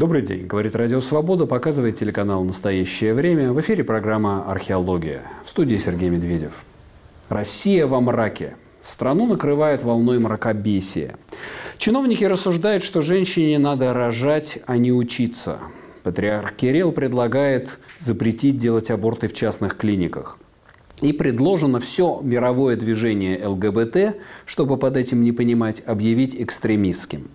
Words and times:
Добрый 0.00 0.22
день, 0.22 0.46
говорит 0.46 0.74
Радио 0.76 1.02
Свобода, 1.02 1.44
показывает 1.44 1.98
телеканал 1.98 2.42
«Настоящее 2.42 3.12
время». 3.12 3.52
В 3.52 3.60
эфире 3.60 3.84
программа 3.84 4.50
«Археология». 4.50 5.24
В 5.44 5.50
студии 5.50 5.76
Сергей 5.76 6.08
Медведев. 6.08 6.64
Россия 7.28 7.86
во 7.86 8.00
мраке. 8.00 8.56
Страну 8.80 9.26
накрывает 9.26 9.82
волной 9.82 10.18
мракобесия. 10.18 11.18
Чиновники 11.76 12.24
рассуждают, 12.24 12.82
что 12.82 13.02
женщине 13.02 13.58
надо 13.58 13.92
рожать, 13.92 14.60
а 14.64 14.78
не 14.78 14.90
учиться. 14.90 15.58
Патриарх 16.02 16.54
Кирилл 16.54 16.92
предлагает 16.92 17.78
запретить 17.98 18.56
делать 18.56 18.90
аборты 18.90 19.28
в 19.28 19.34
частных 19.34 19.76
клиниках. 19.76 20.38
И 21.02 21.12
предложено 21.12 21.78
все 21.78 22.20
мировое 22.22 22.76
движение 22.76 23.46
ЛГБТ, 23.46 24.16
чтобы 24.46 24.78
под 24.78 24.96
этим 24.96 25.22
не 25.22 25.32
понимать, 25.32 25.82
объявить 25.84 26.34
экстремистским. 26.34 27.28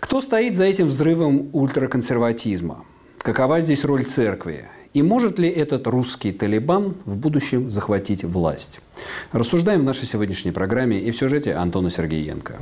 Кто 0.00 0.20
стоит 0.20 0.56
за 0.56 0.64
этим 0.64 0.86
взрывом 0.86 1.50
ультраконсерватизма? 1.52 2.84
Какова 3.18 3.60
здесь 3.60 3.84
роль 3.84 4.04
церкви? 4.04 4.66
И 4.94 5.02
может 5.02 5.38
ли 5.38 5.48
этот 5.48 5.86
русский 5.86 6.32
талибан 6.32 6.94
в 7.04 7.16
будущем 7.16 7.68
захватить 7.68 8.24
власть? 8.24 8.80
Рассуждаем 9.32 9.80
в 9.80 9.84
нашей 9.84 10.06
сегодняшней 10.06 10.52
программе 10.52 10.98
и 10.98 11.10
в 11.10 11.16
сюжете 11.16 11.54
Антона 11.54 11.90
Сергеенко. 11.90 12.54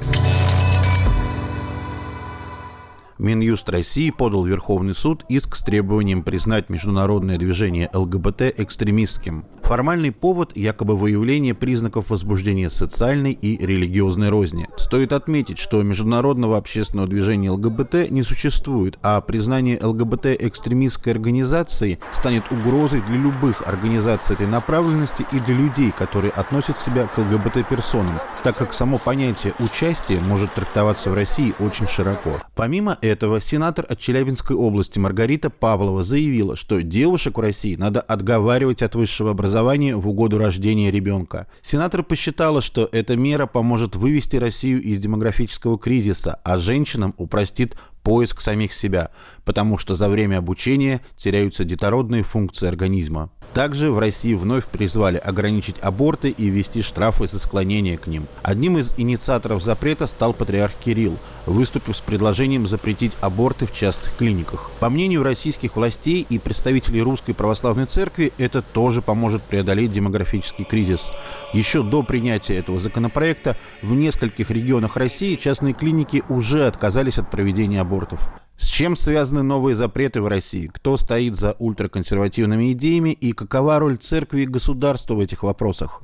Минюст 3.18 3.68
России 3.68 4.10
подал 4.10 4.42
в 4.42 4.48
Верховный 4.48 4.94
суд 4.94 5.24
иск 5.28 5.54
с 5.54 5.62
требованием 5.62 6.22
признать 6.22 6.68
международное 6.68 7.38
движение 7.38 7.88
ЛГБТ 7.92 8.54
экстремистским. 8.58 9.44
Формальный 9.62 10.12
повод– 10.12 10.52
якобы 10.56 10.94
выявление 10.94 11.54
признаков 11.54 12.10
возбуждения 12.10 12.68
социальной 12.68 13.32
и 13.32 13.64
религиозной 13.64 14.28
розни. 14.28 14.68
Стоит 14.76 15.14
отметить, 15.14 15.58
что 15.58 15.82
международного 15.82 16.58
общественного 16.58 17.08
движения 17.08 17.50
ЛГБТ 17.50 18.10
не 18.10 18.22
существует, 18.22 18.98
а 19.02 19.22
признание 19.22 19.78
ЛГБТ 19.80 20.26
экстремистской 20.40 21.14
организацией 21.14 21.98
станет 22.12 22.42
угрозой 22.50 23.00
для 23.08 23.16
любых 23.16 23.66
организаций 23.66 24.34
этой 24.34 24.48
направленности 24.48 25.24
и 25.32 25.40
для 25.40 25.54
людей, 25.54 25.92
которые 25.96 26.32
относят 26.32 26.78
себя 26.80 27.06
к 27.06 27.16
ЛГБТ-персонам, 27.16 28.20
так 28.42 28.58
как 28.58 28.74
само 28.74 28.98
понятие 28.98 29.54
участия 29.60 30.20
может 30.20 30.52
трактоваться 30.52 31.10
в 31.10 31.14
России 31.14 31.54
очень 31.58 31.88
широко. 31.88 32.38
Помимо 32.54 32.98
этого, 33.04 33.40
сенатор 33.40 33.86
от 33.88 33.98
Челябинской 33.98 34.56
области 34.56 34.98
Маргарита 34.98 35.50
Павлова 35.50 36.02
заявила, 36.02 36.56
что 36.56 36.82
девушек 36.82 37.36
в 37.36 37.40
России 37.40 37.76
надо 37.76 38.00
отговаривать 38.00 38.82
от 38.82 38.94
высшего 38.94 39.30
образования 39.30 39.94
в 39.94 40.08
угоду 40.08 40.38
рождения 40.38 40.90
ребенка. 40.90 41.46
Сенатор 41.62 42.02
посчитала, 42.02 42.62
что 42.62 42.88
эта 42.90 43.16
мера 43.16 43.46
поможет 43.46 43.94
вывести 43.96 44.36
Россию 44.36 44.82
из 44.82 44.98
демографического 44.98 45.78
кризиса, 45.78 46.40
а 46.44 46.58
женщинам 46.58 47.14
упростит 47.18 47.76
поиск 48.02 48.40
самих 48.40 48.72
себя, 48.74 49.10
потому 49.44 49.78
что 49.78 49.96
за 49.96 50.08
время 50.08 50.38
обучения 50.38 51.00
теряются 51.16 51.64
детородные 51.64 52.22
функции 52.22 52.68
организма. 52.68 53.30
Также 53.54 53.92
в 53.92 54.00
России 54.00 54.34
вновь 54.34 54.66
призвали 54.66 55.16
ограничить 55.16 55.76
аборты 55.80 56.30
и 56.30 56.48
ввести 56.50 56.82
штрафы 56.82 57.28
за 57.28 57.38
склонение 57.38 57.96
к 57.96 58.08
ним. 58.08 58.26
Одним 58.42 58.78
из 58.78 58.92
инициаторов 58.98 59.62
запрета 59.62 60.08
стал 60.08 60.34
патриарх 60.34 60.74
Кирилл, 60.84 61.16
выступив 61.46 61.96
с 61.96 62.00
предложением 62.00 62.66
запретить 62.66 63.12
аборты 63.20 63.66
в 63.66 63.72
частных 63.72 64.16
клиниках. 64.16 64.72
По 64.80 64.90
мнению 64.90 65.22
российских 65.22 65.76
властей 65.76 66.26
и 66.28 66.40
представителей 66.40 67.00
Русской 67.00 67.32
Православной 67.32 67.86
Церкви, 67.86 68.32
это 68.38 68.60
тоже 68.60 69.02
поможет 69.02 69.42
преодолеть 69.42 69.92
демографический 69.92 70.64
кризис. 70.64 71.12
Еще 71.52 71.84
до 71.84 72.02
принятия 72.02 72.56
этого 72.56 72.80
законопроекта 72.80 73.56
в 73.82 73.94
нескольких 73.94 74.50
регионах 74.50 74.96
России 74.96 75.36
частные 75.36 75.74
клиники 75.74 76.24
уже 76.28 76.66
отказались 76.66 77.18
от 77.18 77.30
проведения 77.30 77.80
абортов. 77.80 78.18
С 78.56 78.66
чем 78.66 78.96
связаны 78.96 79.42
новые 79.42 79.74
запреты 79.74 80.22
в 80.22 80.28
России? 80.28 80.70
Кто 80.72 80.96
стоит 80.96 81.34
за 81.34 81.56
ультраконсервативными 81.58 82.72
идеями 82.72 83.10
и 83.10 83.32
какова 83.32 83.78
роль 83.80 83.96
церкви 83.96 84.42
и 84.42 84.46
государства 84.46 85.14
в 85.14 85.20
этих 85.20 85.42
вопросах? 85.42 86.02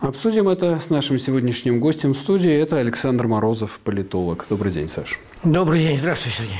Обсудим 0.00 0.48
это 0.48 0.80
с 0.84 0.90
нашим 0.90 1.20
сегодняшним 1.20 1.78
гостем 1.78 2.14
в 2.14 2.16
студии. 2.16 2.50
Это 2.50 2.78
Александр 2.78 3.28
Морозов, 3.28 3.78
политолог. 3.84 4.46
Добрый 4.50 4.72
день, 4.72 4.88
Саш. 4.88 5.20
Добрый 5.44 5.80
день. 5.80 5.98
Здравствуй, 5.98 6.32
Сергей. 6.32 6.58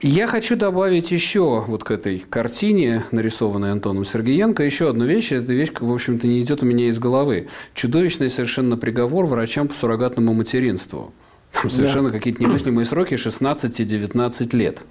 Я 0.00 0.26
хочу 0.26 0.56
добавить 0.56 1.12
еще 1.12 1.60
вот 1.64 1.84
к 1.84 1.92
этой 1.92 2.18
картине, 2.18 3.04
нарисованной 3.12 3.70
Антоном 3.70 4.04
Сергеенко, 4.04 4.64
еще 4.64 4.90
одну 4.90 5.04
вещь. 5.04 5.30
Эта 5.30 5.52
вещь, 5.52 5.70
в 5.78 5.92
общем-то, 5.92 6.26
не 6.26 6.42
идет 6.42 6.64
у 6.64 6.66
меня 6.66 6.86
из 6.88 6.98
головы. 6.98 7.46
Чудовищный 7.74 8.28
совершенно 8.28 8.76
приговор 8.76 9.26
врачам 9.26 9.68
по 9.68 9.74
суррогатному 9.76 10.34
материнству. 10.34 11.14
Там 11.52 11.70
совершенно 11.70 12.08
да. 12.08 12.18
какие-то 12.18 12.42
немыслимые 12.42 12.86
сроки 12.86 13.14
16-19 13.14 14.56
лет, 14.56 14.82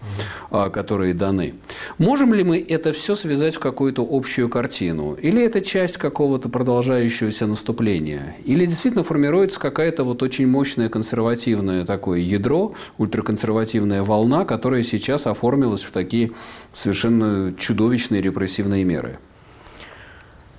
угу. 0.51 0.69
которые 0.69 1.13
даны. 1.13 1.55
Можем 1.97 2.33
ли 2.33 2.43
мы 2.43 2.59
это 2.59 2.93
все 2.93 3.15
связать 3.15 3.55
в 3.55 3.59
какую-то 3.59 4.07
общую 4.07 4.47
картину? 4.47 5.13
Или 5.13 5.43
это 5.43 5.61
часть 5.61 5.97
какого-то 5.97 6.49
продолжающегося 6.49 7.47
наступления? 7.47 8.35
Или 8.45 8.65
действительно 8.67 9.03
формируется 9.03 9.59
какая-то 9.59 10.03
вот 10.03 10.21
очень 10.21 10.47
мощная 10.47 10.89
консервативное 10.89 11.83
такое 11.83 12.19
ядро, 12.19 12.75
ультраконсервативная 12.99 14.03
волна, 14.03 14.45
которая 14.45 14.83
сейчас 14.83 15.25
оформилась 15.25 15.81
в 15.81 15.91
такие 15.91 16.31
совершенно 16.73 17.53
чудовищные 17.57 18.21
репрессивные 18.21 18.83
меры? 18.83 19.17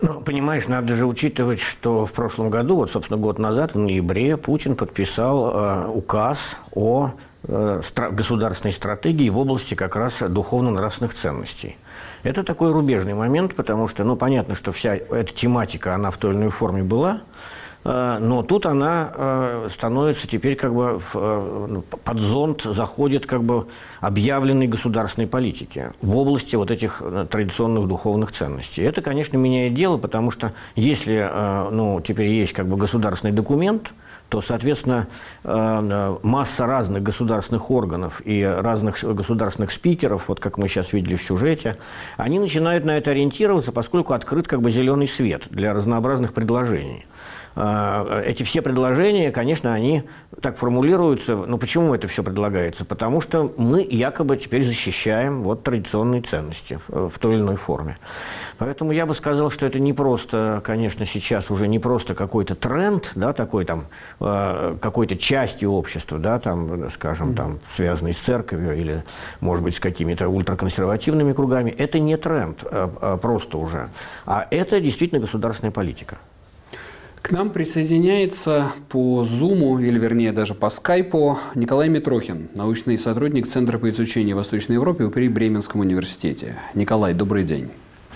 Ну, 0.03 0.21
понимаешь, 0.21 0.67
надо 0.67 0.95
же 0.95 1.07
учитывать, 1.07 1.61
что 1.61 2.07
в 2.07 2.13
прошлом 2.13 2.51
году, 2.51 2.75
вот, 2.75 2.91
собственно, 2.91 3.21
год 3.21 3.39
назад, 3.39 3.75
в 3.75 3.79
ноябре, 3.79 4.37
Путин 4.37 4.75
подписал 4.75 5.53
э, 5.55 5.87
указ 5.91 6.57
о 6.75 7.13
э, 7.45 7.81
стра- 7.85 8.11
государственной 8.11 8.73
стратегии 8.73 9.31
в 9.31 9.39
области 9.39 9.75
как 9.75 9.95
раз 9.95 10.19
духовно-нравственных 10.21 11.15
ценностей. 11.15 11.79
Это 12.25 12.43
такой 12.43 12.73
рубежный 12.73 13.15
момент, 13.15 13.55
потому 13.55 13.87
что, 13.87 14.03
ну, 14.03 14.17
понятно, 14.17 14.57
что 14.57 14.73
вся 14.73 14.97
эта 14.97 15.33
тематика, 15.33 15.95
она 15.95 16.11
в 16.11 16.17
той 16.17 16.33
или 16.33 16.39
иной 16.39 16.51
форме 16.51 16.83
была, 16.83 17.21
но 17.85 18.43
тут 18.43 18.67
она 18.67 19.13
э, 19.15 19.69
становится 19.73 20.29
теперь 20.29 20.55
как 20.55 20.73
бы 20.75 21.01
э, 21.15 21.67
ну, 21.69 21.83
под 21.83 22.19
зонт 22.19 22.63
заходит 22.63 23.27
как 23.27 23.43
бы 23.43 23.67
объявленной 24.01 24.69
государственной 24.69 25.27
политики 25.27 25.91
в 26.01 26.17
области 26.17 26.55
вот 26.55 26.71
этих 26.71 27.03
традиционных 27.31 27.89
духовных 27.89 28.33
ценностей. 28.33 28.83
Это, 28.83 29.03
конечно, 29.03 29.37
меняет 29.37 29.75
дело, 29.75 29.97
потому 29.97 30.31
что 30.31 30.53
если 30.77 31.29
ну, 31.73 32.01
теперь 32.01 32.29
есть 32.29 32.53
как 32.53 32.69
бы 32.69 32.77
государственный 32.77 33.33
документ, 33.33 33.93
то, 34.29 34.41
соответственно, 34.41 35.09
масса 35.43 36.67
разных 36.67 37.03
государственных 37.03 37.71
органов 37.71 38.23
и 38.25 38.43
разных 38.43 39.05
государственных 39.05 39.71
спикеров, 39.73 40.29
вот 40.29 40.41
как 40.41 40.57
мы 40.57 40.69
сейчас 40.69 40.95
видели 40.95 41.17
в 41.17 41.23
сюжете, 41.23 41.77
они 42.17 42.39
начинают 42.39 42.85
на 42.85 42.97
это 42.97 43.11
ориентироваться, 43.11 43.73
поскольку 43.73 44.15
открыт 44.15 44.49
как 44.49 44.63
бы 44.63 44.71
зеленый 44.71 45.07
свет 45.07 45.43
для 45.51 45.75
разнообразных 45.75 46.33
предложений. 46.33 47.05
А, 47.55 48.23
эти 48.23 48.43
все 48.43 48.63
предложения, 48.63 49.31
конечно, 49.31 49.75
они 49.75 50.05
так 50.41 50.57
формулируются. 50.57 51.37
Но 51.37 51.59
почему 51.59 51.95
это 51.95 52.09
все 52.09 52.23
предлагается? 52.23 52.85
Потому 52.85 53.21
что 53.21 53.53
мы 53.57 53.87
якобы 53.89 54.37
теперь 54.37 54.65
защищаем 54.65 55.43
вот 55.43 55.63
традиционные 55.63 56.23
ценности 56.23 56.79
в 56.89 57.19
той 57.19 57.35
или 57.35 57.43
иной 57.43 57.57
форме. 57.57 57.97
Поэтому 58.59 58.93
я 58.93 59.07
бы 59.07 59.15
сказал, 59.15 59.51
что 59.51 59.67
это 59.67 59.81
не 59.81 59.93
просто, 59.93 60.61
конечно, 60.65 61.05
сейчас 61.05 61.51
уже 61.51 61.67
не 61.69 61.79
просто 61.79 62.15
какой-то 62.15 62.55
тренд, 62.55 63.11
да, 63.15 63.33
такой 63.33 63.65
там, 63.65 63.87
а, 64.21 64.77
какой-то 64.79 65.17
частью 65.17 65.73
общества, 65.73 66.19
да, 66.19 66.39
там, 66.39 66.91
скажем, 66.91 67.35
там, 67.35 67.59
связанный 67.69 68.15
с 68.15 68.19
церковью 68.19 68.77
или, 68.77 69.05
может 69.41 69.65
быть, 69.65 69.75
с 69.75 69.81
какими-то 69.81 70.29
ультраконсервативными 70.29 71.33
кругами. 71.33 71.71
Это 71.71 71.99
не 71.99 72.17
тренд 72.17 72.65
а, 72.65 73.17
просто 73.17 73.59
уже, 73.59 73.91
а 74.27 74.47
это 74.51 74.81
действительно 74.81 75.21
государственная 75.21 75.73
политика. 75.73 76.19
К 77.23 77.31
нам 77.31 77.51
присоединяется 77.51 78.73
по 78.89 79.23
Зуму, 79.23 79.79
или 79.79 79.97
вернее 79.97 80.33
даже 80.33 80.55
по 80.55 80.71
Скайпу, 80.71 81.39
Николай 81.55 81.89
Митрохин, 81.89 82.49
научный 82.55 82.99
сотрудник 82.99 83.47
Центра 83.47 83.79
по 83.79 83.89
изучению 83.91 84.35
Восточной 84.35 84.75
Европы 84.75 85.09
при 85.09 85.29
Бременском 85.29 85.83
университете. 85.83 86.57
Николай, 86.75 87.15
добрый 87.15 87.45
день. 87.45 87.71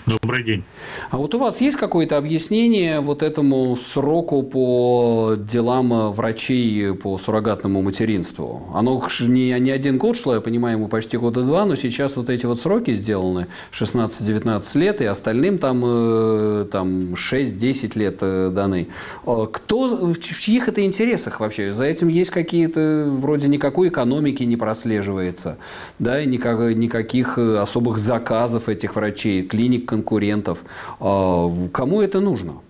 Добрый 0.07 0.41
день. 0.41 0.63
А 1.09 1.17
вот 1.17 1.35
у 1.35 1.37
вас 1.37 1.59
есть 1.59 1.75
какое-то 1.75 2.15
объяснение 2.15 3.01
вот 3.01 3.21
этому 3.21 3.75
сроку 3.75 4.41
по 4.41 5.35
делам 5.37 6.13
врачей 6.13 6.93
по 6.93 7.17
суррогатному 7.17 7.81
материнству? 7.81 8.69
Оно 8.73 9.05
не, 9.19 9.59
не 9.59 9.69
один 9.69 9.97
год 9.97 10.15
шло, 10.15 10.35
я 10.35 10.39
понимаю, 10.39 10.77
ему 10.77 10.87
почти 10.87 11.17
года 11.17 11.43
два, 11.43 11.65
но 11.65 11.75
сейчас 11.75 12.15
вот 12.15 12.29
эти 12.29 12.45
вот 12.45 12.61
сроки 12.61 12.93
сделаны 12.93 13.47
16-19 13.73 14.77
лет, 14.77 15.01
и 15.01 15.05
остальным 15.05 15.57
там, 15.57 15.83
э, 15.85 16.67
там 16.71 17.15
6-10 17.15 17.99
лет 17.99 18.17
э, 18.21 18.49
даны. 18.55 18.87
А 19.25 19.45
кто, 19.47 19.89
в 19.89 20.19
чьих 20.19 20.69
это 20.69 20.85
интересах 20.85 21.41
вообще? 21.41 21.73
За 21.73 21.83
этим 21.83 22.07
есть 22.07 22.31
какие-то, 22.31 23.09
вроде 23.11 23.49
никакой 23.49 23.89
экономики 23.89 24.43
не 24.43 24.55
прослеживается, 24.55 25.57
да, 25.99 26.23
никак, 26.23 26.57
никаких 26.77 27.37
особых 27.37 27.99
заказов 27.99 28.69
этих 28.69 28.95
врачей, 28.95 29.43
клиник 29.43 29.96
конкурентов. 29.97 30.59
А, 30.99 31.49
кому 31.73 32.01
это 32.01 32.19
нужно? 32.19 32.61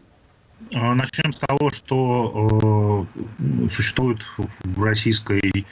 начнем 0.71 1.31
с 1.31 1.37
того, 1.37 1.69
что 1.69 3.07
э, 3.39 3.69
существует 3.71 4.19
в 4.65 4.83
российской 4.83 5.65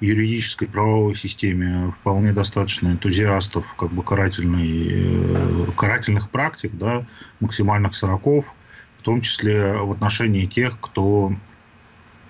юридической 0.00 0.66
правовой 0.66 1.14
системе 1.14 1.94
вполне 2.00 2.32
достаточно 2.32 2.88
энтузиастов 2.88 3.64
как 3.76 3.92
бы 3.92 4.02
карательной, 4.02 4.88
э, 4.90 5.66
карательных 5.76 6.30
практик, 6.30 6.72
да, 6.74 7.06
максимальных 7.38 7.94
сроков, 7.94 8.52
в 8.98 9.02
том 9.02 9.20
числе 9.20 9.74
в 9.74 9.92
отношении 9.92 10.46
тех, 10.46 10.80
кто 10.80 11.32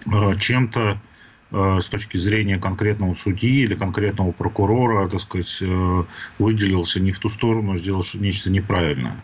э, 0.05 0.39
чем-то 0.39 1.01
с 1.53 1.89
точки 1.89 2.17
зрения 2.17 2.59
конкретного 2.59 3.15
судьи 3.15 3.63
или 3.63 3.75
конкретного 3.75 4.33
прокурора, 4.33 5.09
так 5.09 5.21
сказать, 5.21 5.63
выделился 6.39 7.01
не 7.01 7.13
в 7.13 7.19
ту 7.19 7.29
сторону, 7.29 7.77
сделал 7.77 8.05
нечто 8.15 8.51
неправильное. 8.51 9.17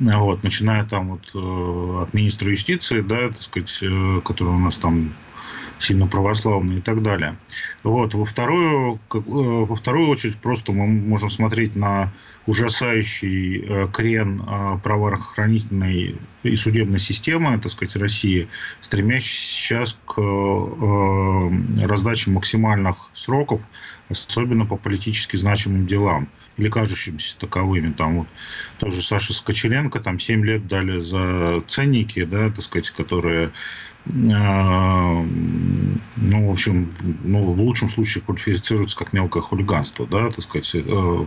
Вот, 0.00 0.42
начиная 0.42 0.84
там 0.84 1.18
вот 1.18 2.02
от 2.02 2.14
министра 2.14 2.50
юстиции, 2.50 3.02
да, 3.02 3.28
так 3.28 3.40
сказать, 3.40 3.78
который 4.24 4.48
у 4.48 4.58
нас 4.58 4.76
там 4.76 5.12
сильно 5.80 6.06
православные 6.06 6.78
и 6.78 6.82
так 6.82 7.02
далее. 7.02 7.36
Вот. 7.82 8.14
Во, 8.14 8.24
вторую, 8.24 9.00
э, 9.12 9.18
во 9.18 9.74
вторую 9.74 10.08
очередь 10.08 10.36
просто 10.36 10.72
мы 10.72 10.86
можем 10.86 11.30
смотреть 11.30 11.74
на 11.74 12.12
ужасающий 12.46 13.64
э, 13.66 13.88
крен 13.92 14.42
э, 14.46 14.78
правоохранительной 14.82 16.16
и 16.42 16.56
судебной 16.56 16.98
системы, 16.98 17.58
так 17.58 17.72
сказать, 17.72 17.96
России, 17.96 18.48
стремящейся 18.80 19.52
сейчас 19.52 19.98
к 20.06 20.20
раздаче 21.82 22.30
максимальных 22.30 22.96
сроков, 23.12 23.62
особенно 24.08 24.64
по 24.64 24.76
политически 24.76 25.36
значимым 25.36 25.86
делам 25.86 26.28
или 26.56 26.68
кажущимся 26.68 27.38
таковыми. 27.38 27.92
Там 27.92 28.18
вот 28.18 28.28
тоже 28.78 29.02
Саша 29.02 29.32
Скочеленко, 29.32 30.00
там 30.00 30.18
7 30.18 30.44
лет 30.44 30.66
дали 30.66 31.00
за 31.00 31.62
ценники, 31.68 32.24
да, 32.24 32.50
так 32.50 32.62
сказать, 32.62 32.90
которые 32.90 33.52
ну, 36.16 36.48
в 36.48 36.50
общем, 36.50 36.92
ну, 37.24 37.52
в 37.52 37.60
лучшем 37.60 37.88
случае 37.88 38.22
квалифицируется 38.24 38.96
как 38.96 39.12
мелкое 39.12 39.42
хулиганство, 39.42 40.06
да, 40.06 40.30
так 40.30 40.42
сказать. 40.42 40.70
Э, 40.74 41.26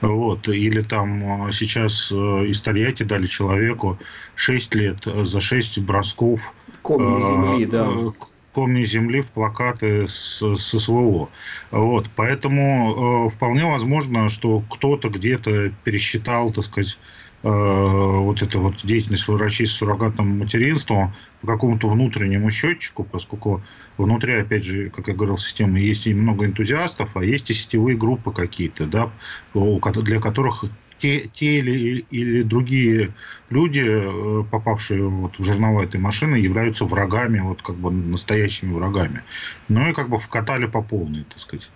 вот. 0.00 0.48
Или 0.48 0.80
там 0.80 1.50
сейчас 1.52 2.10
э, 2.12 2.46
из 2.46 2.60
Тольятти 2.60 3.02
дали 3.02 3.26
человеку 3.26 3.98
6 4.34 4.74
лет 4.74 4.98
за 5.04 5.40
6 5.40 5.80
бросков 5.80 6.52
Комни 6.82 7.20
земли, 7.22 7.66
да 7.66 7.88
э, 7.90 8.10
комни 8.54 8.84
земли 8.84 9.20
в 9.20 9.30
плакаты 9.30 10.06
с, 10.06 10.40
с 10.40 10.78
СВО. 10.78 11.28
Вот. 11.70 12.10
Поэтому 12.14 13.26
э, 13.26 13.30
вполне 13.30 13.64
возможно, 13.66 14.28
что 14.28 14.62
кто-то 14.70 15.08
где-то 15.08 15.72
пересчитал, 15.82 16.52
так 16.52 16.64
сказать, 16.64 16.96
э, 16.96 17.23
вот 17.44 18.40
эту 18.40 18.60
вот 18.60 18.76
деятельность 18.84 19.28
врачей 19.28 19.66
с 19.66 19.72
суррогатным 19.72 20.38
материнством 20.38 21.12
по 21.42 21.46
какому-то 21.46 21.90
внутреннему 21.90 22.48
счетчику, 22.50 23.04
поскольку 23.04 23.62
внутри, 23.98 24.32
опять 24.32 24.64
же, 24.64 24.88
как 24.88 25.08
я 25.08 25.14
говорил, 25.14 25.36
системы 25.36 25.78
есть 25.78 26.06
и 26.06 26.14
много 26.14 26.46
энтузиастов, 26.46 27.14
а 27.14 27.22
есть 27.22 27.50
и 27.50 27.54
сетевые 27.54 27.98
группы 27.98 28.32
какие-то, 28.32 28.86
да, 28.86 29.10
для 29.52 30.20
которых 30.20 30.64
те, 30.98 31.28
те 31.32 31.58
или, 31.58 32.04
или 32.10 32.42
другие 32.42 33.12
люди, 33.50 33.84
э, 33.84 34.44
попавшие 34.50 35.06
вот 35.06 35.38
в 35.38 35.44
жернова 35.44 35.82
этой 35.82 36.00
машины, 36.00 36.36
являются 36.36 36.84
врагами, 36.84 37.40
вот 37.40 37.62
как 37.62 37.76
бы 37.76 37.90
настоящими 37.90 38.72
врагами. 38.72 39.22
Ну 39.68 39.90
и 39.90 39.92
как 39.92 40.08
бы 40.08 40.18
вкатали 40.18 40.66
по 40.66 40.82
полной, 40.82 41.24
так 41.24 41.38
сказать. 41.38 41.70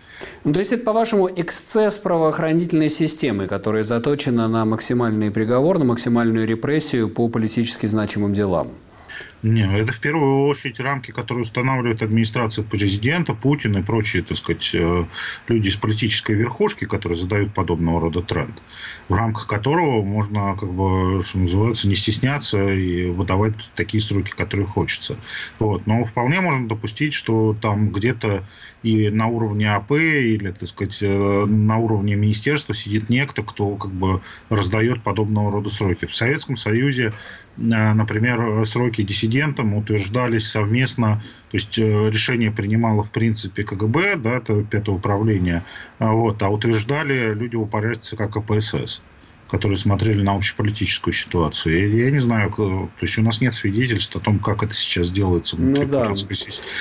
Ну, 0.45 0.53
то 0.53 0.59
есть 0.59 0.73
это, 0.73 0.85
по-вашему, 0.85 1.29
эксцесс 1.29 1.99
правоохранительной 1.99 2.91
системы, 2.91 3.47
которая 3.47 3.85
заточена 3.85 4.49
на 4.49 4.65
максимальный 4.65 5.31
приговор, 5.31 5.79
на 5.79 5.85
максимальную 5.85 6.47
репрессию 6.47 7.09
по 7.09 7.29
политически 7.29 7.87
значимым 7.87 8.35
делам? 8.35 8.69
Не, 9.43 9.73
это 9.79 9.93
в 9.93 10.01
первую 10.01 10.47
очередь 10.47 10.81
рамки, 10.81 11.13
которые 11.13 11.43
устанавливает 11.43 12.03
администрация 12.03 12.65
президента, 12.65 13.35
Путин 13.35 13.79
и 13.79 13.83
прочие, 13.83 14.25
так 14.25 14.37
сказать, 14.37 14.71
э, 14.75 15.05
люди 15.47 15.69
из 15.69 15.77
политической 15.77 16.35
верхушки, 16.35 16.87
которые 16.87 17.17
задают 17.17 17.55
подобного 17.55 18.01
рода 18.01 18.21
тренд, 18.21 18.61
в 19.09 19.15
рамках 19.15 19.47
которого 19.47 20.03
можно, 20.03 20.57
как 20.59 20.71
бы, 20.73 21.21
что 21.25 21.39
называется, 21.39 21.87
не 21.87 21.95
стесняться 21.95 22.69
и 22.73 23.07
выдавать 23.11 23.55
такие 23.77 24.03
сроки, 24.03 24.33
которые 24.33 24.67
хочется. 24.67 25.17
Вот. 25.61 25.87
Но 25.87 26.05
вполне 26.05 26.41
можно 26.41 26.67
допустить, 26.67 27.15
что 27.15 27.57
там 27.61 27.91
где-то 27.91 28.45
и 28.83 29.09
на 29.09 29.29
уровне 29.29 29.73
АП 29.73 29.93
или, 29.93 30.51
так 30.51 30.69
сказать, 30.69 30.99
э, 31.01 31.45
на 31.47 31.79
уровне 31.79 32.17
министерства 32.17 32.75
сидит 32.75 33.09
некто, 33.09 33.43
кто 33.45 33.77
как 33.77 33.93
бы 33.93 34.21
раздает 34.51 35.03
подобного 35.03 35.53
рода 35.53 35.69
сроки. 35.69 36.07
В 36.07 36.15
Советском 36.15 36.57
Союзе 36.57 37.13
например, 37.59 38.65
сроки 38.65 39.03
диссидентам 39.03 39.75
утверждались 39.75 40.49
совместно, 40.49 41.23
то 41.51 41.57
есть 41.57 41.79
э, 41.79 41.83
решение 41.83 42.51
принимало 42.51 43.03
в 43.03 43.11
принципе 43.11 43.65
КГБ, 43.65 44.17
да, 44.17 44.37
это 44.37 44.63
пятое 44.63 44.97
управление, 44.97 45.63
а 45.99 46.13
вот, 46.13 46.43
а 46.43 46.49
утверждали 46.49 47.35
люди 47.35 47.57
упорядке 47.57 48.17
как 48.17 48.33
КПСС 48.33 49.01
которые 49.49 49.79
смотрели 49.79 50.23
на 50.23 50.35
общеполитическую 50.35 51.15
ситуацию. 51.15 51.91
Я, 51.91 52.05
я 52.05 52.11
не 52.11 52.19
знаю, 52.19 52.51
то 52.51 52.91
есть 53.01 53.19
у 53.19 53.23
нас 53.23 53.41
нет 53.41 53.55
свидетельств 53.55 54.15
о 54.15 54.21
том, 54.21 54.39
как 54.39 54.63
это 54.63 54.75
сейчас 54.75 55.11
делается 55.11 55.57
внутри 55.57 55.87
ну, 55.87 55.91
да. 55.91 56.05
путинской 56.05 56.37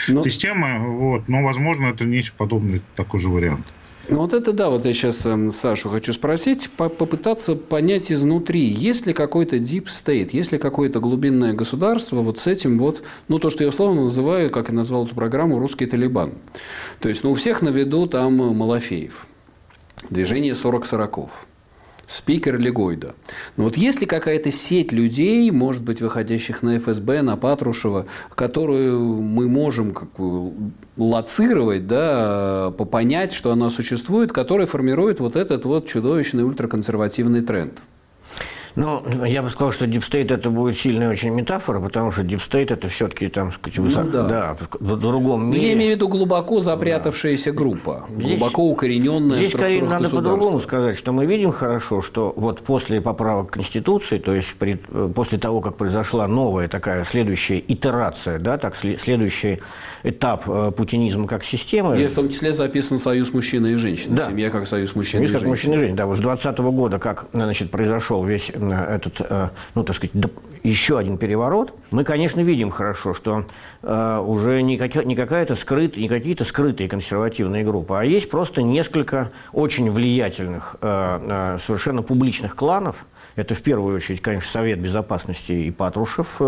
ну... 0.09 0.23
системы, 0.23 0.97
вот, 0.97 1.30
но, 1.30 1.44
возможно, 1.44 1.88
это 1.88 2.06
нечто 2.06 2.35
подобное, 2.35 2.81
такой 2.95 3.19
же 3.19 3.30
вариант. 3.30 3.65
Ну 4.09 4.19
вот 4.19 4.33
это 4.33 4.54
да, 4.54 4.69
вот 4.69 4.86
я 4.86 4.94
сейчас 4.94 5.25
эм, 5.25 5.51
Сашу 5.51 5.89
хочу 5.89 6.13
спросить, 6.13 6.69
попытаться 6.69 7.56
понять 7.56 8.09
изнутри, 8.09 8.62
есть 8.62 9.06
ли 9.06 9.12
какой-то 9.12 9.57
deep 9.57 9.88
state, 9.88 10.30
есть 10.31 10.54
ли 10.54 10.57
какое-то 10.57 11.01
глубинное 11.01 11.51
государство 11.54 12.21
вот 12.21 12.39
с 12.39 12.48
этим 12.48 12.80
вот, 12.80 13.04
ну 13.27 13.38
то, 13.38 13.50
что 13.50 13.63
я 13.63 13.69
условно 13.69 14.04
называю, 14.04 14.50
как 14.50 14.69
я 14.69 14.74
назвал 14.74 15.06
эту 15.06 15.15
программу, 15.15 15.59
русский 15.59 15.88
Талибан. 15.88 16.36
То 17.00 17.09
есть, 17.09 17.24
ну 17.24 17.31
у 17.31 17.33
всех 17.33 17.62
на 17.62 17.69
виду 17.69 18.07
там 18.07 18.36
Малафеев, 18.38 19.27
движение 20.09 20.56
40 20.56 20.86
сороков 20.86 21.45
спикер 22.07 22.57
Легойда. 22.57 23.15
Но 23.57 23.65
вот 23.65 23.75
есть 23.75 24.00
ли 24.00 24.07
какая-то 24.07 24.50
сеть 24.51 24.94
людей, 24.94 25.51
может 25.51 25.83
быть, 25.83 26.00
выходящих 26.01 26.63
на 26.63 26.80
ФСБ, 26.80 27.21
на 27.21 27.36
Патрушева, 27.36 28.06
которую 28.33 29.21
мы 29.21 29.50
можем 29.50 29.92
как 29.92 30.09
лоцировать, 30.97 31.88
да, 31.88 32.71
понять, 32.71 33.33
что 33.33 33.51
она 33.51 33.69
существует, 33.69 34.31
которая 34.31 34.67
формирует 34.67 35.19
вот 35.19 35.35
этот 35.35 35.65
вот 35.65 35.88
чудовищный 35.88 36.44
ультраконсервативный 36.44 37.41
тренд? 37.41 37.79
Ну, 38.77 39.25
я 39.25 39.41
бы 39.41 39.50
сказал, 39.50 39.71
что 39.71 39.87
deep 39.87 40.06
state 40.06 40.30
это 40.30 40.52
будет 40.52 40.78
сильная 40.78 41.09
очень 41.09 41.31
метафора, 41.31 41.80
потому 41.80 42.11
что 42.11 42.21
deep 42.21 42.43
state 42.43 42.69
это 42.69 42.90
все-таки 42.90 43.28
там, 43.28 43.52
сказать, 43.52 43.80
высоко, 43.80 44.06
ну, 44.06 44.13
да. 44.13 44.23
Да, 44.28 44.54
в, 44.54 44.69
в 44.80 44.99
другом 44.99 45.49
мире. 45.49 45.69
Я 45.69 45.73
имею 45.73 45.94
в 45.94 45.95
виду 45.95 46.07
глубоко 46.07 46.59
запрятавшаяся 46.59 47.52
да. 47.52 47.57
группа, 47.57 48.06
здесь, 48.07 48.37
глубоко 48.37 48.69
укорененная 48.69 49.40
Здесь, 49.40 49.54
скорее, 49.54 49.81
надо 49.81 50.09
по-другому 50.09 50.61
сказать, 50.61 50.95
что 50.95 51.11
мы 51.11 51.25
видим 51.25 51.52
хорошо, 51.52 52.04
что 52.04 52.33
вот 52.35 52.59
после 52.61 53.02
поправок 53.02 53.49
Конституции, 53.49 54.19
то 54.19 54.35
есть 54.35 54.54
при, 54.54 54.75
после 54.75 55.40
того, 55.40 55.61
как 55.61 55.75
произошла 55.75 56.28
новая 56.28 56.68
такая 56.68 57.04
следующая 57.04 57.57
итерация, 57.68 58.37
да, 58.37 58.59
так, 58.59 58.75
следующий 58.75 59.59
этап 60.04 60.44
э, 60.47 60.71
путинизма 60.71 61.28
как 61.28 61.44
системы. 61.44 61.99
И 61.99 62.06
в 62.06 62.13
том 62.13 62.30
числе 62.30 62.54
записан 62.54 62.99
союз 62.99 63.33
мужчины 63.33 63.71
и 63.71 63.75
женщины, 63.75 64.18
да. 64.18 64.28
семья 64.28 64.52
как 64.52 64.68
союз 64.68 64.94
мужчины 64.94 65.25
Союз 65.25 65.31
и 65.31 65.33
как 65.33 65.47
мужчины 65.49 65.73
и 65.73 65.78
женщины, 65.80 65.97
да, 65.97 66.06
вот 66.06 66.18
с 66.18 66.19
20 66.19 66.59
-го 66.59 66.71
года, 66.71 66.99
как 66.99 67.25
значит, 67.33 67.71
произошел 67.71 68.23
весь 68.23 68.52
этот, 68.74 69.16
э, 69.19 69.50
ну, 69.76 69.83
так 69.83 69.95
сказать, 69.95 70.14
еще 70.64 70.97
один 70.97 71.18
переворот, 71.18 71.74
мы, 71.92 72.04
конечно, 72.04 72.42
видим 72.42 72.71
хорошо, 72.71 73.14
что 73.14 73.45
э, 73.83 74.24
уже 74.26 74.62
не, 74.62 74.78
как, 74.78 75.06
не 75.06 75.16
какая-то 75.16 75.56
скрыт, 75.56 75.97
не 75.97 76.09
какие-то 76.09 76.44
скрытые 76.44 76.90
консервативные 76.90 77.64
группы, 77.64 77.95
а 77.95 78.04
есть 78.04 78.30
просто 78.30 78.62
несколько 78.62 79.31
очень 79.54 79.92
влиятельных, 79.92 80.76
э, 80.81 81.57
совершенно 81.66 82.04
публичных 82.04 82.56
кланов. 82.56 83.06
Это 83.36 83.54
в 83.54 83.62
первую 83.62 83.95
очередь, 83.95 84.21
конечно, 84.21 84.50
Совет 84.50 84.80
Безопасности 84.80 85.52
и 85.52 85.71
Патрушев 85.71 86.40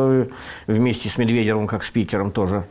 вместе 0.66 1.08
с 1.08 1.18
Медведевым 1.20 1.68
как 1.68 1.84
спикером 1.84 2.32
тоже. 2.32 2.66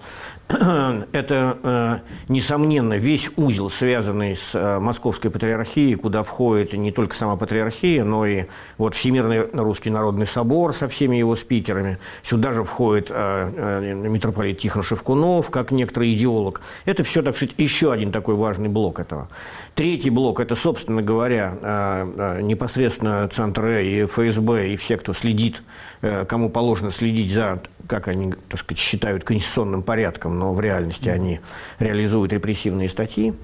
это, 1.12 1.58
э, 1.62 1.98
несомненно, 2.28 2.94
весь 2.94 3.28
узел, 3.36 3.68
связанный 3.68 4.34
с 4.34 4.54
э, 4.54 4.78
Московской 4.80 5.30
патриархией, 5.30 5.94
куда 5.94 6.22
входит 6.22 6.72
не 6.72 6.90
только 6.90 7.14
сама 7.14 7.36
патриархия, 7.36 8.02
но 8.02 8.24
и 8.24 8.44
вот 8.78 8.94
Всемирный 8.94 9.42
Русский 9.52 9.90
Народный 9.90 10.26
Собор 10.26 10.72
со 10.72 10.88
всеми 10.88 11.16
его 11.16 11.34
спикерами. 11.34 11.98
Сюда 12.22 12.52
же 12.52 12.64
входит 12.64 13.08
э, 13.10 13.92
митрополит 13.94 14.58
Тихон 14.58 14.82
Шевкунов, 14.82 15.50
как 15.50 15.70
некоторый 15.70 16.14
идеолог. 16.14 16.62
Это 16.86 17.02
все, 17.02 17.22
так 17.22 17.36
сказать, 17.36 17.54
еще 17.58 17.92
один 17.92 18.10
такой 18.10 18.34
важный 18.34 18.70
блок 18.70 19.00
этого. 19.00 19.28
Третий 19.78 20.10
блок– 20.10 20.40
это, 20.42 20.56
собственно 20.56 21.02
говоря, 21.02 22.04
непосредственно 22.42 23.28
Центр 23.28 23.64
и 23.76 24.06
ФСБ, 24.06 24.70
и 24.70 24.76
все, 24.76 24.96
кто 24.96 25.12
следит, 25.12 25.62
кому 26.00 26.50
положено 26.50 26.90
следить 26.90 27.30
за, 27.30 27.62
как 27.86 28.08
они, 28.08 28.32
так 28.48 28.58
сказать, 28.58 28.80
считают, 28.80 29.22
конституционным 29.22 29.84
порядком 29.84 30.36
но 30.36 30.52
в 30.52 30.60
реальности 30.60 31.08
они 31.08 31.38
реализуют 31.78 32.32
репрессивные 32.32 32.88
статьи. 32.88 33.34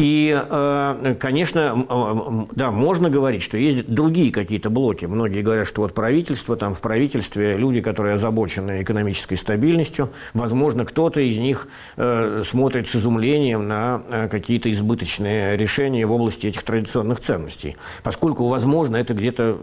И, 0.00 0.34
э, 0.34 1.14
конечно, 1.20 2.46
да, 2.52 2.70
можно 2.70 3.10
говорить, 3.10 3.42
что 3.42 3.58
есть 3.58 3.86
другие 3.86 4.32
какие-то 4.32 4.70
блоки. 4.70 5.04
Многие 5.04 5.42
говорят, 5.42 5.66
что 5.66 5.82
вот 5.82 5.92
правительство, 5.92 6.56
там 6.56 6.72
в 6.72 6.80
правительстве 6.80 7.52
люди, 7.58 7.82
которые 7.82 8.14
озабочены 8.14 8.80
экономической 8.80 9.34
стабильностью, 9.36 10.08
возможно, 10.32 10.86
кто-то 10.86 11.20
из 11.20 11.36
них 11.36 11.68
э, 11.98 12.42
смотрит 12.46 12.88
с 12.88 12.96
изумлением 12.96 13.68
на 13.68 14.00
э, 14.10 14.28
какие-то 14.28 14.70
избыточные 14.70 15.58
решения 15.58 16.06
в 16.06 16.12
области 16.12 16.46
этих 16.46 16.62
традиционных 16.62 17.20
ценностей, 17.20 17.76
поскольку, 18.02 18.48
возможно, 18.48 18.96
это 18.96 19.12
где-то 19.12 19.58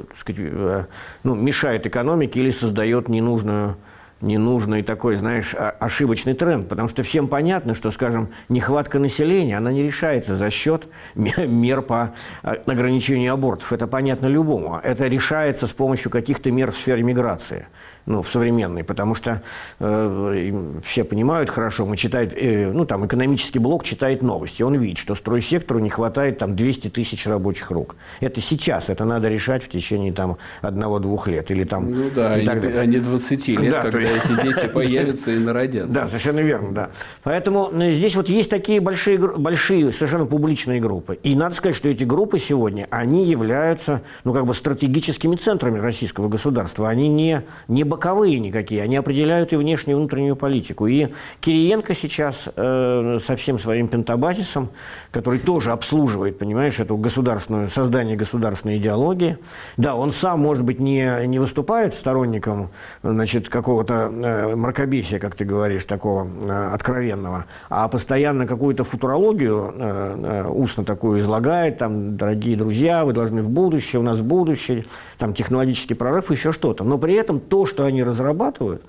ну, 1.24 1.34
мешает 1.34 1.88
экономике 1.88 2.42
или 2.42 2.52
создает 2.52 3.10
ненужную 3.10 3.78
ненужный 4.22 4.84
такой, 4.84 5.16
знаешь, 5.16 5.56
ошибочный 5.56 6.34
тренд, 6.34 6.68
потому 6.68 6.90
что 6.90 7.04
всем 7.04 7.28
понятно, 7.28 7.74
что, 7.74 7.92
скажем, 7.92 8.30
нехватка 8.50 9.00
населения, 9.00 9.58
она 9.58 9.72
не 9.72 9.84
решается 9.84 10.36
за 10.36 10.50
счет 10.50 10.88
мер 11.16 11.82
по 11.82 12.14
а, 12.44 12.56
ограничению 12.66 13.34
абортов. 13.34 13.74
Это 13.74 13.88
понятно 13.88 14.28
любому. 14.28 14.80
Это 14.84 15.08
решается 15.08 15.68
с 15.68 15.74
помощью 15.74 16.12
каких-то 16.12 16.52
мер 16.52 16.72
в 16.72 16.78
сфере 16.78 17.04
миграции 17.04 17.68
ну, 18.08 18.22
в 18.22 18.30
современной, 18.30 18.84
потому 18.84 19.16
что 19.16 19.44
э, 19.80 20.72
все 20.84 21.04
понимают 21.04 21.50
хорошо, 21.50 21.86
мы 21.86 21.98
читаем, 21.98 22.30
э, 22.34 22.72
ну, 22.72 22.86
там, 22.86 23.06
экономический 23.06 23.60
блок 23.60 23.84
читает 23.84 24.24
новости, 24.24 24.64
он 24.64 24.76
видит, 24.76 24.98
что 24.98 25.14
стройсектору 25.14 25.80
не 25.80 25.90
хватает 25.90 26.40
там 26.40 26.56
200 26.56 26.90
тысяч 26.90 27.28
рабочих 27.28 27.70
рук. 27.70 27.98
Это 28.22 28.40
сейчас, 28.40 28.90
это 28.90 29.04
надо 29.04 29.28
решать 29.28 29.64
в 29.64 29.68
течение 29.68 30.14
там 30.14 30.38
одного-двух 30.62 31.28
лет 31.28 31.52
или 31.52 31.66
там... 31.66 31.92
Ну 31.92 32.10
да, 32.16 32.34
а 32.34 32.40
не, 32.40 32.50
а 32.50 32.86
не 32.86 33.00
20 33.00 33.48
лет, 33.50 33.72
да, 33.72 33.82
когда 33.82 34.00
есть... 34.00 34.26
эти 34.26 34.42
дети 34.42 34.68
появятся 34.74 35.32
и 35.32 35.40
народятся. 35.40 35.94
Да, 35.94 36.08
совершенно 36.08 36.40
верно, 36.40 36.72
да. 36.72 36.90
Поэтому 37.24 37.70
э, 37.74 37.92
здесь 37.92 38.16
вот 38.16 38.30
есть 38.30 38.50
такие 38.50 38.80
большие, 38.80 39.18
большие 39.18 39.92
совершенно 39.92 40.26
публичные 40.26 40.80
группы. 40.80 41.20
И 41.24 41.36
надо 41.36 41.56
сказать, 41.56 41.76
что 41.76 41.90
эти 41.90 42.06
группы 42.06 42.40
сегодня, 42.40 42.88
они 42.90 43.26
являются, 43.26 44.02
ну, 44.24 44.34
как 44.34 44.46
бы 44.46 44.54
стратегическими 44.54 45.36
центрами 45.36 45.80
российского 45.80 46.30
государства. 46.30 46.88
Они 46.88 47.10
не, 47.10 47.44
не 47.68 47.84
боковые 47.98 48.38
никакие, 48.38 48.84
они 48.84 48.96
определяют 48.96 49.54
и 49.54 49.56
внешнюю, 49.56 49.98
и 49.98 50.00
внутреннюю 50.00 50.36
политику. 50.36 50.86
И 50.86 51.08
Кириенко 51.42 51.96
сейчас 51.96 52.48
э, 52.56 53.18
со 53.20 53.36
всем 53.36 53.58
своим 53.58 53.88
пентабазисом, 53.88 54.70
который 55.12 55.40
тоже 55.40 55.72
обслуживает, 55.72 56.38
понимаешь, 56.38 56.80
эту 56.80 56.96
государственную, 56.96 57.70
создание 57.70 58.16
государственной 58.16 58.78
идеологии, 58.78 59.40
да, 59.78 59.96
он 59.96 60.12
сам, 60.12 60.42
может 60.42 60.64
быть, 60.64 60.80
не, 60.80 61.26
не 61.26 61.40
выступает 61.40 61.96
сторонником, 61.96 62.70
значит, 63.02 63.50
какого-то 63.50 64.12
э, 64.14 64.56
мракобесия, 64.56 65.18
как 65.18 65.34
ты 65.34 65.44
говоришь, 65.44 65.86
такого 65.86 66.28
э, 66.28 66.74
откровенного, 66.74 67.46
а 67.70 67.88
постоянно 67.88 68.46
какую-то 68.46 68.84
футурологию 68.84 69.74
э, 69.76 70.44
э, 70.46 70.48
устно 70.50 70.86
такую 70.86 71.20
излагает, 71.20 71.80
там, 71.80 72.16
дорогие 72.16 72.56
друзья, 72.56 73.06
вы 73.06 73.14
должны 73.14 73.42
в 73.42 73.50
будущее, 73.50 74.00
у 74.00 74.04
нас 74.04 74.22
будущее, 74.22 74.86
там, 75.18 75.34
технологический 75.34 75.96
прорыв, 75.96 76.30
еще 76.30 76.52
что-то. 76.52 76.84
Но 76.84 77.00
при 77.00 77.16
этом 77.16 77.40
то, 77.40 77.66
что 77.66 77.87
они 77.88 78.04
разрабатывают, 78.04 78.84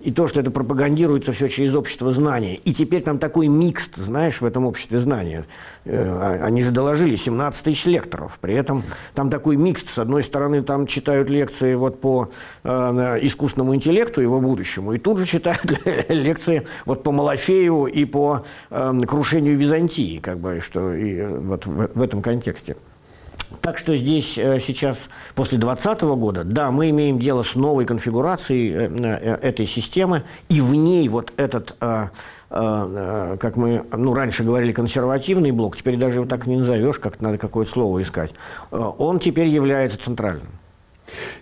и 0.00 0.10
то, 0.10 0.28
что 0.28 0.40
это 0.40 0.50
пропагандируется 0.50 1.32
все 1.32 1.48
через 1.48 1.74
общество 1.74 2.12
знания, 2.12 2.56
и 2.56 2.74
теперь 2.74 3.02
там 3.02 3.18
такой 3.18 3.48
микс, 3.48 3.90
знаешь, 3.94 4.40
в 4.40 4.44
этом 4.44 4.66
обществе 4.66 4.98
знания. 4.98 5.44
Э, 5.84 6.06
а, 6.06 6.44
они 6.44 6.62
же 6.62 6.70
доложили 6.70 7.16
17 7.16 7.64
тысяч 7.64 7.86
лекторов. 7.86 8.38
При 8.40 8.54
этом 8.54 8.82
там 9.14 9.30
такой 9.30 9.56
микс. 9.56 9.84
С 9.84 9.98
одной 9.98 10.22
стороны, 10.22 10.62
там 10.62 10.86
читают 10.86 11.30
лекции 11.30 11.74
вот 11.74 12.00
по 12.00 12.30
э, 12.62 13.18
искусственному 13.22 13.74
интеллекту, 13.74 14.20
его 14.20 14.40
будущему, 14.40 14.92
и 14.92 14.98
тут 14.98 15.18
же 15.18 15.26
читают 15.26 15.64
лекции 16.08 16.66
вот 16.84 17.02
по 17.02 17.12
Малафею 17.12 17.86
и 17.86 18.04
по 18.04 18.44
э, 18.70 19.00
крушению 19.06 19.56
Византии, 19.56 20.18
как 20.18 20.38
бы, 20.38 20.60
что 20.60 20.94
и 20.94 21.22
вот 21.24 21.66
в, 21.66 21.90
в 21.94 22.02
этом 22.02 22.22
контексте. 22.22 22.76
Так 23.60 23.78
что 23.78 23.96
здесь 23.96 24.36
э, 24.36 24.60
сейчас, 24.60 24.98
после 25.34 25.58
2020 25.58 26.02
года, 26.18 26.44
да, 26.44 26.70
мы 26.70 26.90
имеем 26.90 27.18
дело 27.18 27.42
с 27.42 27.54
новой 27.54 27.86
конфигурацией 27.86 28.72
э, 28.72 28.88
э, 28.88 29.38
этой 29.40 29.66
системы, 29.66 30.24
и 30.48 30.60
в 30.60 30.74
ней 30.74 31.08
вот 31.08 31.32
этот, 31.36 31.76
как 32.50 33.56
мы 33.56 33.84
ну, 33.90 34.14
раньше 34.14 34.44
говорили, 34.44 34.72
консервативный 34.72 35.50
блок, 35.50 35.76
теперь 35.76 35.96
даже 35.96 36.16
его 36.16 36.26
так 36.26 36.46
не 36.46 36.56
назовешь, 36.56 36.98
как 36.98 37.20
надо 37.20 37.38
какое 37.38 37.64
слово 37.64 38.02
искать, 38.02 38.32
он 38.70 39.18
теперь 39.18 39.48
является 39.48 39.98
центральным. 39.98 40.48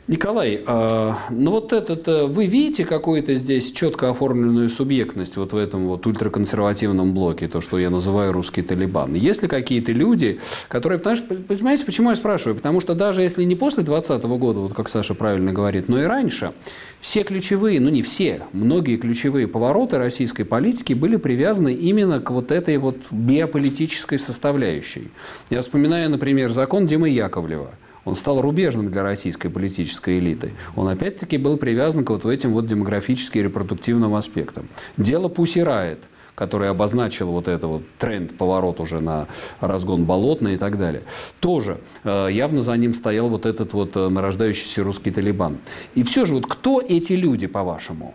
Николай, 0.09 0.61
а, 0.66 1.16
ну 1.31 1.52
вот 1.52 1.73
этот, 1.73 2.09
э, 2.09 2.26
вы 2.26 2.47
видите 2.47 2.85
какую-то 2.85 3.35
здесь 3.37 3.71
четко 3.71 4.11
оформленную 4.11 4.69
субъектность 4.69 5.37
вот 5.37 5.52
в 5.52 5.57
этом 5.57 5.87
вот 5.87 6.07
ультраконсервативном 6.07 7.14
блоке, 7.14 7.47
то, 7.47 7.61
что 7.61 7.78
я 7.78 7.88
называю 7.88 8.33
русский 8.33 8.62
Талибан? 8.62 9.14
Есть 9.14 9.42
ли 9.42 9.49
какие-то 9.49 9.92
люди, 9.92 10.40
которые, 10.69 10.99
потому 10.99 11.16
что, 11.16 11.35
понимаете, 11.35 11.85
почему 11.85 12.11
я 12.11 12.16
спрашиваю? 12.16 12.57
Потому 12.57 12.81
что 12.81 12.95
даже 12.95 13.23
если 13.23 13.45
не 13.45 13.54
после 13.54 13.85
2020 13.85 14.25
года, 14.38 14.61
вот 14.61 14.75
как 14.75 14.88
Саша 14.88 15.14
правильно 15.14 15.52
говорит, 15.52 15.88
но 15.88 16.02
и 16.02 16.04
раньше, 16.04 16.52
все 17.00 17.23
ключевые, 17.23 17.78
ну 17.78 17.88
не 17.88 18.02
все, 18.02 18.42
многие 18.52 18.97
ключевые 18.97 19.47
повороты 19.47 19.99
российской 19.99 20.45
политики 20.45 20.92
были 20.92 21.16
привязаны 21.16 21.73
именно 21.73 22.21
к 22.21 22.31
вот 22.31 22.50
этой 22.50 22.76
вот 22.78 22.97
биополитической 23.11 24.19
составляющей. 24.19 25.11
Я 25.49 25.62
вспоминаю, 25.62 26.11
например, 26.11 26.50
закон 26.50 26.87
Димы 26.87 27.09
Яковлева– 27.09 27.71
он 28.04 28.16
стал 28.16 28.40
рубежным 28.40 28.90
для 28.90 29.02
российской 29.02 29.49
политической 29.49 30.18
элиты. 30.18 30.52
Он 30.76 30.88
опять-таки 30.88 31.38
был 31.38 31.56
привязан 31.56 32.04
к 32.04 32.11
вот 32.11 32.25
этим 32.26 32.52
вот 32.52 32.66
демографически 32.66 33.38
репродуктивным 33.38 34.14
аспектам. 34.14 34.68
Дело 34.97 35.28
Пусирает, 35.28 36.00
который 36.35 36.71
обозначил 36.71 37.28
вот 37.28 37.49
этот 37.49 37.64
вот 37.64 37.82
тренд, 37.99 38.37
поворот 38.37 38.80
уже 38.80 39.00
на 39.00 39.28
разгон 39.61 40.04
болотный 40.04 40.54
и 40.54 40.56
так 40.56 40.78
далее. 40.78 41.02
Тоже 41.40 41.78
э, 42.04 42.28
явно 42.30 42.62
за 42.62 42.76
ним 42.76 42.94
стоял 42.94 43.28
вот 43.28 43.47
этот 43.47 43.73
вот 43.73 43.97
э, 43.97 44.09
нарождающийся 44.09 44.82
русский 44.82 45.11
талибан. 45.11 45.59
И 45.94 46.02
все 46.02 46.26
же, 46.26 46.35
вот 46.35 46.47
кто 46.47 46.80
эти 46.80 47.12
люди, 47.12 47.47
по-вашему? 47.47 48.14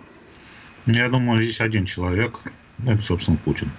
Я 0.86 1.10
думаю, 1.10 1.42
здесь 1.42 1.62
один 1.62 1.86
человек, 1.86 2.40
это, 2.86 3.02
собственно, 3.02 3.38
Путин. 3.44 3.70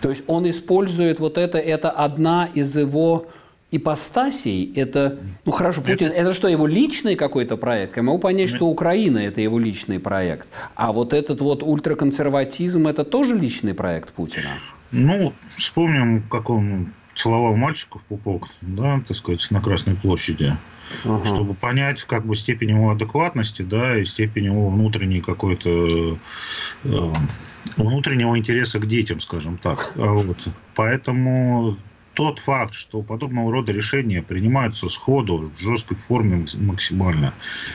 То 0.00 0.10
есть 0.10 0.24
он 0.26 0.48
использует 0.50 1.20
вот 1.20 1.38
это, 1.38 1.58
это 1.58 1.90
одна 1.90 2.48
из 2.52 2.76
его 2.76 3.28
ипостасей 3.72 4.72
это, 4.76 5.18
ну 5.44 5.52
хорошо, 5.52 5.80
Путин, 5.80 6.08
это, 6.08 6.14
это 6.14 6.34
что, 6.34 6.46
его 6.46 6.66
личный 6.66 7.16
какой-то 7.16 7.56
проект? 7.56 7.96
Я 7.96 8.02
могу 8.02 8.18
понять, 8.18 8.50
что 8.50 8.66
Украина 8.66 9.18
это 9.18 9.40
его 9.40 9.58
личный 9.58 9.98
проект, 9.98 10.46
а 10.76 10.92
вот 10.92 11.12
этот 11.12 11.40
вот 11.40 11.62
ультраконсерватизм 11.62 12.86
это 12.86 13.04
тоже 13.04 13.34
личный 13.34 13.74
проект 13.74 14.12
Путина? 14.12 14.50
Ну, 14.92 15.32
вспомним, 15.56 16.22
как 16.28 16.50
он 16.50 16.92
целовал 17.14 17.56
мальчиков 17.56 18.02
пупок, 18.02 18.48
да, 18.60 19.02
так 19.06 19.16
сказать, 19.16 19.46
на 19.50 19.60
Красной 19.60 19.94
площади, 19.94 20.56
ага. 21.04 21.24
чтобы 21.24 21.54
понять 21.54 22.04
как 22.04 22.26
бы 22.26 22.34
степень 22.34 22.70
его 22.70 22.90
адекватности, 22.90 23.62
да, 23.62 23.98
и 23.98 24.04
степень 24.04 24.46
его 24.46 24.68
внутренней 24.68 25.20
какой-то 25.20 26.18
э, 26.84 27.12
внутреннего 27.76 28.36
интереса 28.38 28.78
к 28.78 28.86
детям, 28.86 29.20
скажем 29.20 29.56
так. 29.58 29.92
А 29.96 30.12
вот. 30.12 30.36
Поэтому 30.74 31.76
тот 32.14 32.38
факт, 32.38 32.74
что 32.74 33.02
подобного 33.02 33.52
рода 33.52 33.72
решения 33.72 34.22
принимаются 34.22 34.88
сходу, 34.88 35.50
в 35.54 35.60
жесткой 35.60 35.96
форме 36.08 36.46
максимально, 36.58 37.34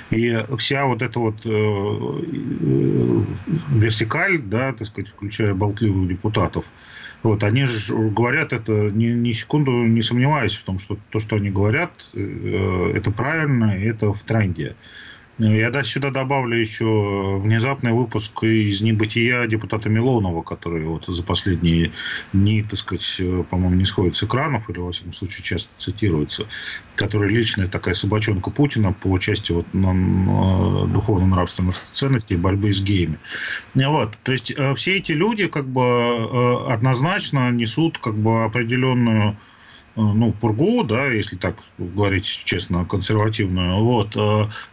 и 0.09 0.45
вся 0.57 0.85
вот 0.85 1.01
эта 1.01 1.19
вот 1.19 1.45
э, 1.45 1.49
э, 1.49 3.21
вертикаль, 3.69 4.39
да, 4.39 4.73
так 4.73 4.87
сказать, 4.87 5.09
включая 5.09 5.53
болтливых 5.53 6.07
депутатов, 6.07 6.65
вот, 7.23 7.43
они 7.43 7.65
же 7.65 7.95
говорят 8.09 8.53
это 8.53 8.71
ни, 8.71 9.07
ни 9.07 9.31
секунду 9.31 9.71
не 9.71 10.01
сомневаясь 10.01 10.55
в 10.55 10.63
том, 10.63 10.77
что 10.77 10.97
то, 11.09 11.19
что 11.19 11.35
они 11.35 11.49
говорят, 11.49 11.91
э, 12.13 12.93
это 12.95 13.11
правильно, 13.11 13.75
это 13.75 14.13
в 14.13 14.21
тренде. 14.23 14.75
Я 15.39 15.69
да, 15.69 15.83
сюда 15.83 16.09
добавлю 16.09 16.57
еще 16.57 17.37
внезапный 17.37 17.91
выпуск 17.91 18.43
из 18.43 18.81
небытия 18.81 19.45
депутата 19.45 19.87
Милонова, 19.87 20.41
который 20.41 20.83
вот 20.85 21.05
за 21.07 21.23
последние 21.23 21.91
дни, 22.33 22.63
так 22.63 22.79
сказать, 22.79 23.21
по-моему, 23.49 23.75
не 23.75 23.85
сходит 23.85 24.15
с 24.15 24.23
экранов, 24.23 24.67
или, 24.69 24.79
во 24.79 24.91
всяком 24.91 25.13
случае, 25.13 25.43
часто 25.43 25.69
цитируется, 25.77 26.47
который 26.95 27.29
личная 27.29 27.67
такая 27.67 27.93
собачонка 27.93 28.49
Путина 28.49 28.93
по 28.93 29.15
части 29.19 29.51
вот, 29.51 29.67
духовно-нравственных 29.73 31.75
ценностей 31.93 32.35
борьбы 32.35 32.73
с 32.73 32.81
геями. 32.81 33.19
Вот. 33.75 34.17
То 34.23 34.31
есть 34.31 34.51
э, 34.51 34.73
все 34.73 34.97
эти 34.97 35.11
люди 35.11 35.47
как 35.47 35.67
бы 35.67 35.81
э, 35.81 36.73
однозначно 36.73 37.51
несут 37.51 37.99
как 37.99 38.15
бы 38.15 38.43
определенную 38.43 39.27
Э, 39.27 39.33
ну, 39.97 40.31
пургу, 40.31 40.83
да, 40.83 41.07
если 41.07 41.35
так 41.35 41.55
говорить 41.79 42.25
честно, 42.25 42.85
консервативную, 42.85 43.83
вот, 43.83 44.15
э, 44.15 44.19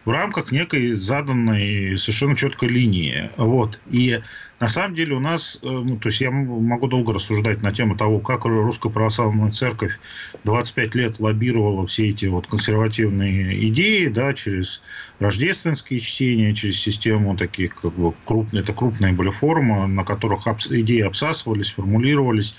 в 0.05 0.09
рамках 0.09 0.51
некой 0.51 0.93
заданной 0.93 1.97
совершенно 1.97 2.35
четкой 2.35 2.69
линии. 2.69 3.31
Вот. 3.35 3.79
И 3.89 4.21
на 4.59 4.67
самом 4.67 4.93
деле 4.95 5.15
у 5.15 5.19
нас, 5.19 5.59
э, 5.63 5.67
ну, 5.67 5.97
то 5.97 6.09
есть 6.09 6.21
я 6.21 6.29
могу 6.29 6.87
долго 6.87 7.13
рассуждать 7.13 7.61
на 7.63 7.71
тему 7.71 7.97
того, 7.97 8.19
как 8.19 8.45
Русская 8.45 8.91
Православная 8.91 9.49
Церковь 9.49 9.99
25 10.43 10.95
лет 10.95 11.19
лоббировала 11.19 11.87
все 11.87 12.09
эти 12.09 12.27
вот 12.27 12.45
консервативные 12.47 13.67
идеи, 13.69 14.07
да, 14.07 14.33
через 14.33 14.81
рождественские 15.19 15.99
чтения, 15.99 16.53
через 16.53 16.79
систему 16.79 17.35
таких, 17.35 17.75
как 17.75 17.93
бы, 17.93 18.13
крупные, 18.25 18.61
это 18.61 18.73
крупные 18.73 19.13
были 19.13 19.31
форумы, 19.31 19.87
на 19.87 20.03
которых 20.03 20.47
идеи 20.69 21.01
обсасывались, 21.01 21.71
формулировались, 21.71 22.55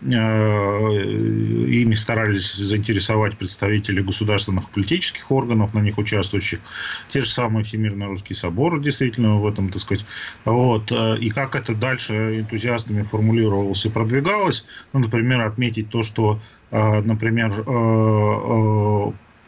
ими 0.00 1.94
старались 1.94 2.54
заинтересовать 2.54 3.36
представителей 3.36 4.02
государственных 4.02 4.70
политических 4.70 5.30
органов, 5.32 5.74
на 5.74 5.80
них 5.80 5.98
участвующих. 5.98 6.60
Те 7.08 7.22
же 7.22 7.28
самые 7.28 7.64
Всемирный 7.64 8.06
Русский 8.06 8.34
Собор 8.34 8.80
действительно 8.80 9.38
в 9.38 9.46
этом, 9.46 9.70
так 9.70 9.82
сказать. 9.82 10.06
Вот. 10.44 10.92
И 10.92 11.30
как 11.30 11.56
это 11.56 11.74
дальше 11.74 12.40
энтузиастами 12.40 13.02
формулировалось 13.02 13.84
и 13.86 13.90
продвигалось, 13.90 14.64
ну, 14.92 15.00
например, 15.00 15.40
отметить 15.40 15.90
то, 15.90 16.02
что 16.02 16.38
например, 16.70 17.50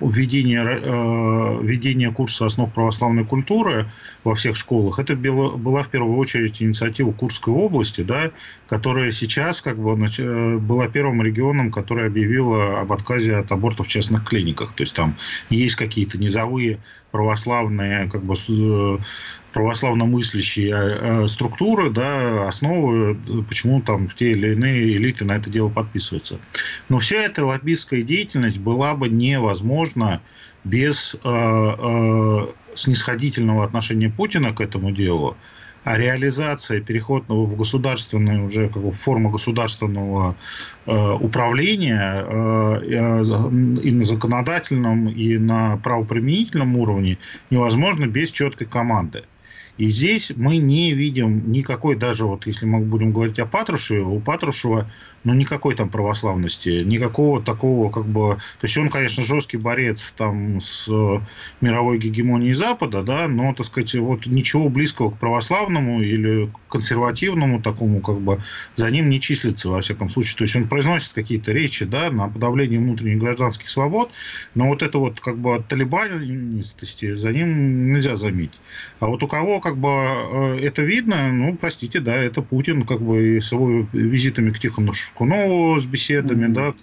введение, 0.01 0.63
э, 0.65 1.59
введение 1.63 2.11
курса 2.13 2.47
основ 2.47 2.73
православной 2.73 3.25
культуры 3.25 3.87
во 4.25 4.35
всех 4.35 4.57
школах, 4.57 4.99
это 4.99 5.15
было, 5.15 5.57
была 5.57 5.83
в 5.83 5.89
первую 5.89 6.17
очередь 6.17 6.63
инициатива 6.63 7.13
Курской 7.13 7.53
области, 7.53 8.03
да, 8.03 8.31
которая 8.69 9.13
сейчас 9.13 9.63
как 9.63 9.79
бы 9.79 9.93
э, 10.19 10.57
была 10.59 10.89
первым 10.89 11.23
регионом, 11.23 11.71
который 11.71 12.07
объявила 12.07 12.81
об 12.81 12.93
отказе 12.93 13.37
от 13.37 13.53
абортов 13.53 13.87
в 13.87 13.91
частных 13.91 14.25
клиниках. 14.25 14.73
То 14.75 14.83
есть 14.83 14.95
там 14.95 15.17
есть 15.51 15.77
какие-то 15.77 16.19
низовые 16.19 16.79
православные 17.11 18.09
как 18.09 18.23
бы 18.23 18.35
э, 18.35 18.99
православно-мыслящие 19.53 20.73
э, 20.75 21.27
структуры, 21.27 21.91
да, 21.91 22.47
основы, 22.47 23.17
почему 23.49 23.81
там 23.83 24.09
те 24.09 24.33
или 24.33 24.53
иные 24.53 24.97
элиты 24.97 25.25
на 25.25 25.33
это 25.37 25.51
дело 25.51 25.69
подписываются. 25.69 26.39
Но 26.89 26.99
вся 27.01 27.17
эта 27.17 27.45
лоббистская 27.45 28.03
деятельность 28.03 28.59
была 28.59 28.95
бы 28.95 29.09
невозможна 29.09 30.21
без 30.65 31.15
э, 31.15 31.19
э, 31.25 32.47
снисходительного 32.75 33.65
отношения 33.65 34.11
Путина 34.11 34.53
к 34.53 34.61
этому 34.61 34.93
делу, 34.93 35.37
а 35.85 35.97
реализация 35.97 36.81
переходного 36.81 37.45
в 37.47 37.57
государственную 37.57 38.45
уже 38.45 38.69
как 38.69 38.83
бы 38.83 38.93
форму 38.93 39.31
государственного 39.31 40.37
э, 40.87 41.13
управления 41.21 42.25
э, 42.27 42.81
э, 42.83 43.23
и 43.83 43.91
на 43.91 44.03
законодательном, 44.03 45.09
и 45.09 45.39
на 45.39 45.79
правоприменительном 45.79 46.77
уровне 46.77 47.19
невозможно 47.51 48.07
без 48.07 48.31
четкой 48.31 48.67
команды. 48.67 49.25
И 49.79 49.89
здесь 49.89 50.31
мы 50.37 50.59
не 50.59 50.93
видим 50.93 51.51
никакой, 51.51 51.97
даже 51.97 52.27
вот 52.27 52.47
если 52.47 52.67
мы 52.67 52.81
будем 52.81 53.13
говорить 53.13 53.39
о 53.39 53.47
Патрушеве, 53.47 54.03
у 54.03 54.21
Патрушева 54.21 54.91
ну, 55.25 55.35
никакой 55.35 55.75
там 55.75 55.89
православности, 55.89 56.83
никакого 56.85 57.43
такого, 57.43 57.91
как 57.91 58.07
бы... 58.07 58.37
То 58.61 58.67
есть 58.67 58.77
он, 58.79 58.89
конечно, 58.89 59.25
жесткий 59.25 59.57
борец 59.57 60.15
там 60.17 60.61
с 60.61 60.89
мировой 61.61 61.99
гегемонией 61.99 62.55
Запада, 62.55 63.03
да, 63.03 63.29
но, 63.29 63.53
так 63.55 63.67
сказать, 63.67 63.95
вот 63.95 64.27
ничего 64.27 64.69
близкого 64.69 65.11
к 65.11 65.19
православному 65.19 66.01
или 66.01 66.51
консервативному 66.69 67.61
такому, 67.61 68.01
как 68.01 68.21
бы, 68.21 68.43
за 68.77 68.91
ним 68.91 69.11
не 69.11 69.21
числится, 69.21 69.69
во 69.69 69.81
всяком 69.81 70.09
случае. 70.09 70.37
То 70.39 70.45
есть 70.45 70.57
он 70.57 70.69
произносит 70.69 71.13
какие-то 71.13 71.53
речи, 71.53 71.85
да, 71.85 72.11
на 72.11 72.29
подавление 72.29 72.79
внутренних 72.79 73.19
гражданских 73.19 73.69
свобод, 73.69 74.11
но 74.55 74.69
вот 74.69 74.83
это 74.83 74.99
вот, 74.99 75.21
как 75.21 75.39
бы, 75.39 75.63
талибанистости 75.69 77.15
за 77.15 77.33
ним 77.33 77.93
нельзя 77.93 78.17
заметить. 78.17 78.59
А 79.01 79.07
вот 79.07 79.23
у 79.23 79.29
кого, 79.29 79.61
как 79.61 79.77
бы, 79.77 79.89
э, 79.89 80.59
это 80.63 80.83
видно, 80.83 81.33
ну, 81.33 81.57
простите, 81.57 82.01
да, 82.01 82.15
это 82.15 82.43
Путин, 82.43 82.87
как 82.87 83.01
бы, 83.03 83.37
и 83.37 83.41
с 83.41 83.53
его 83.53 83.87
визитами 83.93 84.51
к 84.51 84.59
Тихону 84.59 84.93
Шкунову 85.15 85.79
с 85.79 85.85
беседами, 85.85 86.47
mm-hmm. 86.47 86.53
да, 86.53 86.75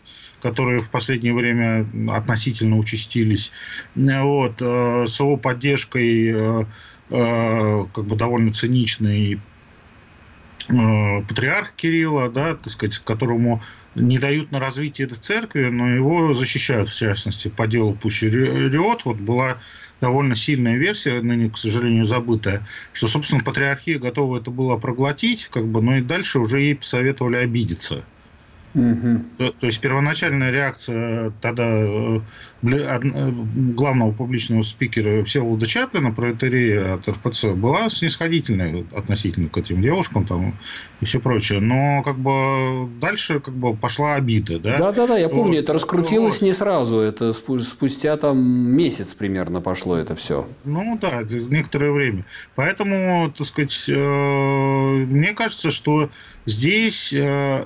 которые 0.41 0.79
в 0.79 0.89
последнее 0.89 1.33
время 1.33 1.85
относительно 2.09 2.77
участились. 2.77 3.51
Вот, 3.95 4.55
э, 4.61 5.05
с 5.07 5.19
его 5.19 5.37
поддержкой 5.37 6.31
э, 6.33 6.65
э, 7.09 7.85
как 7.93 8.05
бы 8.05 8.15
довольно 8.15 8.53
циничный 8.53 9.39
патриарх 10.67 11.71
Кирилла, 11.77 12.29
да, 12.29 12.55
так 12.55 12.73
сказать, 12.73 12.97
которому 12.97 13.61
не 13.95 14.19
дают 14.19 14.51
на 14.51 14.59
развитие 14.59 15.07
этой 15.07 15.17
церкви, 15.17 15.69
но 15.69 15.89
его 15.89 16.33
защищают, 16.33 16.89
в 16.89 16.97
частности, 16.97 17.47
по 17.47 17.67
делу 17.67 17.93
Пущи 17.93 18.25
Риот. 18.25 19.05
Вот 19.05 19.15
была 19.15 19.59
довольно 20.01 20.35
сильная 20.35 20.75
версия, 20.75 21.21
ныне, 21.21 21.49
к 21.49 21.57
сожалению, 21.57 22.03
забытая, 22.03 22.67
что, 22.91 23.07
собственно, 23.07 23.43
патриархия 23.43 23.97
готова 23.97 24.39
это 24.39 24.51
была 24.51 24.77
проглотить, 24.77 25.47
как 25.47 25.65
бы, 25.65 25.81
но 25.81 25.99
и 25.99 26.01
дальше 26.01 26.39
уже 26.39 26.59
ей 26.59 26.75
посоветовали 26.75 27.37
обидеться. 27.37 28.03
Угу. 28.77 29.23
То, 29.37 29.51
то 29.51 29.67
есть 29.67 29.81
первоначальная 29.81 30.51
реакция 30.51 31.33
тогда 31.41 31.65
э, 31.67 32.19
э, 32.63 33.31
главного 33.75 34.11
публичного 34.11 34.61
спикера 34.61 35.23
Всеволода 35.25 35.65
Чаплина, 35.65 36.11
протеерея 36.11 36.95
от 36.95 37.09
РПЦ, 37.09 37.47
была 37.55 37.89
снисходительной 37.89 38.85
относительно 38.95 39.49
к 39.49 39.57
этим 39.57 39.81
девушкам 39.81 40.25
там, 40.25 40.53
и 41.01 41.05
все 41.05 41.19
прочее. 41.19 41.59
Но 41.59 42.01
как 42.03 42.17
бы 42.17 42.89
дальше 43.01 43.39
как 43.39 43.53
бы 43.53 43.75
пошла 43.75 44.15
обида. 44.15 44.59
Да, 44.59 44.77
да, 44.77 44.91
да, 44.91 45.07
да 45.07 45.17
я 45.17 45.29
помню, 45.29 45.55
вот. 45.55 45.63
это 45.63 45.73
раскрутилось 45.73 46.41
не 46.41 46.53
сразу, 46.53 46.99
это 46.99 47.33
спустя 47.33 48.15
там 48.17 48.37
месяц 48.39 49.13
примерно 49.13 49.59
пошло 49.59 49.97
это 49.97 50.15
все. 50.15 50.47
Ну 50.63 50.97
да, 51.01 51.23
некоторое 51.23 51.91
время. 51.91 52.25
Поэтому, 52.55 53.33
так 53.37 53.47
сказать, 53.47 53.85
э, 53.89 53.93
мне 53.93 55.33
кажется, 55.33 55.71
что 55.71 56.09
здесь 56.45 57.13
Э, 57.27 57.65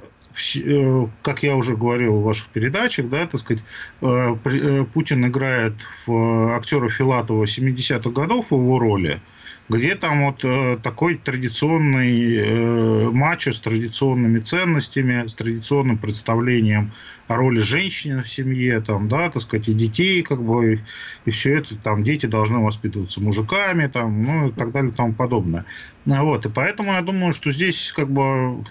как 1.22 1.44
я 1.44 1.56
уже 1.56 1.76
говорил 1.76 2.16
в 2.16 2.24
ваших 2.24 2.48
передачах, 2.50 3.10
да, 3.10 3.28
так 3.28 3.40
сказать, 3.40 3.64
э, 4.02 4.36
э, 4.46 4.86
Путин 4.94 5.26
играет 5.26 5.74
в 6.06 6.56
актера 6.56 6.90
Филатова 6.90 7.46
70-х 7.46 8.10
годов 8.12 8.52
в 8.52 8.56
его 8.56 8.80
роли, 8.80 9.22
где 9.70 9.96
там 9.96 10.26
вот 10.26 10.44
такой 10.82 11.18
традиционный 11.18 13.12
матч 13.12 13.48
с 13.48 13.60
традиционными 13.60 14.40
ценностями, 14.40 15.28
с 15.28 15.34
традиционным 15.34 15.98
представлением 15.98 16.92
о 17.28 17.38
роли 17.38 17.60
женщины 17.60 18.24
в 18.24 18.30
семье, 18.30 18.82
там, 18.82 19.08
да, 19.08 19.30
так 19.30 19.42
сказать, 19.42 19.70
и 19.70 19.74
детей, 19.74 20.22
как 20.24 20.42
бы, 20.42 20.82
и 21.26 21.32
все 21.32 21.60
это, 21.60 21.76
там, 21.76 22.04
дети 22.04 22.26
должны 22.26 22.60
воспитываться 22.60 23.22
мужиками, 23.22 23.88
там, 23.88 24.24
ну, 24.24 24.50
и 24.50 24.52
так 24.52 24.72
далее, 24.72 24.92
и 24.92 24.96
тому 24.96 25.14
подобное. 25.14 25.66
Вот, 26.06 26.46
и 26.46 26.50
поэтому 26.50 26.94
я 26.94 27.02
думаю, 27.02 27.32
что 27.32 27.52
здесь, 27.52 27.94
как 27.96 28.10
бы, 28.10 28.64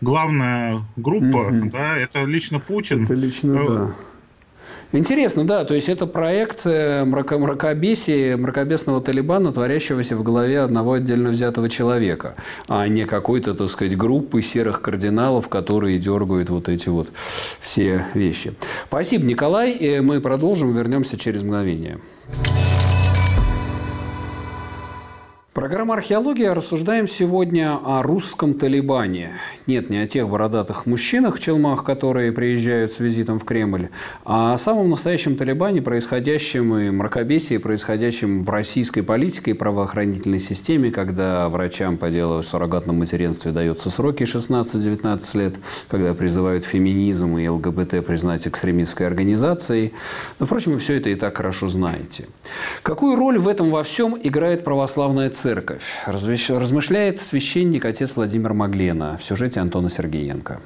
главная 0.00 0.82
группа, 0.96 1.48
угу. 1.48 1.70
да, 1.70 1.96
это 1.96 2.24
лично 2.24 2.60
Путин. 2.60 3.04
Это 3.04 3.14
лично, 3.14 3.68
да. 3.68 3.94
Интересно, 4.92 5.44
да, 5.44 5.64
то 5.64 5.74
есть 5.74 5.88
это 5.88 6.06
проекция 6.06 7.04
мрако 7.04 7.38
мракобесия, 7.38 8.36
мракобесного 8.36 9.00
Талибана, 9.00 9.52
творящегося 9.52 10.16
в 10.16 10.22
голове 10.22 10.60
одного 10.60 10.94
отдельно 10.94 11.30
взятого 11.30 11.68
человека, 11.68 12.36
а 12.68 12.86
не 12.86 13.04
какой-то, 13.04 13.54
так 13.54 13.68
сказать, 13.68 13.96
группы 13.96 14.42
серых 14.42 14.80
кардиналов, 14.80 15.48
которые 15.48 15.98
дергают 15.98 16.50
вот 16.50 16.68
эти 16.68 16.88
вот 16.88 17.10
все 17.60 18.06
вещи. 18.14 18.54
Спасибо, 18.86 19.24
Николай, 19.24 19.72
и 19.72 20.00
мы 20.00 20.20
продолжим, 20.20 20.72
вернемся 20.72 21.18
через 21.18 21.42
мгновение. 21.42 21.98
Программа 25.56 25.94
«Археология» 25.94 26.52
рассуждаем 26.52 27.08
сегодня 27.08 27.78
о 27.82 28.02
русском 28.02 28.52
Талибане. 28.52 29.30
Нет, 29.66 29.88
не 29.88 29.96
о 29.96 30.06
тех 30.06 30.28
бородатых 30.28 30.84
мужчинах 30.84 31.36
в 31.36 31.40
челмах, 31.40 31.82
которые 31.82 32.30
приезжают 32.30 32.92
с 32.92 33.00
визитом 33.00 33.38
в 33.38 33.44
Кремль, 33.46 33.88
а 34.26 34.52
о 34.52 34.58
самом 34.58 34.90
настоящем 34.90 35.34
Талибане, 35.34 35.80
происходящем 35.80 36.76
и 36.76 36.90
мракобесии, 36.90 37.56
происходящем 37.56 38.44
в 38.44 38.50
российской 38.50 39.00
политике 39.00 39.52
и 39.52 39.54
правоохранительной 39.54 40.40
системе, 40.40 40.90
когда 40.90 41.48
врачам 41.48 41.96
по 41.96 42.10
делу 42.10 42.40
о 42.40 42.42
суррогатном 42.42 42.98
материнстве 42.98 43.50
даются 43.50 43.88
сроки 43.88 44.24
16-19 44.24 45.38
лет, 45.38 45.54
когда 45.88 46.12
призывают 46.12 46.66
феминизм 46.66 47.38
и 47.38 47.48
ЛГБТ 47.48 48.04
признать 48.04 48.46
экстремистской 48.46 49.06
организацией. 49.06 49.94
Но, 50.38 50.44
впрочем, 50.44 50.72
вы 50.72 50.80
все 50.80 50.98
это 50.98 51.08
и 51.08 51.14
так 51.14 51.34
хорошо 51.34 51.68
знаете. 51.68 52.26
Какую 52.82 53.16
роль 53.16 53.38
в 53.38 53.48
этом 53.48 53.70
во 53.70 53.82
всем 53.82 54.18
играет 54.22 54.62
православная 54.62 55.30
церковь? 55.30 55.45
Церковь, 55.46 56.02
размышляет 56.06 57.22
священник 57.22 57.84
отец 57.84 58.16
Владимир 58.16 58.52
Маглена 58.52 59.16
в 59.16 59.22
сюжете 59.22 59.60
Антона 59.60 59.88
Сергеенко. 59.88 60.60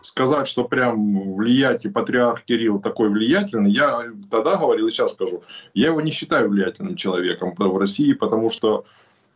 Сказать, 0.00 0.46
что 0.46 0.62
прям 0.62 1.34
влиятельный 1.34 1.92
патриарх 1.92 2.44
Кирилл 2.44 2.80
такой 2.80 3.08
влиятельный, 3.08 3.72
я 3.72 4.04
тогда 4.30 4.54
говорил 4.54 4.86
и 4.86 4.92
сейчас 4.92 5.14
скажу, 5.14 5.42
я 5.74 5.88
его 5.88 6.00
не 6.00 6.12
считаю 6.12 6.50
влиятельным 6.50 6.94
человеком 6.94 7.52
в 7.58 7.78
России, 7.78 8.12
потому 8.12 8.48
что 8.48 8.84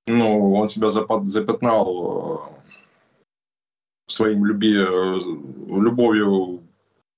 ну, 0.06 0.54
он 0.54 0.68
себя 0.68 0.90
запятнал 0.90 2.48
э, 3.18 3.26
своим 4.06 4.44
люби, 4.44 4.76
э, 4.76 5.16
любовью 5.66 6.62